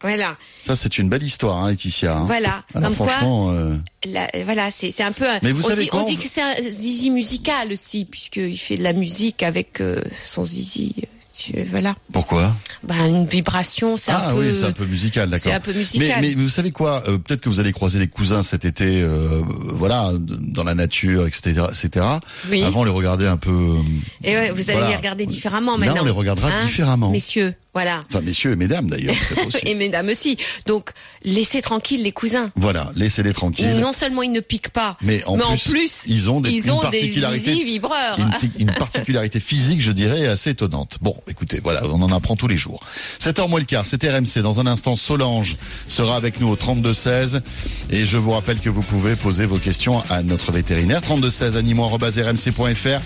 voilà, 0.01 0.37
Ça 0.59 0.75
c'est 0.75 0.97
une 0.97 1.07
belle 1.07 1.23
histoire, 1.23 1.63
hein, 1.63 1.69
Laetitia. 1.69 2.17
hein. 2.17 2.23
voilà. 2.25 2.65
Alors 2.75 2.89
comme 2.89 2.97
quoi, 2.97 3.07
franchement, 3.07 3.51
euh, 3.51 3.75
la- 4.05 4.29
voilà, 4.43 4.69
c'est 4.69 4.99
un 5.01 5.13
peu. 5.13 5.27
un- 5.29 5.39
Mais 5.41 5.53
vous 5.53 5.63
on 5.65 5.69
savez 5.69 5.83
dit, 5.83 5.87
quoi, 5.89 6.01
on 6.01 6.05
dit 6.05 6.17
que 6.17 6.25
c'est 6.27 6.41
un 6.41 6.55
zizi 6.61 7.09
musical 7.09 7.71
aussi, 7.71 8.03
puisqu'il 8.05 8.57
fait 8.59 8.75
de 8.75 8.83
la 8.83 8.91
musique 8.93 9.43
avec 9.43 9.79
euh, 9.79 10.01
son 10.25 10.43
zizi. 10.43 10.93
Tu- 11.37 11.63
voilà. 11.69 11.95
pourquoi 12.11 12.55
Ben 12.83 13.05
une 13.07 13.25
vibration, 13.27 13.97
c'est 13.97 14.11
Ah 14.11 14.29
un 14.29 14.33
peu. 14.33 14.39
oui, 14.39 14.55
c'est 14.57 14.65
un 14.67 14.71
peu 14.71 14.85
musical, 14.85 15.29
d'accord. 15.29 15.43
c'est 15.43 15.53
un 15.53 15.59
peu 15.59 15.71
Mais, 15.73 15.79
musical. 15.79 16.21
mais 16.21 16.35
vous 16.35 16.49
savez 16.49 16.71
quoi 16.71 17.03
euh, 17.07 17.17
Peut-être 17.17 17.41
que 17.41 17.49
vous 17.49 17.59
allez 17.59 17.73
croiser 17.73 17.99
des 17.99 18.07
cousins 18.07 18.43
cet 18.43 18.65
été, 18.65 19.01
euh, 19.01 19.41
voilà, 19.65 20.11
dans 20.19 20.63
la 20.63 20.75
nature, 20.75 21.25
etc., 21.27 21.63
etc. 21.69 22.05
Oui. 22.49 22.63
Avant, 22.63 22.83
les 22.83 22.91
regarder 22.91 23.27
un 23.27 23.37
peu. 23.37 23.49
euh, 23.51 23.81
Et 24.23 24.35
ouais, 24.35 24.49
vous 24.51 24.69
allez 24.69 24.73
Voilà. 24.79 24.89
les 24.89 24.95
regarder 24.95 25.25
différemment 25.25 25.73
Là, 25.77 25.87
maintenant. 25.87 26.01
on 26.03 26.05
les 26.05 26.11
regardera 26.11 26.49
Hein, 26.49 26.65
différemment. 26.65 27.09
Messieurs, 27.09 27.53
voilà. 27.73 28.03
Enfin, 28.09 28.21
messieurs 28.21 28.51
et 28.51 28.55
mesdames 28.55 28.89
d'ailleurs. 28.89 29.15
Et 29.63 29.75
mesdames 29.75 30.09
aussi. 30.09 30.37
Donc, 30.67 30.91
laissez 31.23 31.61
tranquilles 31.61 32.03
les 32.03 32.11
cousins. 32.11 32.51
Voilà, 32.55 32.91
laissez-les 32.95 33.29
Ils- 33.31 33.33
tranquilles. 33.33 33.77
non 33.79 33.93
seulement 33.93 34.21
ils 34.23 34.31
ne 34.31 34.39
piquent 34.41 34.69
pas, 34.69 34.97
Mais 35.01 35.23
en 35.25 35.37
plus, 35.57 36.03
ils 36.07 36.29
ont 36.29 36.41
des- 36.41 36.51
ils 36.51 36.65
une 36.65 36.71
ont 36.71 36.75
des 36.77 36.81
particularité- 36.99 37.63
vibreurs. 37.63 38.17
Une, 38.19 38.31
une 38.59 38.71
particularité 38.73 39.39
physique, 39.39 39.81
je 39.81 39.91
dirais, 39.91 40.27
assez 40.27 40.51
étonnante. 40.51 40.97
Bon, 41.01 41.15
écoutez, 41.27 41.59
voilà, 41.63 41.81
on 41.85 42.01
en 42.01 42.11
apprend 42.11 42.35
tous 42.35 42.47
les 42.47 42.57
jours. 42.57 42.81
7h 43.19 43.47
moins 43.49 43.59
le 43.59 43.65
quart, 43.65 43.85
c'est 43.85 44.03
RMC. 44.03 44.41
Dans 44.41 44.59
un 44.59 44.67
instant, 44.67 44.95
Solange 44.95 45.57
sera 45.87 46.15
avec 46.15 46.39
nous 46.39 46.49
au 46.49 46.55
32-16. 46.55 47.41
Et 47.89 48.05
je 48.05 48.17
vous 48.17 48.31
rappelle 48.31 48.59
que 48.59 48.69
vous 48.69 48.81
pouvez 48.83 49.15
poser 49.15 49.45
vos 49.45 49.57
questions 49.57 50.03
à 50.09 50.21
notre 50.23 50.51
vétérinaire. 50.51 51.01
32-16 51.01 51.55
animaux.rmc.fr 51.57 53.01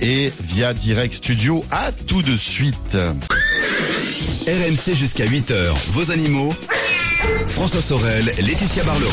et 0.00 0.32
via 0.42 0.74
Direct 0.74 1.14
Studio. 1.14 1.64
À 1.70 1.92
tout 1.92 2.22
de 2.22 2.36
suite. 2.36 2.96
RMC 4.46 4.94
jusqu'à 4.94 5.26
8h, 5.26 5.72
vos 5.90 6.10
animaux. 6.10 6.54
François 7.48 7.82
Sorel, 7.82 8.32
Laetitia 8.38 8.82
Barlerin. 8.84 9.12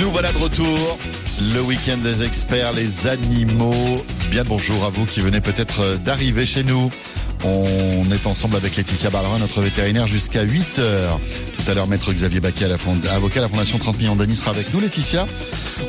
Nous 0.00 0.10
voilà 0.10 0.32
de 0.32 0.38
retour. 0.38 0.98
Le 1.54 1.60
week-end 1.62 1.96
des 1.96 2.22
experts, 2.22 2.72
les 2.72 3.06
animaux. 3.06 4.04
Bien 4.30 4.44
bonjour 4.44 4.84
à 4.84 4.90
vous 4.90 5.06
qui 5.06 5.20
venez 5.20 5.40
peut-être 5.40 5.96
d'arriver 6.04 6.46
chez 6.46 6.62
nous. 6.62 6.90
On 7.44 8.04
est 8.12 8.26
ensemble 8.26 8.56
avec 8.56 8.76
Laetitia 8.76 9.10
Barlerin, 9.10 9.38
notre 9.38 9.60
vétérinaire, 9.60 10.06
jusqu'à 10.06 10.42
8 10.42 10.78
heures. 10.78 11.18
Tout 11.64 11.70
à 11.70 11.74
l'heure, 11.74 11.86
maître 11.86 12.12
Xavier 12.12 12.40
Baquet, 12.40 12.64
à 12.64 12.68
la 12.68 12.78
fond- 12.78 12.96
avocat 13.08 13.38
à 13.40 13.42
la 13.42 13.48
Fondation 13.48 13.78
30 13.78 13.98
millions 13.98 14.16
d'amis, 14.16 14.34
sera 14.36 14.50
avec 14.50 14.72
nous, 14.74 14.80
Laetitia. 14.80 15.26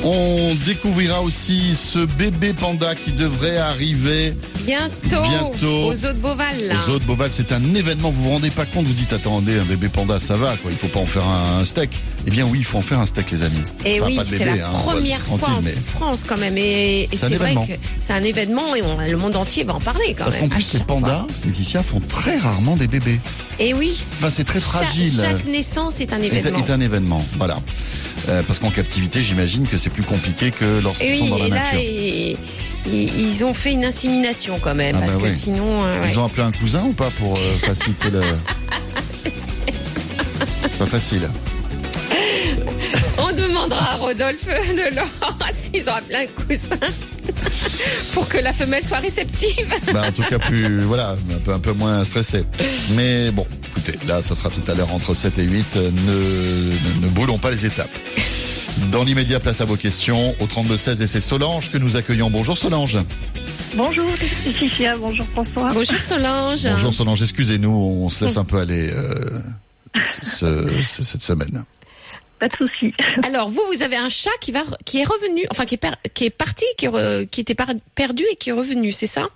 On 0.04 0.54
découvrira 0.66 1.22
aussi 1.22 1.76
ce 1.76 2.00
bébé 2.00 2.54
panda 2.54 2.94
qui 2.96 3.12
devrait 3.12 3.58
arriver 3.58 4.34
Bientôt, 4.66 5.22
Bientôt. 5.24 5.88
aux 5.88 5.94
eaux 5.94 5.96
de 5.96 6.20
Beauval, 6.20 6.68
là. 6.68 6.76
aux 6.86 6.90
eaux 6.92 7.00
de 7.00 7.04
Beauval. 7.06 7.30
C'est 7.32 7.52
un 7.52 7.74
événement, 7.74 8.12
vous 8.12 8.24
vous 8.24 8.30
rendez 8.32 8.50
pas 8.52 8.66
compte, 8.66 8.86
vous 8.86 8.94
dites, 8.94 9.14
attendez, 9.14 9.58
un 9.60 9.64
bébé 9.64 9.90
panda, 9.90 10.20
ça 10.20 10.36
va, 10.36 10.56
quoi. 10.58 10.72
Il 10.72 10.78
faut 10.78 10.88
pas 10.88 11.00
en 11.00 11.06
faire 11.08 11.26
un, 11.26 11.60
un 11.62 11.66
steak. 11.66 11.90
Eh 12.28 12.32
bien 12.32 12.46
oui, 12.46 12.60
il 12.60 12.66
faut 12.66 12.78
en 12.78 12.82
faire 12.82 13.00
un 13.00 13.06
steak, 13.06 13.32
les 13.32 13.44
amis. 13.44 13.64
Et 13.86 14.00
Enfin, 14.00 14.10
oui, 14.12 14.16
pas 14.18 14.24
de 14.24 14.30
c'est 14.30 14.46
la 14.46 14.70
hein, 14.70 14.74
première 14.74 15.20
fois 15.22 15.50
en 15.58 15.62
mais- 15.62 15.72
France 15.72 16.24
quand 16.28 16.38
même. 16.38 16.58
Et, 16.58 17.10
et 17.12 17.18
C'est 17.18 17.34
vrai 17.36 17.56
que 17.56 17.74
c'est 18.00 18.14
un 18.14 18.24
événement 18.24 18.76
et 18.76 18.82
on- 18.84 18.98
le 18.98 19.18
monde 19.18 19.36
entier 19.36 19.64
va 19.64 19.74
en 19.76 19.80
parler 19.80 20.14
quand 20.18 20.26
Parce 20.26 20.36
qu'en 20.38 20.44
même. 20.44 20.52
à 20.52 20.56
plus, 20.56 20.64
ces 20.64 20.78
chaque 20.78 20.88
fois. 20.88 20.96
pandas, 21.00 21.28
Laetitia, 21.46 21.82
font 21.84 22.00
très 22.00 22.38
rarement 22.38 22.76
des 22.76 22.88
bébés. 22.88 23.20
Et 23.60 23.74
oui, 23.74 23.94
Enfin, 24.20 24.30
c'est 24.32 24.44
très 24.46 24.60
fragile. 24.60 25.14
chaque 25.22 25.46
naissance 25.64 26.02
est 26.02 26.12
un 26.14 26.22
événement. 26.22 26.60
est 26.60 26.70
un 26.72 26.82
événement, 26.82 27.26
voilà. 27.38 27.58
Euh, 28.28 28.42
parce 28.46 28.60
qu'en 28.60 28.70
captivité, 28.70 29.22
j'imagine 29.22 29.66
que 29.68 29.78
c'est 29.78 29.90
plus 29.90 30.04
compliqué 30.04 30.52
que 30.52 30.82
lorsqu'ils 30.84 31.08
Et 31.08 31.18
sont 31.18 31.24
oui, 31.24 31.30
dans 31.30 31.38
la 31.38 31.46
et 31.46 31.50
là, 31.50 31.56
nature. 31.56 31.80
et- 31.80 32.32
et- 32.32 32.38
ils 33.18 33.44
ont 33.46 33.54
fait 33.54 33.72
une 33.72 33.86
insémination 33.86 34.58
quand 34.62 34.76
même, 34.76 34.96
Ah 34.98 35.06
parce 35.06 35.16
bah 35.16 35.30
que 35.30 35.34
sinon, 35.34 35.84
euh, 35.86 36.04
Ils 36.06 36.12
ouais. 36.12 36.18
ont 36.18 36.26
appelé 36.26 36.44
un 36.44 36.52
cousin 36.52 36.84
ou 36.84 36.92
pas 36.92 37.10
pour 37.12 37.34
euh, 37.38 37.58
faciliter 37.66 38.10
le... 38.12 38.22
C'est 39.24 40.78
pas 40.80 40.86
facile. 40.86 41.30
on 43.18 43.32
demandera 43.32 43.94
à 43.94 43.96
Rodolphe 43.96 44.46
de 44.46 45.00
s'ils 45.62 45.90
ont 45.90 45.94
appelé 45.94 46.16
un 46.28 46.44
cousin 46.44 46.76
pour 48.14 48.28
que 48.28 48.38
la 48.40 48.52
femelle 48.52 48.84
soit 48.86 48.98
réceptive. 49.00 49.68
Bah, 49.94 50.04
en 50.08 50.12
tout 50.12 50.24
cas, 50.24 50.40
plus, 50.40 50.82
voilà, 50.82 51.12
un 51.12 51.40
peu, 51.40 51.54
un 51.54 51.60
peu 51.60 51.72
moins 51.74 52.04
stressé. 52.04 52.44
Mais 52.96 53.32
bon, 53.32 53.48
écoutez, 53.76 53.98
là, 54.08 54.22
ça 54.22 54.36
sera 54.36 54.50
tout 54.50 54.62
à 54.72 54.76
l'heure 54.76 54.92
entre 54.94 55.16
7 55.16 55.38
et 55.40 55.44
8. 55.44 55.76
Ne, 55.76 55.82
ne, 55.82 57.06
ne 57.06 57.08
brûlons 57.10 57.38
pas 57.38 57.52
les 57.52 57.66
étapes. 57.66 57.90
Dans 58.92 59.04
l'immédiat, 59.04 59.40
place 59.40 59.62
à 59.62 59.66
vos 59.66 59.76
questions 59.76 60.36
au 60.40 60.46
32-16 60.46 61.02
et 61.04 61.08
c'est 61.08 61.22
Solange 61.22 61.72
que 61.72 61.78
nous 61.78 61.96
accueillons. 61.96 62.30
Bonjour 62.30 62.58
Solange. 62.58 62.98
Bonjour 63.76 64.06
Laetitia, 64.46 64.98
bonjour 64.98 65.26
François. 65.28 65.72
Bonjour 65.74 66.00
Solange. 66.00 66.64
Bonjour 66.64 66.94
Solange, 66.94 67.22
excusez-nous, 67.24 67.70
on 67.72 68.10
se 68.10 68.26
laisse 68.26 68.38
un 68.38 68.44
peu 68.44 68.60
aller 68.60 68.90
euh, 68.94 69.30
ce- 70.22 70.82
ce- 70.84 71.04
cette 71.04 71.24
semaine. 71.24 71.64
Pas 72.44 72.50
de 72.50 72.68
souci. 72.68 72.94
Alors 73.24 73.48
vous, 73.48 73.62
vous 73.72 73.84
avez 73.84 73.96
un 73.96 74.10
chat 74.10 74.30
qui 74.42 74.52
va, 74.52 74.64
qui 74.84 75.00
est 75.00 75.06
revenu, 75.06 75.46
enfin 75.50 75.66
qui 75.66 75.76
est, 75.76 75.78
per- 75.78 75.96
qui 76.14 76.26
est 76.26 76.30
parti, 76.30 76.66
qui, 76.78 76.88
re- 76.88 77.26
qui 77.28 77.40
était 77.40 77.56
par- 77.56 77.70
perdu 77.96 78.24
et 78.32 78.36
qui 78.36 78.50
est 78.50 78.54
revenu, 78.54 78.92
c'est 78.92 79.08
ça? 79.08 79.28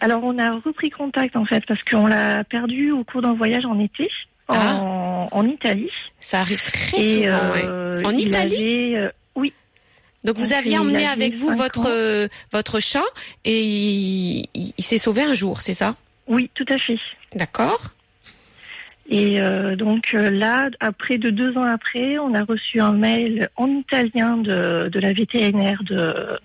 Alors 0.00 0.22
on 0.22 0.38
a 0.38 0.50
repris 0.52 0.90
contact 0.90 1.34
en 1.34 1.44
fait 1.44 1.64
parce 1.66 1.82
qu'on 1.82 2.06
l'a 2.06 2.44
perdu 2.44 2.92
au 2.92 3.02
cours 3.02 3.20
d'un 3.22 3.32
voyage 3.34 3.64
en 3.64 3.80
été 3.80 4.08
en, 4.48 4.54
Ah. 4.56 5.28
en 5.32 5.44
Italie. 5.48 5.90
Ça 6.20 6.38
arrive 6.40 6.62
très 6.62 6.98
Et 7.00 7.24
souvent. 7.24 7.50
ouais. 7.52 7.62
euh, 7.64 7.94
En 8.04 8.12
Italie? 8.16 8.54
avait, 8.54 8.96
euh, 8.96 9.10
Oui, 9.34 9.52
Donc 10.22 10.36
vous 10.36 10.44
donc, 10.50 10.52
aviez 10.52 10.78
emmené 10.78 11.04
avec 11.06 11.34
vous 11.34 11.50
votre 11.56 11.86
euh, 11.88 12.28
votre 12.52 12.78
chat 12.78 13.02
et 13.44 13.60
il, 13.60 14.46
il- 14.54 14.72
il 14.78 14.84
s'est 14.84 14.98
sauvé 14.98 15.22
un 15.22 15.34
jour, 15.34 15.62
c'est 15.62 15.74
ça? 15.74 15.96
Oui, 16.28 16.48
tout 16.54 16.66
à 16.68 16.78
fait. 16.78 16.98
D'accord. 17.34 17.88
Et 19.08 19.40
euh, 19.40 19.76
donc 19.76 20.14
euh, 20.14 20.30
là, 20.30 20.70
après 20.80 21.18
de 21.18 21.30
deux 21.30 21.56
ans 21.56 21.64
après, 21.64 22.18
on 22.18 22.34
a 22.34 22.44
reçu 22.44 22.80
un 22.80 22.92
mail 22.92 23.48
en 23.56 23.66
italien 23.68 24.36
de, 24.36 24.88
de 24.88 25.00
la 25.00 25.12
vétérinaire 25.12 25.82
de, 25.84 26.38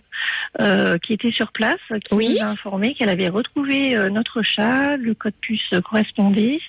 euh, 0.60 0.98
qui 0.98 1.14
était 1.14 1.32
sur 1.32 1.52
place, 1.52 1.78
qui 2.10 2.16
Oui. 2.16 2.38
nous 2.40 2.46
a 2.46 2.50
informé 2.50 2.96
qu'elle 2.96 3.10
avait 3.10 3.30
retrouvé 3.30 3.96
euh, 3.96 4.10
notre 4.10 4.42
chat, 4.42 4.98
le 4.98 5.14
code 5.14 5.36
puce 5.40 5.70
correspondait, 5.86 6.60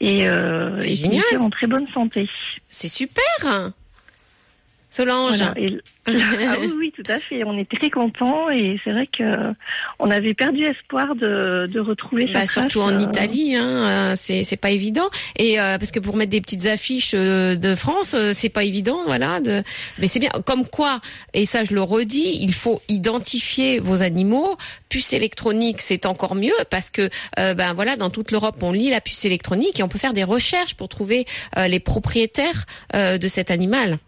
et, 0.00 0.28
euh, 0.28 0.76
et 0.78 0.92
était 0.92 1.36
en 1.36 1.50
très 1.50 1.66
bonne 1.66 1.88
santé. 1.92 2.28
C'est 2.68 2.88
super. 2.88 3.72
Solange. 4.96 5.36
Voilà, 5.36 5.54
et- 5.58 5.78
ah 6.06 6.56
oui, 6.60 6.72
oui, 6.78 6.92
tout 6.96 7.10
à 7.10 7.18
fait. 7.18 7.42
On 7.44 7.58
est 7.58 7.68
très 7.68 7.90
contents 7.90 8.48
et 8.48 8.78
c'est 8.84 8.92
vrai 8.92 9.06
que 9.08 9.24
on 9.98 10.10
avait 10.10 10.34
perdu 10.34 10.62
espoir 10.64 11.14
de, 11.16 11.66
de 11.66 11.80
retrouver 11.80 12.26
Bah, 12.32 12.46
cette 12.46 12.50
surtout 12.70 12.80
en 12.80 12.94
euh, 12.94 13.00
Italie, 13.00 13.56
hein, 13.56 14.12
euh, 14.12 14.14
c'est 14.16 14.44
c'est 14.44 14.56
pas 14.56 14.70
évident. 14.70 15.08
Et 15.36 15.60
euh, 15.60 15.78
parce 15.78 15.90
que 15.90 15.98
pour 15.98 16.16
mettre 16.16 16.30
des 16.30 16.40
petites 16.40 16.66
affiches 16.66 17.12
euh, 17.14 17.56
de 17.56 17.74
France, 17.74 18.14
euh, 18.14 18.30
c'est 18.32 18.48
pas 18.48 18.64
évident, 18.64 19.00
voilà. 19.06 19.40
De... 19.40 19.62
Mais 19.98 20.06
c'est 20.06 20.20
bien. 20.20 20.30
Comme 20.46 20.64
quoi, 20.66 21.00
et 21.34 21.44
ça 21.44 21.64
je 21.64 21.74
le 21.74 21.82
redis, 21.82 22.38
il 22.40 22.54
faut 22.54 22.80
identifier 22.88 23.78
vos 23.80 24.02
animaux. 24.02 24.56
Puce 24.88 25.12
électronique, 25.12 25.80
c'est 25.80 26.06
encore 26.06 26.36
mieux 26.36 26.54
parce 26.70 26.90
que 26.90 27.10
euh, 27.38 27.52
ben 27.54 27.74
voilà, 27.74 27.96
dans 27.96 28.10
toute 28.10 28.30
l'Europe, 28.30 28.56
on 28.62 28.72
lit 28.72 28.90
la 28.90 29.00
puce 29.00 29.24
électronique 29.24 29.80
et 29.80 29.82
on 29.82 29.88
peut 29.88 29.98
faire 29.98 30.12
des 30.14 30.24
recherches 30.24 30.74
pour 30.74 30.88
trouver 30.88 31.26
euh, 31.58 31.66
les 31.68 31.80
propriétaires 31.80 32.64
euh, 32.94 33.18
de 33.18 33.28
cet 33.28 33.50
animal. 33.50 33.98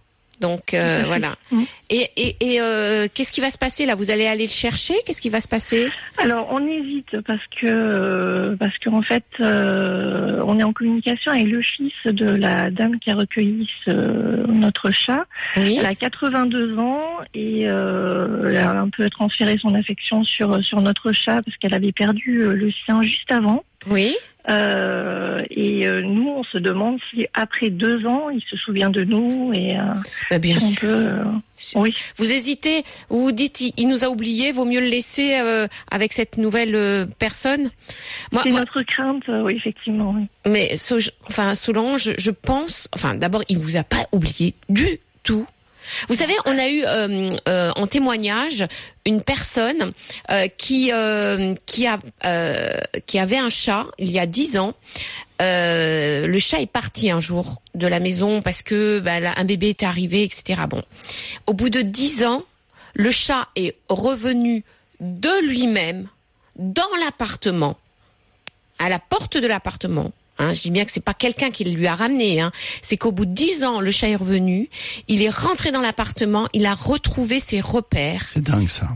Donc 0.41 0.73
euh, 0.75 1.03
voilà. 1.07 1.35
Mm. 1.51 1.63
Et, 1.91 2.11
et, 2.17 2.37
et 2.41 2.61
euh, 2.61 3.09
qu'est-ce 3.13 3.33
qui 3.33 3.41
va 3.41 3.51
se 3.51 3.59
passer 3.59 3.87
là? 3.87 3.95
Vous 3.95 4.11
allez 4.11 4.27
aller 4.27 4.45
le 4.45 4.51
chercher? 4.53 4.95
Qu'est-ce 5.07 5.21
qui 5.21 5.31
va 5.31 5.41
se 5.41 5.49
passer? 5.49 5.89
Alors 6.19 6.49
on 6.53 6.67
hésite 6.67 7.21
parce 7.27 7.43
que 7.61 7.67
euh, 7.67 8.57
parce 8.57 8.77
qu'en 8.79 9.03
fait 9.03 9.25
euh, 9.41 10.43
on 10.47 10.59
est 10.59 10.63
en 10.65 10.73
communication 10.73 11.33
avec 11.33 11.47
le 11.51 11.63
fils 11.63 11.93
de 12.05 12.27
la 12.27 12.71
dame 12.71 12.99
qui 13.01 13.11
a 13.11 13.15
recueilli 13.15 13.69
ce- 13.85 14.47
notre 14.51 14.91
chat. 14.93 15.25
Oui. 15.57 15.77
Elle 15.81 15.87
a 15.87 15.95
82 15.95 16.79
ans 16.79 17.03
et 17.35 17.65
euh, 17.69 18.49
elle 18.51 18.57
a 18.59 18.81
un 18.81 18.89
peu 18.91 19.09
transféré 19.11 19.57
son 19.59 19.75
affection 19.75 20.23
sur 20.25 20.63
sur 20.63 20.81
notre 20.81 21.13
chat 21.13 21.43
parce 21.43 21.57
qu'elle 21.57 21.75
avait 21.75 21.93
perdu 21.93 22.43
euh, 22.43 22.55
le 22.55 22.71
sien 22.71 23.03
juste 23.03 23.31
avant. 23.33 23.65
Oui. 23.87 24.15
Euh, 24.51 25.43
et 25.51 25.87
euh, 25.87 26.01
nous 26.01 26.27
on 26.29 26.43
se 26.43 26.57
demande 26.59 26.99
si 27.11 27.27
après 27.35 27.69
deux 27.69 28.07
ans 28.07 28.31
il 28.31 28.43
se 28.49 28.57
souvient 28.57 28.89
de 28.89 29.05
nous 29.05 29.53
et 29.55 29.77
euh, 29.79 29.83
Bah, 30.31 30.39
bien 30.39 30.57
on 30.57 30.67
sûr. 30.69 30.81
peut. 30.81 30.87
euh, 30.89 31.25
oui. 31.77 31.93
Vous 32.17 32.33
hésitez, 32.33 32.83
vous 33.11 33.25
vous 33.25 33.33
dites 33.33 33.61
il, 33.61 33.73
il 33.77 33.89
nous 33.89 34.05
a 34.05 34.09
oubliés, 34.09 34.53
vaut 34.53 34.65
mieux 34.65 34.81
le 34.81 34.87
laisser 34.89 35.39
euh, 35.39 35.67
avec 35.91 36.13
cette 36.15 36.39
nouvelle 36.39 36.75
euh, 36.75 37.05
personne. 37.19 37.71
C'est 38.43 38.51
moi- 38.51 38.61
notre 38.61 38.83
crainte, 38.83 39.29
euh, 39.29 39.43
oui 39.43 39.55
effectivement. 39.57 40.15
Oui. 40.17 40.27
mais 40.51 40.77
So- 40.79 40.97
enfin 41.29 41.55
Solange, 41.55 42.13
je 42.19 42.31
pense, 42.31 42.89
enfin 42.95 43.15
d'abord 43.15 43.43
il 43.49 43.59
vous 43.59 43.77
a 43.77 43.85
pas 43.85 44.07
oublié 44.13 44.55
du 44.71 44.87
tout. 45.25 45.47
Vous 46.09 46.15
savez, 46.15 46.35
on 46.47 46.59
a 46.59 46.69
eu 46.69 46.85
euh, 46.85 47.31
euh, 47.49 47.73
en 47.77 47.87
témoignage 47.87 48.67
une 49.07 49.23
personne 49.23 49.91
euh, 50.31 50.49
qui 50.49 50.91
qui 51.67 51.87
a 51.87 51.99
qui 53.07 53.19
avait 53.19 53.39
un 53.39 53.51
chat 53.51 53.87
il 53.99 54.11
y 54.11 54.19
a 54.19 54.27
dix 54.27 54.59
ans. 54.59 54.75
Le 55.41 56.39
chat 56.39 56.61
est 56.61 56.71
parti 56.71 57.11
un 57.11 57.21
jour 57.21 57.63
de 57.75 57.87
la 57.87 58.01
maison 58.01 58.43
parce 58.43 58.63
que 58.63 59.01
bah, 59.01 59.19
un 59.37 59.45
bébé 59.45 59.71
est 59.71 59.83
arrivé, 59.83 60.23
etc. 60.23 60.63
Bon, 60.69 60.83
au 61.47 61.53
bout 61.53 61.71
de 61.71 61.81
dix 61.81 62.25
ans, 62.25 62.45
le 62.95 63.11
chat 63.11 63.49
est 63.57 63.77
revenu 63.89 64.65
de 65.01 65.47
lui-même 65.47 66.09
dans 66.57 66.83
l'appartement, 67.01 67.79
à 68.79 68.89
la 68.89 68.99
porte 68.99 69.37
de 69.37 69.47
l'appartement. 69.47 70.13
Hein, 70.39 70.55
je 70.55 70.63
dis 70.63 70.71
bien 70.71 70.85
que 70.85 70.93
c'est 70.93 71.05
pas 71.05 71.15
quelqu'un 71.15 71.51
qui 71.51 71.65
lui 71.65 71.87
a 71.87 71.95
ramené. 71.95 72.41
Hein. 72.41 72.53
C'est 72.83 72.97
qu'au 72.97 73.13
bout 73.13 73.27
de 73.27 73.33
dix 73.33 73.65
ans, 73.65 73.81
le 73.81 73.91
chat 73.91 74.09
est 74.09 74.17
revenu. 74.17 74.69
Il 75.09 75.23
est 75.23 75.31
rentré 75.31 75.71
dans 75.71 75.81
l'appartement. 75.81 76.49
Il 76.53 76.67
a 76.67 76.75
retrouvé 76.75 77.41
ses 77.41 77.61
repères 77.61 78.27
C'est 78.29 78.43
dingue 78.43 78.69
ça. 78.69 78.89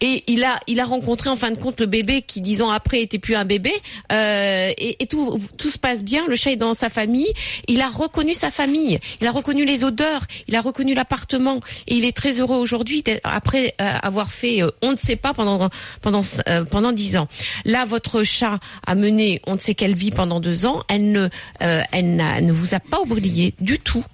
Et 0.00 0.24
il 0.26 0.44
a 0.44 0.60
il 0.66 0.80
a 0.80 0.84
rencontré 0.84 1.30
en 1.30 1.36
fin 1.36 1.50
de 1.50 1.58
compte 1.58 1.80
le 1.80 1.86
bébé 1.86 2.22
qui 2.22 2.40
dix 2.40 2.62
ans 2.62 2.70
après 2.70 3.02
était 3.02 3.18
plus 3.18 3.34
un 3.34 3.44
bébé. 3.44 3.72
Euh, 4.12 4.70
et, 4.78 4.96
tout 5.08 5.40
tout 5.56 5.70
se 5.70 5.78
passe 5.78 6.02
bien. 6.02 6.26
Le 6.28 6.36
chat 6.36 6.52
est 6.52 6.56
dans 6.56 6.74
sa 6.74 6.88
famille. 6.88 7.32
Il 7.66 7.80
a 7.80 7.88
reconnu 7.88 8.34
sa 8.34 8.50
famille. 8.50 8.98
Il 9.20 9.26
a 9.26 9.32
reconnu 9.32 9.64
les 9.64 9.84
odeurs. 9.84 10.22
Il 10.46 10.56
a 10.56 10.60
reconnu 10.60 10.94
l'appartement. 10.94 11.60
Et 11.86 11.96
il 11.96 12.04
est 12.04 12.16
très 12.16 12.40
heureux 12.40 12.56
aujourd'hui 12.56 13.02
après 13.24 13.74
euh, 13.80 13.92
avoir 14.02 14.30
fait 14.30 14.62
euh, 14.62 14.70
on 14.82 14.92
ne 14.92 14.96
sait 14.96 15.16
pas 15.16 15.34
pendant 15.34 15.68
pendant 16.02 16.22
euh, 16.48 16.64
pendant 16.64 16.92
dix 16.92 17.16
ans. 17.16 17.28
Là 17.64 17.84
votre 17.84 18.22
chat 18.22 18.58
a 18.86 18.94
mené 18.94 19.40
on 19.46 19.54
ne 19.54 19.58
sait 19.58 19.74
quelle 19.74 19.94
vie 19.94 20.10
pendant 20.10 20.40
deux 20.40 20.66
ans. 20.66 20.82
Elle 20.88 21.10
ne 21.12 21.28
elle 21.60 22.16
n'a- 22.16 22.40
ne 22.40 22.52
vous 22.52 22.74
a 22.74 22.80
pas 22.80 23.00
oublié 23.00 23.54
du 23.60 23.78
tout. 23.78 24.04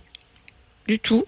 Du 0.87 0.99
tout 0.99 1.25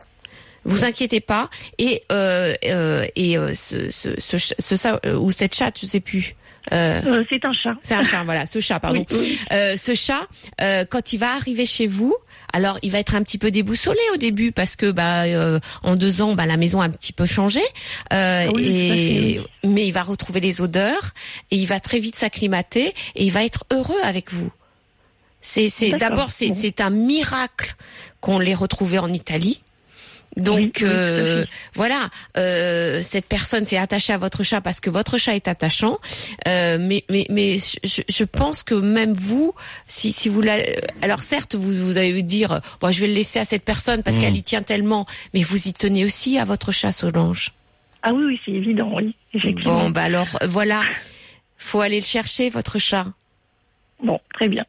vous 0.66 0.84
inquiétez 0.84 1.20
pas. 1.20 1.48
Et 1.78 2.02
euh, 2.12 2.52
euh, 2.66 3.06
et 3.16 3.38
euh, 3.38 3.54
ce 3.54 3.90
ce 3.90 4.10
ce, 4.20 4.36
ch- 4.38 4.54
ce 4.58 4.76
ça 4.76 5.00
ou 5.18 5.32
cette 5.32 5.54
chatte 5.54 5.78
je 5.80 5.86
sais 5.86 6.00
plus. 6.00 6.34
Euh, 6.72 7.22
c'est 7.30 7.44
un 7.44 7.52
chat. 7.52 7.74
c'est 7.80 7.94
un 7.94 8.02
chat 8.02 8.24
voilà 8.24 8.44
ce 8.44 8.58
chat 8.60 8.80
pardon. 8.80 9.06
Oui. 9.12 9.38
Euh, 9.52 9.76
ce 9.76 9.94
chat 9.94 10.26
euh, 10.60 10.84
quand 10.84 11.12
il 11.12 11.18
va 11.18 11.32
arriver 11.36 11.64
chez 11.64 11.86
vous 11.86 12.12
alors 12.52 12.78
il 12.82 12.90
va 12.90 12.98
être 12.98 13.14
un 13.14 13.22
petit 13.22 13.38
peu 13.38 13.52
déboussolé 13.52 14.00
au 14.14 14.16
début 14.16 14.50
parce 14.50 14.74
que 14.74 14.90
bah 14.90 15.24
en 15.84 15.94
deux 15.94 16.22
ans 16.22 16.34
bah 16.34 16.44
la 16.46 16.56
maison 16.56 16.80
a 16.80 16.86
un 16.86 16.90
petit 16.90 17.12
peu 17.12 17.24
changé. 17.26 17.60
Ah 18.10 18.46
oui, 18.54 18.64
et 18.66 19.40
mais 19.64 19.86
il 19.86 19.92
va 19.92 20.02
retrouver 20.02 20.40
les 20.40 20.60
odeurs 20.60 21.10
et 21.52 21.56
il 21.56 21.66
va 21.66 21.78
très 21.78 22.00
vite 22.00 22.16
s'acclimater 22.16 22.88
et 23.14 23.24
il 23.24 23.32
va 23.32 23.44
être 23.44 23.64
heureux 23.72 24.00
avec 24.02 24.32
vous. 24.32 24.50
C'est 25.40 25.68
d'abord 26.00 26.30
c'est 26.30 26.80
un 26.80 26.90
miracle 26.90 27.76
qu'on 28.20 28.40
l'ait 28.40 28.54
retrouvé 28.54 28.98
en 28.98 29.12
Italie 29.12 29.62
donc 30.36 30.78
oui, 30.82 30.88
euh, 30.88 31.44
voilà, 31.74 32.10
euh, 32.36 33.02
cette 33.02 33.26
personne 33.26 33.64
s'est 33.64 33.78
attachée 33.78 34.12
à 34.12 34.18
votre 34.18 34.42
chat 34.42 34.60
parce 34.60 34.80
que 34.80 34.90
votre 34.90 35.16
chat 35.16 35.34
est 35.34 35.48
attachant. 35.48 35.98
Euh, 36.46 36.76
mais 36.80 37.04
mais 37.08 37.24
mais 37.30 37.56
je, 37.58 38.02
je 38.06 38.24
pense 38.24 38.62
que 38.62 38.74
même 38.74 39.14
vous, 39.14 39.54
si 39.86 40.12
si 40.12 40.28
vous 40.28 40.42
la, 40.42 40.56
alors 41.00 41.20
certes 41.20 41.54
vous 41.54 41.72
vous 41.72 41.96
allez 41.96 42.12
vous 42.12 42.22
dire, 42.22 42.60
bon 42.80 42.90
je 42.90 43.00
vais 43.00 43.06
le 43.06 43.14
laisser 43.14 43.38
à 43.38 43.44
cette 43.44 43.64
personne 43.64 44.02
parce 44.02 44.16
Mm. 44.16 44.20
qu'elle 44.20 44.36
y 44.36 44.42
tient 44.42 44.62
tellement, 44.62 45.06
mais 45.32 45.42
vous 45.42 45.68
y 45.68 45.72
tenez 45.72 46.04
aussi 46.04 46.38
à 46.38 46.44
votre 46.44 46.70
chat 46.72 46.92
Solange. 46.92 47.52
Ah 48.02 48.12
oui, 48.12 48.24
oui, 48.26 48.40
c'est 48.44 48.52
évident, 48.52 48.90
oui, 48.94 49.16
effectivement. 49.32 49.84
Bon 49.84 49.90
bah 49.90 50.02
alors 50.02 50.28
euh, 50.42 50.46
voilà, 50.46 50.82
faut 51.56 51.80
aller 51.80 51.98
le 52.00 52.04
chercher 52.06 52.50
votre 52.50 52.78
chat. 52.78 53.06
Bon, 54.02 54.20
très 54.34 54.48
bien. 54.48 54.64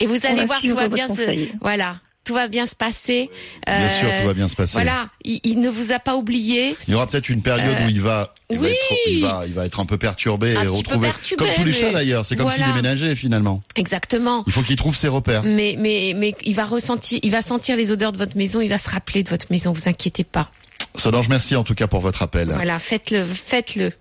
Et 0.00 0.06
vous 0.06 0.16
On 0.26 0.28
allez 0.30 0.44
voir 0.46 0.60
tout 0.62 0.74
va 0.74 0.88
bien 0.88 1.08
se, 1.08 1.48
voilà, 1.60 2.00
tout 2.24 2.34
va 2.34 2.48
bien 2.48 2.66
se 2.66 2.74
passer. 2.74 3.30
Bien 3.66 3.74
Euh, 3.76 3.88
sûr, 4.00 4.08
tout 4.20 4.26
va 4.26 4.34
bien 4.34 4.48
se 4.48 4.56
passer. 4.56 4.72
Voilà, 4.72 5.08
il, 5.24 5.40
il 5.44 5.60
ne 5.60 5.68
vous 5.68 5.92
a 5.92 5.98
pas 5.98 6.16
oublié. 6.16 6.76
Il 6.88 6.92
y 6.92 6.94
aura 6.94 7.06
peut-être 7.06 7.28
une 7.28 7.42
période 7.42 7.76
où 7.84 7.88
il 7.88 8.00
va, 8.00 8.32
il, 8.50 8.58
va 8.58 8.62
oui. 8.66 8.70
être, 8.72 8.98
il, 9.08 9.20
va, 9.22 9.42
il 9.46 9.52
va 9.52 9.66
être 9.66 9.80
un 9.80 9.86
peu 9.86 9.98
perturbé 9.98 10.56
Un 10.56 10.64
et 10.64 10.66
retrouver, 10.66 11.08
perturbé, 11.08 11.44
comme 11.44 11.54
tous 11.54 11.64
les 11.64 11.72
chats 11.72 11.92
d'ailleurs. 11.92 12.24
C'est 12.26 12.36
comme 12.36 12.50
s'il 12.50 12.64
déménageait 12.64 13.14
finalement. 13.16 13.62
Exactement. 13.76 14.42
Il 14.46 14.52
faut 14.52 14.62
qu'il 14.62 14.76
trouve 14.76 14.96
ses 14.96 15.08
repères. 15.08 15.42
Mais 15.44 15.76
mais 15.78 16.14
mais 16.16 16.34
il 16.42 16.54
va 16.54 16.64
ressentir, 16.64 17.18
il 17.22 17.30
va 17.30 17.42
sentir 17.42 17.76
les 17.76 17.90
odeurs 17.92 18.12
de 18.12 18.18
votre 18.18 18.36
maison, 18.36 18.60
il 18.60 18.68
va 18.68 18.78
se 18.78 18.88
rappeler 18.88 19.22
de 19.22 19.28
votre 19.28 19.46
maison. 19.50 19.72
Vous 19.72 19.88
inquiétez 19.88 20.24
pas. 20.24 20.50
Solange, 20.96 21.28
merci 21.28 21.56
en 21.56 21.64
tout 21.64 21.74
cas 21.74 21.86
pour 21.86 22.00
votre 22.00 22.22
appel. 22.22 22.50
Voilà, 22.52 22.78
faites-le, 22.78 23.24
faites-le. 23.24 23.92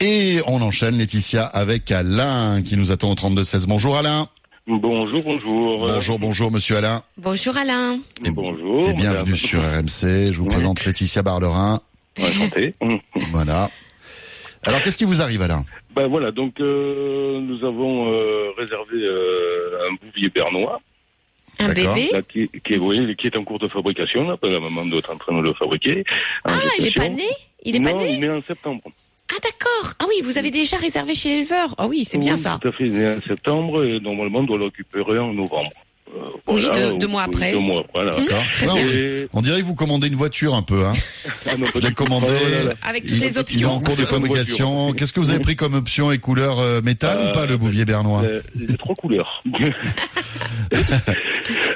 Et 0.00 0.40
on 0.46 0.60
enchaîne 0.60 0.98
Laetitia 0.98 1.44
avec 1.46 1.90
Alain 1.90 2.60
qui 2.62 2.76
nous 2.76 2.92
attend 2.92 3.10
au 3.10 3.14
32 3.14 3.44
16. 3.44 3.66
Bonjour 3.66 3.96
Alain. 3.96 4.28
Bonjour, 4.66 5.22
bonjour. 5.22 5.78
Bonjour, 5.86 6.18
bonjour 6.18 6.50
Monsieur 6.50 6.76
Alain. 6.78 7.02
Bonjour 7.16 7.56
Alain. 7.56 7.98
Et- 8.24 8.30
Bonjour. 8.30 8.88
Et 8.88 8.92
bienvenue 8.94 9.30
madame. 9.30 9.36
sur 9.36 9.60
RMC. 9.60 10.32
Je 10.32 10.38
vous 10.38 10.44
Oui. 10.44 10.52
présente 10.54 10.84
Laetitia 10.84 11.22
Barlerin. 11.22 11.80
Enchanté. 12.18 12.74
Voilà. 13.30 13.70
Alors 14.64 14.82
qu'est-ce 14.82 14.96
qui 14.98 15.04
vous 15.04 15.22
arrive 15.22 15.42
Alain? 15.42 15.64
Ben 15.94 16.08
voilà, 16.08 16.32
donc 16.32 16.60
euh, 16.60 17.40
nous 17.40 17.64
avons 17.64 18.12
euh, 18.12 18.50
réservé 18.58 18.96
euh, 19.04 19.88
un 19.88 19.94
bouvier 20.04 20.28
bernois 20.30 20.80
Un 21.60 21.68
bébé? 21.68 22.10
là, 22.12 22.22
qui, 22.22 22.48
qui, 22.64 22.74
est, 22.74 22.78
oui, 22.78 23.14
qui 23.16 23.28
est 23.28 23.38
en 23.38 23.44
cours 23.44 23.60
de 23.60 23.68
fabrication. 23.68 24.28
Là, 24.28 24.36
la 24.42 24.58
maman 24.58 24.84
doit 24.86 24.98
être 24.98 25.12
en 25.12 25.16
train 25.16 25.38
de 25.38 25.42
le 25.42 25.54
fabriquer. 25.54 26.04
Ah, 26.44 26.50
il 26.78 26.86
est 26.86 26.90
gestation. 26.90 27.02
pas 27.02 27.08
né? 27.16 27.28
Il 27.62 27.76
est 27.76 27.78
non, 27.78 27.92
pas 27.92 27.98
né? 27.98 28.08
il 28.18 28.24
est 28.24 28.26
né 28.26 28.34
en 28.34 28.42
septembre. 28.42 28.82
Ah 29.30 29.38
d'accord. 29.42 29.94
Ah 29.98 30.04
oui, 30.08 30.22
vous 30.22 30.38
avez 30.38 30.50
déjà 30.50 30.76
réservé 30.76 31.14
chez 31.14 31.30
l'éleveur. 31.30 31.74
Ah 31.78 31.86
oui, 31.86 32.04
c'est 32.04 32.18
bien 32.18 32.36
ça. 32.36 32.58
Tout 32.60 32.68
à 32.68 32.72
fait, 32.72 32.84
il 32.86 32.94
est 32.94 32.98
né 32.98 33.16
en 33.16 33.20
septembre 33.20 33.84
et 33.84 33.98
normalement 34.00 34.40
on 34.40 34.44
doit 34.44 34.58
le 34.58 34.64
récupérer 34.64 35.18
en 35.18 35.32
novembre. 35.32 35.70
Euh, 36.14 36.28
Oui, 36.46 36.62
deux- 36.74 37.06
mois 37.08 37.22
après. 37.24 37.52
Deux 37.52 37.58
mois 37.58 37.80
après, 37.80 38.04
là. 38.04 38.16
D'accord. 38.16 38.42
très 38.52 38.66
Ouais, 38.68 38.72
bien. 38.74 38.84
on, 38.84 38.96
Et- 38.96 39.28
on 39.32 39.42
dirait 39.42 39.60
que 39.60 39.66
vous 39.66 39.74
commandez 39.74 40.06
une 40.06 40.14
voiture 40.14 40.54
un 40.54 40.62
peu. 40.62 40.86
Hein. 40.86 40.92
Ah 41.48 41.56
non, 41.56 41.66
Je 41.74 41.88
commandé. 41.92 42.26
Oh. 42.30 42.68
Avec 42.82 43.02
toutes 43.04 43.12
Il, 43.12 43.20
les 43.20 43.26
il 43.26 43.34
est 43.34 43.38
en 43.38 43.40
options. 43.40 43.80
cours 43.80 43.96
de 43.96 44.04
fabrication. 44.04 44.92
Qu'est-ce 44.92 45.12
que 45.12 45.20
vous 45.20 45.30
avez 45.30 45.40
pris 45.40 45.56
comme 45.56 45.74
option 45.74 46.10
et 46.12 46.18
couleur 46.18 46.58
euh, 46.58 46.80
métal 46.80 47.18
Euh, 47.18 47.30
ou 47.30 47.32
pas 47.32 47.46
le 47.46 47.56
bouvier 47.56 47.84
bernois 47.84 48.22
Euh, 48.22 48.40
Les 48.56 48.76
trois 48.76 48.94
couleurs. 48.94 49.42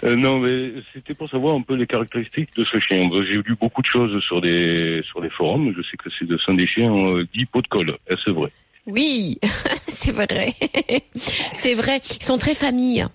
Euh, 0.03 0.17
non, 0.17 0.39
mais 0.41 0.73
c'était 0.93 1.15
pour 1.15 1.29
savoir 1.31 1.55
un 1.55 1.63
peu 1.63 1.75
les 1.75 1.87
caractéristiques 1.87 2.49
de 2.57 2.65
ce 2.65 2.81
chien. 2.81 3.09
J'ai 3.29 3.37
lu 3.37 3.55
beaucoup 3.61 3.83
de 3.83 3.87
choses 3.87 4.21
sur 4.25 4.41
des 4.41 5.03
sur 5.07 5.21
les 5.21 5.31
forums. 5.31 5.73
Je 5.77 5.83
sais 5.83 5.97
que 5.97 6.09
c'est 6.19 6.27
de 6.27 6.37
sont 6.39 6.55
des 6.55 6.67
chiens 6.67 6.91
euh, 6.93 7.25
dits 7.35 7.45
pot 7.47 7.63
de 7.63 7.69
colle. 7.69 7.97
Est-ce 8.09 8.31
vrai? 8.31 8.51
Oui, 8.87 9.39
c'est 9.89 10.11
vrai. 10.13 10.55
c'est 11.53 11.75
vrai. 11.75 12.01
Ils 12.19 12.25
sont 12.25 12.39
très 12.39 12.55
familles. 12.55 13.07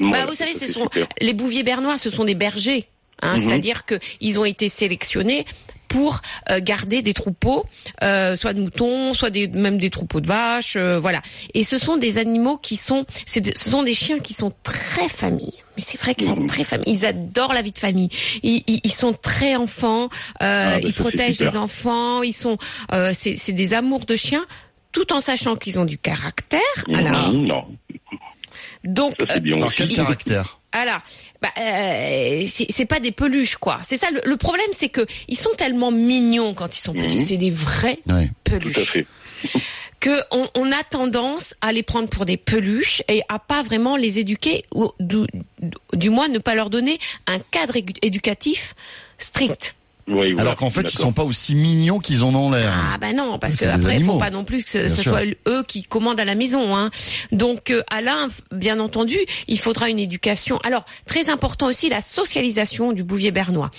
Bah, 0.00 0.06
Voilà, 0.08 0.26
vous 0.26 0.34
savez, 0.34 0.54
ce 0.54 0.68
sont 0.72 0.82
super. 0.82 1.06
les 1.20 1.32
bouviers 1.34 1.62
bernois, 1.62 1.98
ce 1.98 2.10
sont 2.10 2.24
des 2.24 2.34
bergers. 2.34 2.86
Hein, 3.22 3.36
Mhm. 3.36 3.42
C'est-à-dire 3.48 3.84
que 3.84 3.96
ils 4.20 4.38
ont 4.38 4.44
été 4.44 4.68
sélectionnés 4.68 5.44
pour 5.88 6.20
euh, 6.50 6.60
garder 6.60 7.00
des 7.00 7.14
troupeaux, 7.14 7.64
euh, 8.02 8.36
soit 8.36 8.52
de 8.52 8.60
moutons, 8.60 9.14
soit 9.14 9.30
des, 9.30 9.48
même 9.48 9.78
des 9.78 9.88
troupeaux 9.88 10.20
de 10.20 10.26
vaches, 10.28 10.76
euh, 10.76 10.98
voilà. 11.00 11.22
Et 11.54 11.64
ce 11.64 11.78
sont 11.78 11.96
des 11.96 12.18
animaux 12.18 12.58
qui 12.58 12.76
sont, 12.76 13.06
de- 13.36 13.52
ce 13.56 13.70
sont 13.70 13.82
des 13.82 13.94
chiens 13.94 14.18
qui 14.18 14.34
sont 14.34 14.52
très 14.62 15.08
famille. 15.08 15.54
Mais 15.76 15.82
c'est 15.82 15.98
vrai 15.98 16.14
qu'ils 16.14 16.26
sont 16.26 16.46
très 16.46 16.64
famille. 16.64 16.84
Ils 16.86 17.06
adorent 17.06 17.54
la 17.54 17.62
vie 17.62 17.72
de 17.72 17.78
famille. 17.78 18.10
Ils, 18.42 18.62
ils, 18.66 18.80
ils 18.84 18.92
sont 18.92 19.14
très 19.14 19.56
enfants. 19.56 20.04
euh, 20.42 20.74
Ah, 20.74 20.74
bah, 20.74 20.80
ils 20.84 20.92
protègent 20.94 21.40
les 21.40 21.56
enfants. 21.56 22.22
Ils 22.22 22.34
sont, 22.34 22.58
euh, 22.92 23.12
c'est 23.16 23.52
des 23.52 23.72
amours 23.72 24.04
de 24.04 24.14
chiens, 24.14 24.44
tout 24.92 25.10
en 25.12 25.20
sachant 25.20 25.56
qu'ils 25.56 25.78
ont 25.78 25.84
du 25.86 25.96
caractère. 25.96 26.60
Alors, 26.94 27.32
Mmh, 27.32 27.46
non, 27.46 27.64
donc 28.88 29.14
ça 29.28 29.38
bien 29.40 29.56
Alors 29.56 29.68
aussi. 29.68 29.76
quel 29.76 29.94
caractère 29.94 30.54
alors, 30.70 31.00
bah, 31.40 31.48
euh, 31.58 32.44
c'est 32.46 32.84
pas 32.84 33.00
des 33.00 33.10
peluches 33.10 33.56
quoi. 33.56 33.80
C'est 33.84 33.96
ça 33.96 34.10
le, 34.10 34.20
le 34.26 34.36
problème, 34.36 34.66
c'est 34.72 34.90
que 34.90 35.06
ils 35.28 35.38
sont 35.38 35.48
tellement 35.56 35.90
mignons 35.90 36.52
quand 36.52 36.76
ils 36.76 36.82
sont 36.82 36.92
petits. 36.92 37.16
Mhm. 37.16 37.22
C'est 37.22 37.36
des 37.38 37.50
vrais 37.50 37.98
Oui. 38.06 38.28
peluches. 38.44 38.74
Tout 38.74 38.80
à 38.80 38.84
fait. 38.84 39.06
Que 40.00 40.20
on, 40.30 40.46
on 40.54 40.70
a 40.70 40.84
tendance 40.84 41.54
à 41.60 41.72
les 41.72 41.82
prendre 41.82 42.08
pour 42.08 42.24
des 42.24 42.36
peluches 42.36 43.02
et 43.08 43.22
à 43.28 43.38
pas 43.40 43.62
vraiment 43.64 43.96
les 43.96 44.20
éduquer 44.20 44.62
ou 44.72 44.90
du, 45.00 45.26
du 45.94 46.10
moins 46.10 46.28
ne 46.28 46.38
pas 46.38 46.54
leur 46.54 46.70
donner 46.70 47.00
un 47.26 47.38
cadre 47.40 47.74
éducatif 48.02 48.74
strict. 49.16 49.74
Oui, 50.08 50.32
voilà, 50.32 50.40
Alors 50.40 50.56
qu'en 50.56 50.70
fait, 50.70 50.82
ils 50.82 50.98
sont 50.98 51.12
pas 51.12 51.24
aussi 51.24 51.54
mignons 51.54 51.98
qu'ils 51.98 52.24
en 52.24 52.34
ont 52.34 52.50
l'air. 52.50 52.72
Ah 52.94 52.98
bah 52.98 53.12
non, 53.12 53.38
parce 53.38 53.54
Oui, 53.54 53.58
que 53.60 53.64
après 53.66 53.96
il 53.96 54.04
faut 54.04 54.18
pas 54.18 54.30
non 54.30 54.44
plus 54.44 54.64
que 54.64 54.70
ce, 54.88 55.02
soit 55.02 55.22
eux 55.46 55.62
qui 55.66 55.82
commandent 55.82 56.20
à 56.20 56.24
la 56.24 56.34
maison. 56.34 56.74
Hein. 56.74 56.90
Donc 57.32 57.70
euh, 57.70 57.82
Alain, 57.90 58.28
bien 58.52 58.80
entendu, 58.80 59.16
il 59.48 59.58
faudra 59.58 59.88
une 59.90 59.98
éducation. 59.98 60.58
Alors 60.64 60.84
très 61.06 61.28
important 61.28 61.66
aussi 61.66 61.88
la 61.90 62.00
socialisation 62.00 62.92
du 62.92 63.04
bouvier 63.04 63.30
bernois, 63.30 63.70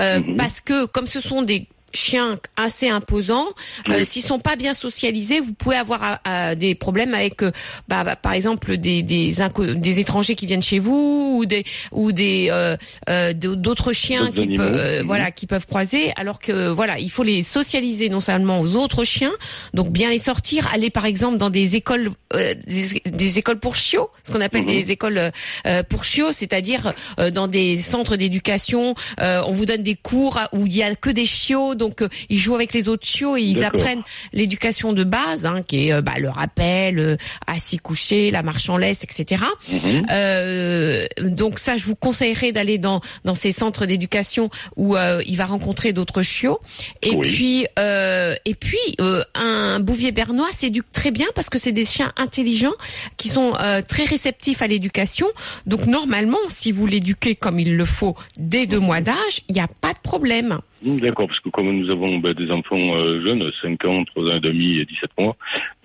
Euh, 0.00 0.20
Mhm. 0.20 0.36
parce 0.36 0.60
que 0.60 0.86
comme 0.86 1.06
ce 1.06 1.20
sont 1.20 1.42
des 1.42 1.68
chiens 1.96 2.38
assez 2.56 2.88
imposants, 2.88 3.46
euh, 3.90 3.96
Oui. 3.98 4.04
s'ils 4.04 4.22
sont 4.22 4.38
pas 4.38 4.54
bien 4.56 4.74
socialisés, 4.74 5.40
vous 5.40 5.52
pouvez 5.54 5.76
avoir 5.76 6.02
euh, 6.04 6.14
euh, 6.28 6.54
des 6.54 6.74
problèmes 6.74 7.14
avec, 7.14 7.42
euh, 7.42 7.50
bah, 7.88 8.04
bah, 8.04 8.14
par 8.16 8.32
exemple, 8.32 8.76
des 8.76 9.02
des, 9.02 10.00
étrangers 10.00 10.34
qui 10.36 10.46
viennent 10.46 10.62
chez 10.62 10.78
vous 10.78 11.36
ou 11.38 11.46
des 11.46 11.64
ou 11.92 12.12
des 12.12 12.48
euh, 12.50 12.76
euh, 13.08 13.32
d'autres 13.32 13.92
chiens 13.92 14.30
qui 14.30 14.46
peuvent 14.54 14.76
euh, 14.76 15.02
voilà 15.06 15.30
qui 15.30 15.46
peuvent 15.46 15.66
croiser. 15.66 16.12
Alors 16.16 16.38
que 16.38 16.68
voilà, 16.68 16.98
il 16.98 17.10
faut 17.10 17.22
les 17.24 17.42
socialiser 17.42 18.08
non 18.08 18.20
seulement 18.20 18.60
aux 18.60 18.76
autres 18.76 19.04
chiens, 19.04 19.32
donc 19.74 19.90
bien 19.90 20.10
les 20.10 20.18
sortir, 20.18 20.68
aller 20.72 20.90
par 20.90 21.06
exemple 21.06 21.38
dans 21.38 21.50
des 21.50 21.76
écoles 21.76 22.10
euh, 22.34 22.54
des, 22.66 23.00
des 23.10 23.38
écoles 23.38 23.58
pour 23.58 23.74
chiots, 23.74 24.10
ce 24.24 24.32
qu'on 24.32 24.40
appelle 24.40 24.62
Mhm. 24.62 24.66
des 24.68 24.90
écoles 24.92 25.18
euh, 25.18 25.30
euh, 25.66 25.82
pour 25.82 26.04
chiots, 26.04 26.32
c'est-à-dire 26.32 26.92
euh, 27.18 27.30
dans 27.30 27.46
des 27.48 27.76
centres 27.76 28.16
d'éducation, 28.16 28.94
euh, 29.20 29.42
on 29.46 29.52
vous 29.52 29.66
donne 29.66 29.82
des 29.82 29.94
cours 29.96 30.38
où 30.52 30.66
il 30.66 30.74
y 30.76 30.82
a 30.82 30.94
que 30.94 31.10
des 31.10 31.26
chiots, 31.26 31.74
donc 31.74 31.85
euh, 32.02 32.08
ils 32.28 32.38
jouent 32.38 32.54
avec 32.54 32.72
les 32.72 32.88
autres 32.88 33.06
chiots 33.06 33.36
et 33.36 33.42
ils 33.42 33.64
apprennent 33.64 34.02
l'éducation 34.32 34.92
de 34.92 35.04
base, 35.04 35.46
hein, 35.46 35.60
qui 35.66 35.88
est 35.88 35.92
euh, 35.92 36.02
bah, 36.02 36.14
le 36.18 36.28
rappel, 36.28 36.98
euh, 36.98 37.16
assis 37.46 37.78
couché, 37.78 38.30
la 38.30 38.42
marche 38.42 38.68
en 38.68 38.76
laisse, 38.76 39.04
etc. 39.04 39.42
Mhm. 39.70 40.06
Euh, 40.10 41.06
donc 41.20 41.58
ça, 41.58 41.76
je 41.76 41.84
vous 41.84 41.94
conseillerais 41.96 42.52
d'aller 42.52 42.78
dans 42.78 43.00
dans 43.24 43.34
ces 43.34 43.52
centres 43.52 43.86
d'éducation 43.86 44.50
où 44.76 44.96
euh, 44.96 45.22
il 45.26 45.36
va 45.36 45.46
rencontrer 45.46 45.92
d'autres 45.92 46.22
chiots. 46.22 46.60
Et 47.02 47.10
Oui. 47.10 47.20
puis 47.28 47.66
euh, 47.78 48.34
et 48.44 48.54
puis 48.54 48.78
euh, 49.00 49.22
un 49.34 49.80
bouvier 49.80 50.12
bernois 50.12 50.48
s'éduque 50.52 50.90
très 50.92 51.10
bien 51.10 51.26
parce 51.34 51.50
que 51.50 51.58
c'est 51.58 51.72
des 51.72 51.84
chiens 51.84 52.12
intelligents 52.16 52.74
qui 53.16 53.28
sont 53.28 53.54
euh, 53.60 53.82
très 53.82 54.04
réceptifs 54.04 54.62
à 54.62 54.66
l'éducation. 54.66 55.26
Donc 55.66 55.86
normalement, 55.86 56.38
si 56.48 56.72
vous 56.72 56.86
l'éduquez 56.86 57.34
comme 57.34 57.58
il 57.60 57.76
le 57.76 57.84
faut 57.84 58.16
dès 58.38 58.66
deux 58.66 58.78
mois 58.80 59.00
d'âge, 59.00 59.42
il 59.48 59.54
n'y 59.54 59.60
a 59.60 59.68
pas 59.80 59.92
de 59.92 59.98
problème. 60.02 60.58
Mmh, 60.82 60.98
D'accord, 61.00 61.26
parce 61.28 61.40
que 61.40 61.48
comme 61.48 61.72
nous 61.72 61.90
avons 61.90 62.18
ben, 62.18 62.32
des 62.34 62.50
enfants 62.50 62.76
euh, 62.94 63.24
jeunes, 63.26 63.50
5 63.62 63.84
ans, 63.86 64.04
3 64.04 64.24
ans 64.24 64.36
et 64.36 64.40
demi 64.40 64.78
et 64.78 64.84
17 64.84 65.10
mois, 65.18 65.36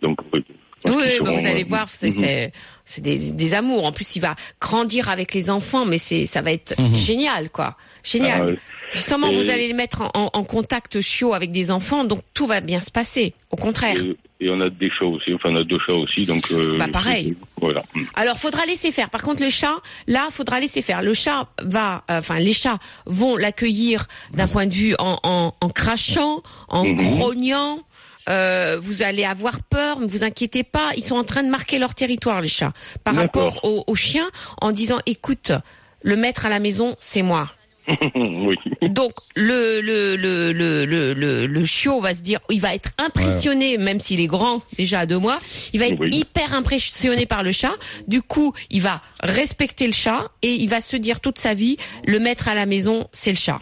donc 0.02 0.18
oui, 0.34 0.44
pense 0.84 0.96
Oui, 0.96 1.10
seront, 1.18 1.38
vous 1.38 1.46
allez 1.48 1.62
euh, 1.64 1.68
voir, 1.68 1.88
c'est 1.90 2.08
mhm. 2.08 2.12
c'est 2.14 2.52
c'est 2.84 3.02
des, 3.02 3.32
des 3.32 3.54
amours. 3.54 3.86
En 3.86 3.92
plus, 3.94 4.16
il 4.18 4.22
va 4.22 4.36
grandir 4.60 5.10
avec 5.10 5.34
les 5.34 5.50
enfants, 5.50 5.86
mais 5.86 5.98
c'est 5.98 6.26
ça 6.26 6.42
va 6.42 6.52
être 6.52 6.74
Mhm. 6.80 6.96
génial, 6.98 7.50
quoi. 7.50 7.78
Génial. 8.04 8.42
Ah, 8.42 8.46
ouais. 8.48 8.58
Justement, 8.94 9.28
Et- 9.28 9.36
vous 9.36 9.50
allez 9.50 9.68
les 9.68 9.74
mettre 9.74 10.02
en, 10.02 10.10
en- 10.14 10.30
en 10.34 10.44
contact 10.44 11.00
chiot 11.00 11.34
avec 11.34 11.52
des 11.52 11.72
enfants, 11.72 12.04
donc 12.04 12.20
tout 12.34 12.46
va 12.46 12.60
bien 12.60 12.82
se 12.82 12.92
passer. 12.92 13.34
Au 13.52 13.56
contraire. 13.56 13.96
Et, 14.04 14.18
et 14.42 14.50
on 14.50 14.60
a 14.60 14.70
des 14.70 14.90
chats 14.90 15.06
aussi, 15.06 15.34
enfin 15.34 15.50
on 15.52 15.56
a 15.56 15.64
deux 15.64 15.78
chats 15.86 15.94
aussi, 15.94 16.26
donc 16.26 16.52
euh, 16.52 16.78
Bah, 16.80 16.88
pareil. 16.92 17.38
Voilà. 17.62 17.84
Alors, 18.16 18.38
faudra 18.38 18.66
laisser 18.66 18.92
faire. 18.92 19.10
Par 19.12 19.22
contre, 19.22 19.42
le 19.44 19.50
chat, 19.52 19.76
là, 20.08 20.28
faudra 20.32 20.60
laisser 20.60 20.82
faire. 20.82 21.02
Le 21.04 21.14
chat 21.14 21.48
va, 21.62 22.04
euh, 22.10 22.18
enfin, 22.20 22.40
les 22.40 22.54
chats 22.54 22.80
vont 23.06 23.38
l'accueillir 23.38 24.08
d'un 24.34 24.48
point 24.48 24.66
de 24.66 24.74
vue 24.74 24.96
en, 24.98 25.18
en, 25.24 25.54
en 25.62 25.70
crachant, 25.70 26.42
en 26.70 26.86
Mhm. 26.86 26.96
grognant. 26.98 27.80
Euh, 28.30 28.78
vous 28.82 29.02
allez 29.04 29.26
avoir 29.26 29.62
peur, 29.64 30.00
ne 30.00 30.08
vous 30.08 30.24
inquiétez 30.24 30.64
pas. 30.64 30.92
Ils 30.98 31.04
sont 31.04 31.16
en 31.16 31.24
train 31.24 31.44
de 31.44 31.50
marquer 31.50 31.80
leur 31.80 31.94
territoire, 31.96 32.42
les 32.42 32.48
chats, 32.48 32.74
par 33.04 33.16
rapport 33.16 33.64
aux, 33.64 33.84
aux 33.88 33.96
chiens, 33.96 34.30
en 34.62 34.72
disant, 34.72 35.00
écoute, 35.06 35.52
le 36.04 36.16
maître 36.16 36.46
à 36.46 36.50
la 36.50 36.60
maison, 36.60 36.96
c'est 37.00 37.22
moi. 37.24 37.50
oui. 38.16 38.56
Donc 38.90 39.14
le 39.36 39.82
le 39.82 40.16
le 40.16 40.52
le 40.54 41.46
le 41.48 41.66
chiot 41.66 42.00
va 42.00 42.14
se 42.14 42.22
dire, 42.22 42.40
il 42.50 42.62
va 42.62 42.74
être 42.76 42.92
impressionné, 42.98 43.78
même 43.78 44.00
s'il 44.00 44.20
est 44.20 44.28
grand 44.28 44.62
déjà 44.78 45.00
à 45.02 45.06
deux 45.06 45.18
mois, 45.18 45.40
il 45.74 45.80
va 45.80 45.88
être 45.88 46.00
Oui. 46.00 46.10
hyper 46.14 46.54
impressionné 46.54 47.26
par 47.26 47.44
le 47.44 47.52
chat. 47.52 47.74
Du 48.08 48.22
coup, 48.22 48.54
il 48.70 48.82
va 48.82 49.02
respecter 49.22 49.88
le 49.88 49.94
chat 49.94 50.30
et 50.42 50.54
il 50.54 50.68
va 50.70 50.82
se 50.82 50.96
dire 50.98 51.20
toute 51.20 51.38
sa 51.40 51.54
vie, 51.54 51.78
le 52.06 52.20
maître 52.20 52.48
à 52.48 52.56
la 52.56 52.66
maison, 52.66 53.08
c'est 53.14 53.32
le 53.32 53.38
chat. 53.38 53.60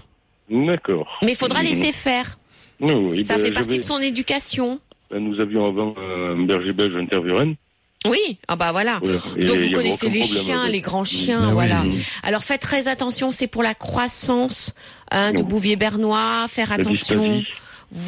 D'accord. 0.49 1.07
Mais 1.21 1.31
il 1.33 1.37
faudra 1.37 1.61
laisser 1.63 1.91
faire. 1.91 2.37
Oui, 2.81 3.23
Ça 3.23 3.37
ben, 3.37 3.45
fait 3.45 3.51
partie 3.51 3.77
de 3.79 3.83
son 3.83 3.99
éducation. 3.99 4.79
ben, 5.11 5.19
Nous 5.23 5.39
avions 5.39 5.65
avant 5.65 5.93
euh, 5.97 6.33
un 6.35 6.43
berger 6.45 6.71
belge 6.73 6.95
intervuren. 6.95 7.55
Oui, 8.07 8.37
ah 8.47 8.55
bah 8.55 8.71
voilà. 8.71 8.99
Donc 9.01 9.59
vous 9.59 9.71
connaissez 9.71 10.09
les 10.09 10.21
chiens, 10.25 10.61
avec. 10.61 10.71
les 10.73 10.81
grands 10.81 11.03
chiens, 11.03 11.47
oui. 11.47 11.53
voilà. 11.53 11.83
Alors 12.23 12.43
faites 12.43 12.61
très 12.61 12.87
attention, 12.87 13.31
c'est 13.31 13.47
pour 13.47 13.61
la 13.63 13.75
croissance 13.75 14.73
hein, 15.11 15.33
de. 15.33 15.41
Bouvier 15.43 15.75
bernois. 15.75 16.45
Faire 16.47 16.71
attention. 16.71 17.43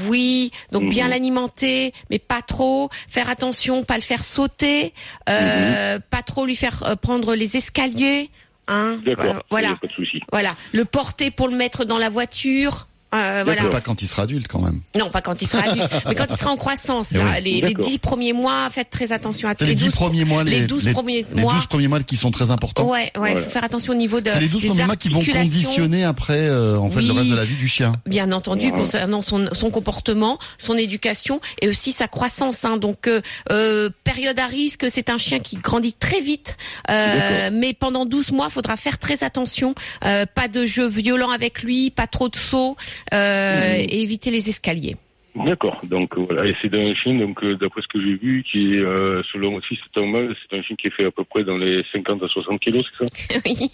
Oui, 0.07 0.51
donc 0.71 0.89
bien 0.89 1.05
Mhm. 1.05 1.09
l'alimenter, 1.09 1.91
mais 2.11 2.19
pas 2.19 2.41
trop. 2.43 2.89
Faire 3.09 3.29
attention, 3.29 3.83
pas 3.83 3.95
le 3.95 4.01
faire 4.01 4.23
sauter, 4.23 4.93
euh, 5.27 5.95
Mhm. 5.95 6.01
pas 6.09 6.21
trop 6.21 6.45
lui 6.45 6.55
faire 6.55 6.83
euh, 6.83 6.95
prendre 6.95 7.33
les 7.35 7.57
escaliers. 7.57 8.29
Hein, 8.67 8.99
D'accord. 9.03 9.43
Voilà, 9.49 9.75
Pas 9.81 9.87
de 9.87 9.91
souci. 9.91 10.21
voilà. 10.31 10.49
Le 10.71 10.85
porter 10.85 11.31
pour 11.31 11.47
le 11.49 11.55
mettre 11.57 11.83
dans 11.83 11.97
la 11.97 12.09
voiture. 12.09 12.87
Euh, 13.13 13.41
voilà. 13.43 13.65
Pas 13.65 13.81
quand 13.81 14.01
il 14.01 14.07
sera 14.07 14.23
adulte 14.23 14.47
quand 14.47 14.61
même. 14.61 14.79
Non, 14.97 15.09
pas 15.09 15.21
quand 15.21 15.41
il 15.41 15.47
sera 15.47 15.63
adulte, 15.69 15.89
mais 16.07 16.15
quand 16.15 16.27
il 16.29 16.37
sera 16.37 16.51
en 16.51 16.55
croissance. 16.57 17.09
Eh 17.13 17.17
Là, 17.17 17.25
oui. 17.37 17.41
les, 17.43 17.51
les 17.61 17.61
D'accord. 17.73 17.85
dix 17.85 17.97
premiers 17.97 18.33
mois, 18.33 18.69
faites 18.71 18.89
très 18.89 19.11
attention 19.11 19.49
à 19.49 19.53
C'est 19.57 19.65
les 19.65 19.75
dix 19.75 19.85
12 19.85 19.93
premiers 19.95 20.25
mois, 20.25 20.43
les, 20.43 20.61
les 20.61 20.67
12 20.67 20.93
premiers 20.93 21.25
les 21.33 21.41
mois. 21.41 21.53
12 21.55 21.65
premiers 21.67 21.87
mois 21.87 21.99
qui 22.03 22.15
sont 22.15 22.31
très 22.31 22.51
importants. 22.51 22.85
Ouais, 22.89 22.99
ouais, 22.99 23.11
Voilà. 23.15 23.41
faut 23.41 23.49
faire 23.49 23.63
attention 23.63 23.93
au 23.93 23.97
niveau 23.97 24.21
de. 24.21 24.29
C'est 24.29 24.39
les 24.39 24.47
12 24.47 24.61
des 24.61 24.67
premiers 24.69 24.85
mois 24.85 24.95
qui 24.95 25.09
vont 25.09 25.23
conditionner 25.23 26.03
après 26.05 26.47
euh, 26.47 26.77
en 26.77 26.89
fait 26.89 27.01
le 27.01 27.11
reste 27.11 27.29
de 27.29 27.35
la 27.35 27.45
vie 27.45 27.55
du 27.55 27.67
chien. 27.67 27.93
bien 28.05 28.31
entendu 28.31 28.71
concernant 28.71 29.21
son, 29.21 29.49
son 29.51 29.69
comportement, 29.71 30.37
son 30.57 30.77
éducation 30.77 31.41
et 31.61 31.67
aussi 31.67 31.91
sa 31.91 32.07
croissance. 32.07 32.63
Hein. 32.65 32.77
Donc 32.77 33.07
euh, 33.07 33.21
euh, 33.51 33.89
période 34.03 34.39
à 34.39 34.45
risque, 34.47 34.85
c'est 34.89 35.09
un 35.09 35.17
chien 35.17 35.39
qui 35.39 35.57
grandit 35.57 35.93
très 35.93 36.21
vite, 36.21 36.55
euh, 36.89 37.49
mais 37.51 37.73
pendant 37.73 38.05
12 38.05 38.31
mois, 38.31 38.49
faudra 38.49 38.77
faire 38.77 38.97
très 38.99 39.23
attention. 39.23 39.75
Euh, 40.05 40.25
pas 40.33 40.47
de 40.47 40.65
jeux 40.65 40.87
violents 40.87 41.31
avec 41.31 41.61
lui, 41.63 41.89
pas 41.91 42.07
trop 42.07 42.29
de 42.29 42.35
sauts 42.35 42.75
euh, 43.13 43.73
Mhm. 43.77 43.85
et 43.89 44.01
éviter 44.01 44.31
les 44.31 44.49
escaliers. 44.49 44.95
D'accord. 45.33 45.79
Donc 45.85 46.17
voilà. 46.17 46.45
Et 46.45 46.53
c'est 46.61 46.75
un 46.77 46.93
chien, 46.93 47.13
donc 47.17 47.41
euh, 47.41 47.55
d'après 47.55 47.81
ce 47.81 47.87
que 47.87 48.01
j'ai 48.01 48.15
vu, 48.15 48.43
qui 48.43 48.75
est 48.75 48.81
euh, 48.83 49.23
selon 49.31 49.55
aussi 49.55 49.79
c'est 49.81 50.01
un 50.01 50.05
mâle, 50.05 50.35
c'est 50.41 50.57
un 50.57 50.61
chien 50.61 50.75
qui 50.75 50.87
est 50.87 50.91
fait 50.91 51.05
à 51.05 51.11
peu 51.11 51.23
près 51.23 51.45
dans 51.45 51.57
les 51.57 51.85
50 51.93 52.21
à 52.21 52.27
60 52.27 52.59
kilos, 52.59 52.85
c'est 52.99 53.05
ça? 53.05 53.39
Oui, 53.45 53.71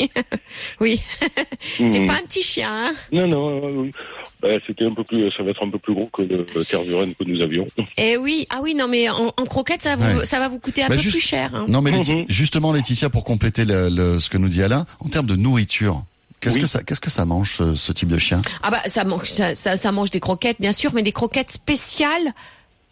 oui. 0.80 1.02
c'est 1.60 1.84
Mhm. 2.00 2.06
pas 2.06 2.14
un 2.14 2.26
petit 2.28 2.44
chien. 2.44 2.70
Hein? 2.72 2.94
Non, 3.12 3.26
non. 3.28 3.66
euh, 3.68 3.72
oui. 3.74 3.92
Ben, 4.40 4.60
c'était 4.68 4.86
un 4.86 4.94
peu 4.94 5.04
plus, 5.04 5.32
ça 5.32 5.42
va 5.42 5.50
être 5.50 5.66
un 5.66 5.70
peu 5.72 5.80
plus 5.80 5.96
gros 5.96 6.06
que 6.14 6.22
le, 6.22 6.46
tervuren 6.64 7.16
que 7.16 7.24
nous 7.24 7.42
avions. 7.42 7.66
et 7.98 8.18
oui, 8.18 8.46
ah 8.52 8.60
oui, 8.62 8.76
non 8.76 8.88
mais 8.88 9.10
en, 9.10 9.30
en 9.36 9.46
croquette, 9.46 9.82
ça 9.82 9.96
va, 9.96 10.10
vous, 10.14 10.20
Ouais. 10.20 10.26
ça 10.26 10.38
va 10.38 10.50
vous 10.50 10.60
coûter 10.60 10.84
un 10.84 10.90
Bah, 10.90 10.96
peu 10.96 11.02
juste- 11.02 11.16
plus 11.18 11.26
cher. 11.28 11.50
Hein. 11.56 11.66
Non 11.68 11.82
mais 11.82 11.90
Mhm. 11.90 11.98
Laetitia- 12.02 12.26
justement 12.30 12.72
Laetitia 12.72 13.10
pour 13.10 13.24
compléter 13.24 13.66
le, 13.66 13.90
le- 13.90 14.20
ce 14.20 14.30
que 14.30 14.38
nous 14.38 14.48
dit 14.50 14.62
Alain 14.62 14.86
en 15.00 15.10
termes 15.10 15.26
de 15.26 15.36
nourriture. 15.36 16.04
Qu'est-ce 16.40 16.56
Oui. 16.56 16.62
que 16.62 16.68
ça 16.68 16.84
qu'est-ce 16.84 17.02
que 17.02 17.10
ça 17.10 17.26
mange 17.26 17.56
ce, 17.58 17.76
ce 17.76 17.92
type 17.92 18.10
de 18.10 18.18
chien? 18.20 18.42
Ah 18.62 18.70
bah 18.70 18.82
ça 18.88 19.04
mange 19.04 19.30
ça, 19.30 19.56
ça, 19.56 19.76
ça 19.78 19.92
mange 19.92 20.12
des 20.12 20.20
croquettes 20.20 20.58
bien 20.60 20.72
sûr, 20.72 20.94
mais 20.94 21.02
des 21.02 21.12
croquettes 21.12 21.52
spéciales. 21.52 22.34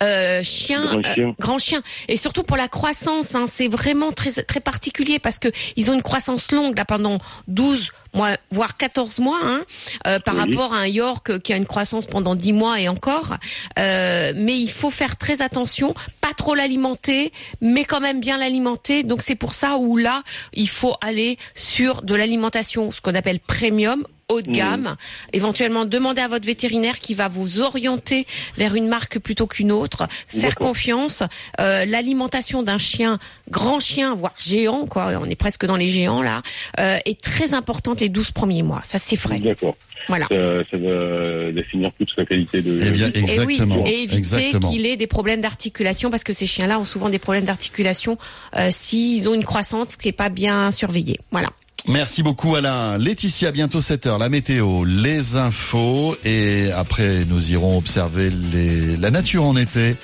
Euh, 0.04 0.44
chien, 0.44 0.84
Grand 0.84 1.14
chien. 1.14 1.36
grand 1.40 1.58
chien, 1.60 1.82
et 2.10 2.18
surtout 2.18 2.44
pour 2.44 2.58
la 2.58 2.68
croissance, 2.68 3.34
hein, 3.34 3.46
c'est 3.48 3.70
vraiment 3.70 4.12
très 4.12 4.32
très 4.44 4.60
particulier 4.60 5.20
parce 5.20 5.40
que 5.40 5.48
ils 5.78 5.90
ont 5.90 5.94
une 5.94 6.04
croissance 6.04 6.52
longue 6.52 6.78
là 6.78 6.84
pendant 6.84 7.20
12 7.48 7.92
mois, 8.14 8.32
voire 8.52 8.76
14 8.76 9.20
mois, 9.20 9.40
hein, 9.42 9.62
euh, 10.08 10.20
par 10.20 10.34
Oui. 10.36 10.42
rapport 10.42 10.74
à 10.74 10.80
un 10.80 10.88
York 10.88 11.30
euh, 11.30 11.40
qui 11.40 11.54
a 11.54 11.56
une 11.56 11.66
croissance 11.66 12.06
pendant 12.08 12.36
10 12.36 12.52
mois 12.54 12.80
et 12.82 12.90
encore. 12.90 13.36
Euh, 13.80 14.34
mais 14.36 14.58
il 14.58 14.70
faut 14.72 14.90
faire 14.90 15.16
très 15.16 15.42
attention, 15.42 15.94
pas 16.20 16.34
trop 16.34 16.56
l'alimenter, 16.56 17.32
mais 17.62 17.86
quand 17.86 18.02
même 18.02 18.20
bien 18.20 18.38
l'alimenter. 18.38 19.04
Donc 19.04 19.22
c'est 19.22 19.36
pour 19.36 19.54
ça 19.54 19.78
où 19.78 19.96
là 19.96 20.24
il 20.54 20.70
faut 20.70 20.96
aller 21.02 21.38
sur 21.56 22.02
de 22.02 22.16
l'alimentation, 22.16 22.92
ce 22.92 23.00
qu'on 23.00 23.16
appelle 23.16 23.40
premium 23.40 24.04
haut 24.32 24.42
de 24.42 24.52
gamme. 24.52 24.96
Éventuellement, 25.34 25.86
demandez 25.86 26.22
à 26.22 26.28
votre 26.28 26.46
vétérinaire 26.46 27.00
qui 27.00 27.14
va 27.14 27.28
vous 27.28 27.62
orienter 27.62 28.26
vers 28.58 28.76
une 28.76 28.88
marque 28.88 29.20
plutôt 29.20 29.46
qu'une 29.48 29.72
autre. 29.72 30.08
Faire 30.28 30.56
confiance. 30.56 31.24
Euh, 31.60 31.86
L'alimentation 31.86 32.64
d'un 32.64 32.78
chien, 32.78 33.20
grand 33.52 33.80
chien, 33.80 34.16
voire 34.16 34.34
géant, 34.40 34.86
quoi, 34.88 35.12
on 35.22 35.26
est 35.30 35.36
presque 35.36 35.66
dans 35.66 35.76
les 35.76 35.90
géants 35.90 36.22
là, 36.24 36.42
euh, 36.80 36.98
est 37.06 37.22
très 37.22 37.54
importante 37.54 38.02
les 38.02 38.10
12 38.10 38.32
premiers 38.32 38.64
mois. 38.64 38.82
Ça, 38.84 38.98
c'est 38.98 39.16
vrai. 39.20 39.40
D'accord. 39.40 39.76
Voilà. 40.08 40.28
Ça, 40.30 40.64
ça 40.72 40.78
va 40.78 41.52
définir 41.52 41.92
toute 41.98 42.10
sa 42.16 42.26
qualité 42.26 42.62
de 42.62 42.80
Eh 42.84 42.92
bien, 42.92 43.10
vie. 43.10 43.20
exactement. 43.20 43.86
Et 43.86 43.90
oui, 43.90 43.92
et 43.94 44.04
éviter 44.04 44.52
qu'il 44.60 44.86
ait 44.86 44.98
des 44.98 45.08
problèmes 45.08 45.42
d'articulation 45.42 46.10
parce 46.10 46.24
que 46.24 46.34
ces 46.34 46.48
chiens-là 46.48 46.80
ont 46.80 46.84
souvent 46.84 47.10
des 47.10 47.20
problèmes 47.20 47.46
d'articulation 47.46 48.18
euh, 48.56 48.70
s'ils 48.72 49.30
ont 49.30 49.34
une 49.34 49.46
croissance 49.46 49.96
qui 49.98 50.08
est 50.08 50.12
pas 50.14 50.30
bien 50.30 50.72
surveillée. 50.72 51.20
Voilà. 51.32 51.50
Merci 51.88 52.24
beaucoup 52.24 52.56
Alain. 52.56 52.98
Laetitia, 52.98 53.52
bientôt 53.52 53.80
7 53.82 54.08
heures, 54.08 54.18
la 54.18 54.30
météo, 54.30 54.86
les 54.86 55.36
infos 55.36 56.16
et 56.26 56.72
après 56.72 57.26
nous 57.26 57.52
irons 57.52 57.78
observer 57.78 58.32
les... 58.32 58.98
la 58.98 59.12
nature 59.12 59.44
en 59.46 59.56
été. 59.56 59.96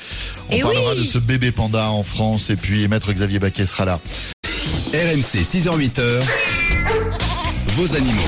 On 0.49 0.55
Et 0.55 0.61
parlera 0.61 0.93
oui. 0.93 0.99
de 1.01 1.05
ce 1.05 1.17
bébé 1.17 1.51
panda 1.51 1.89
en 1.89 2.03
France 2.03 2.49
et 2.51 2.55
puis 2.55 2.87
maître 2.87 3.11
Xavier 3.11 3.39
Baquet 3.39 3.65
sera 3.65 3.85
là. 3.85 3.99
RMC 4.93 5.41
6h-8h, 5.41 6.21
vos 7.67 7.95
animaux. 7.95 8.21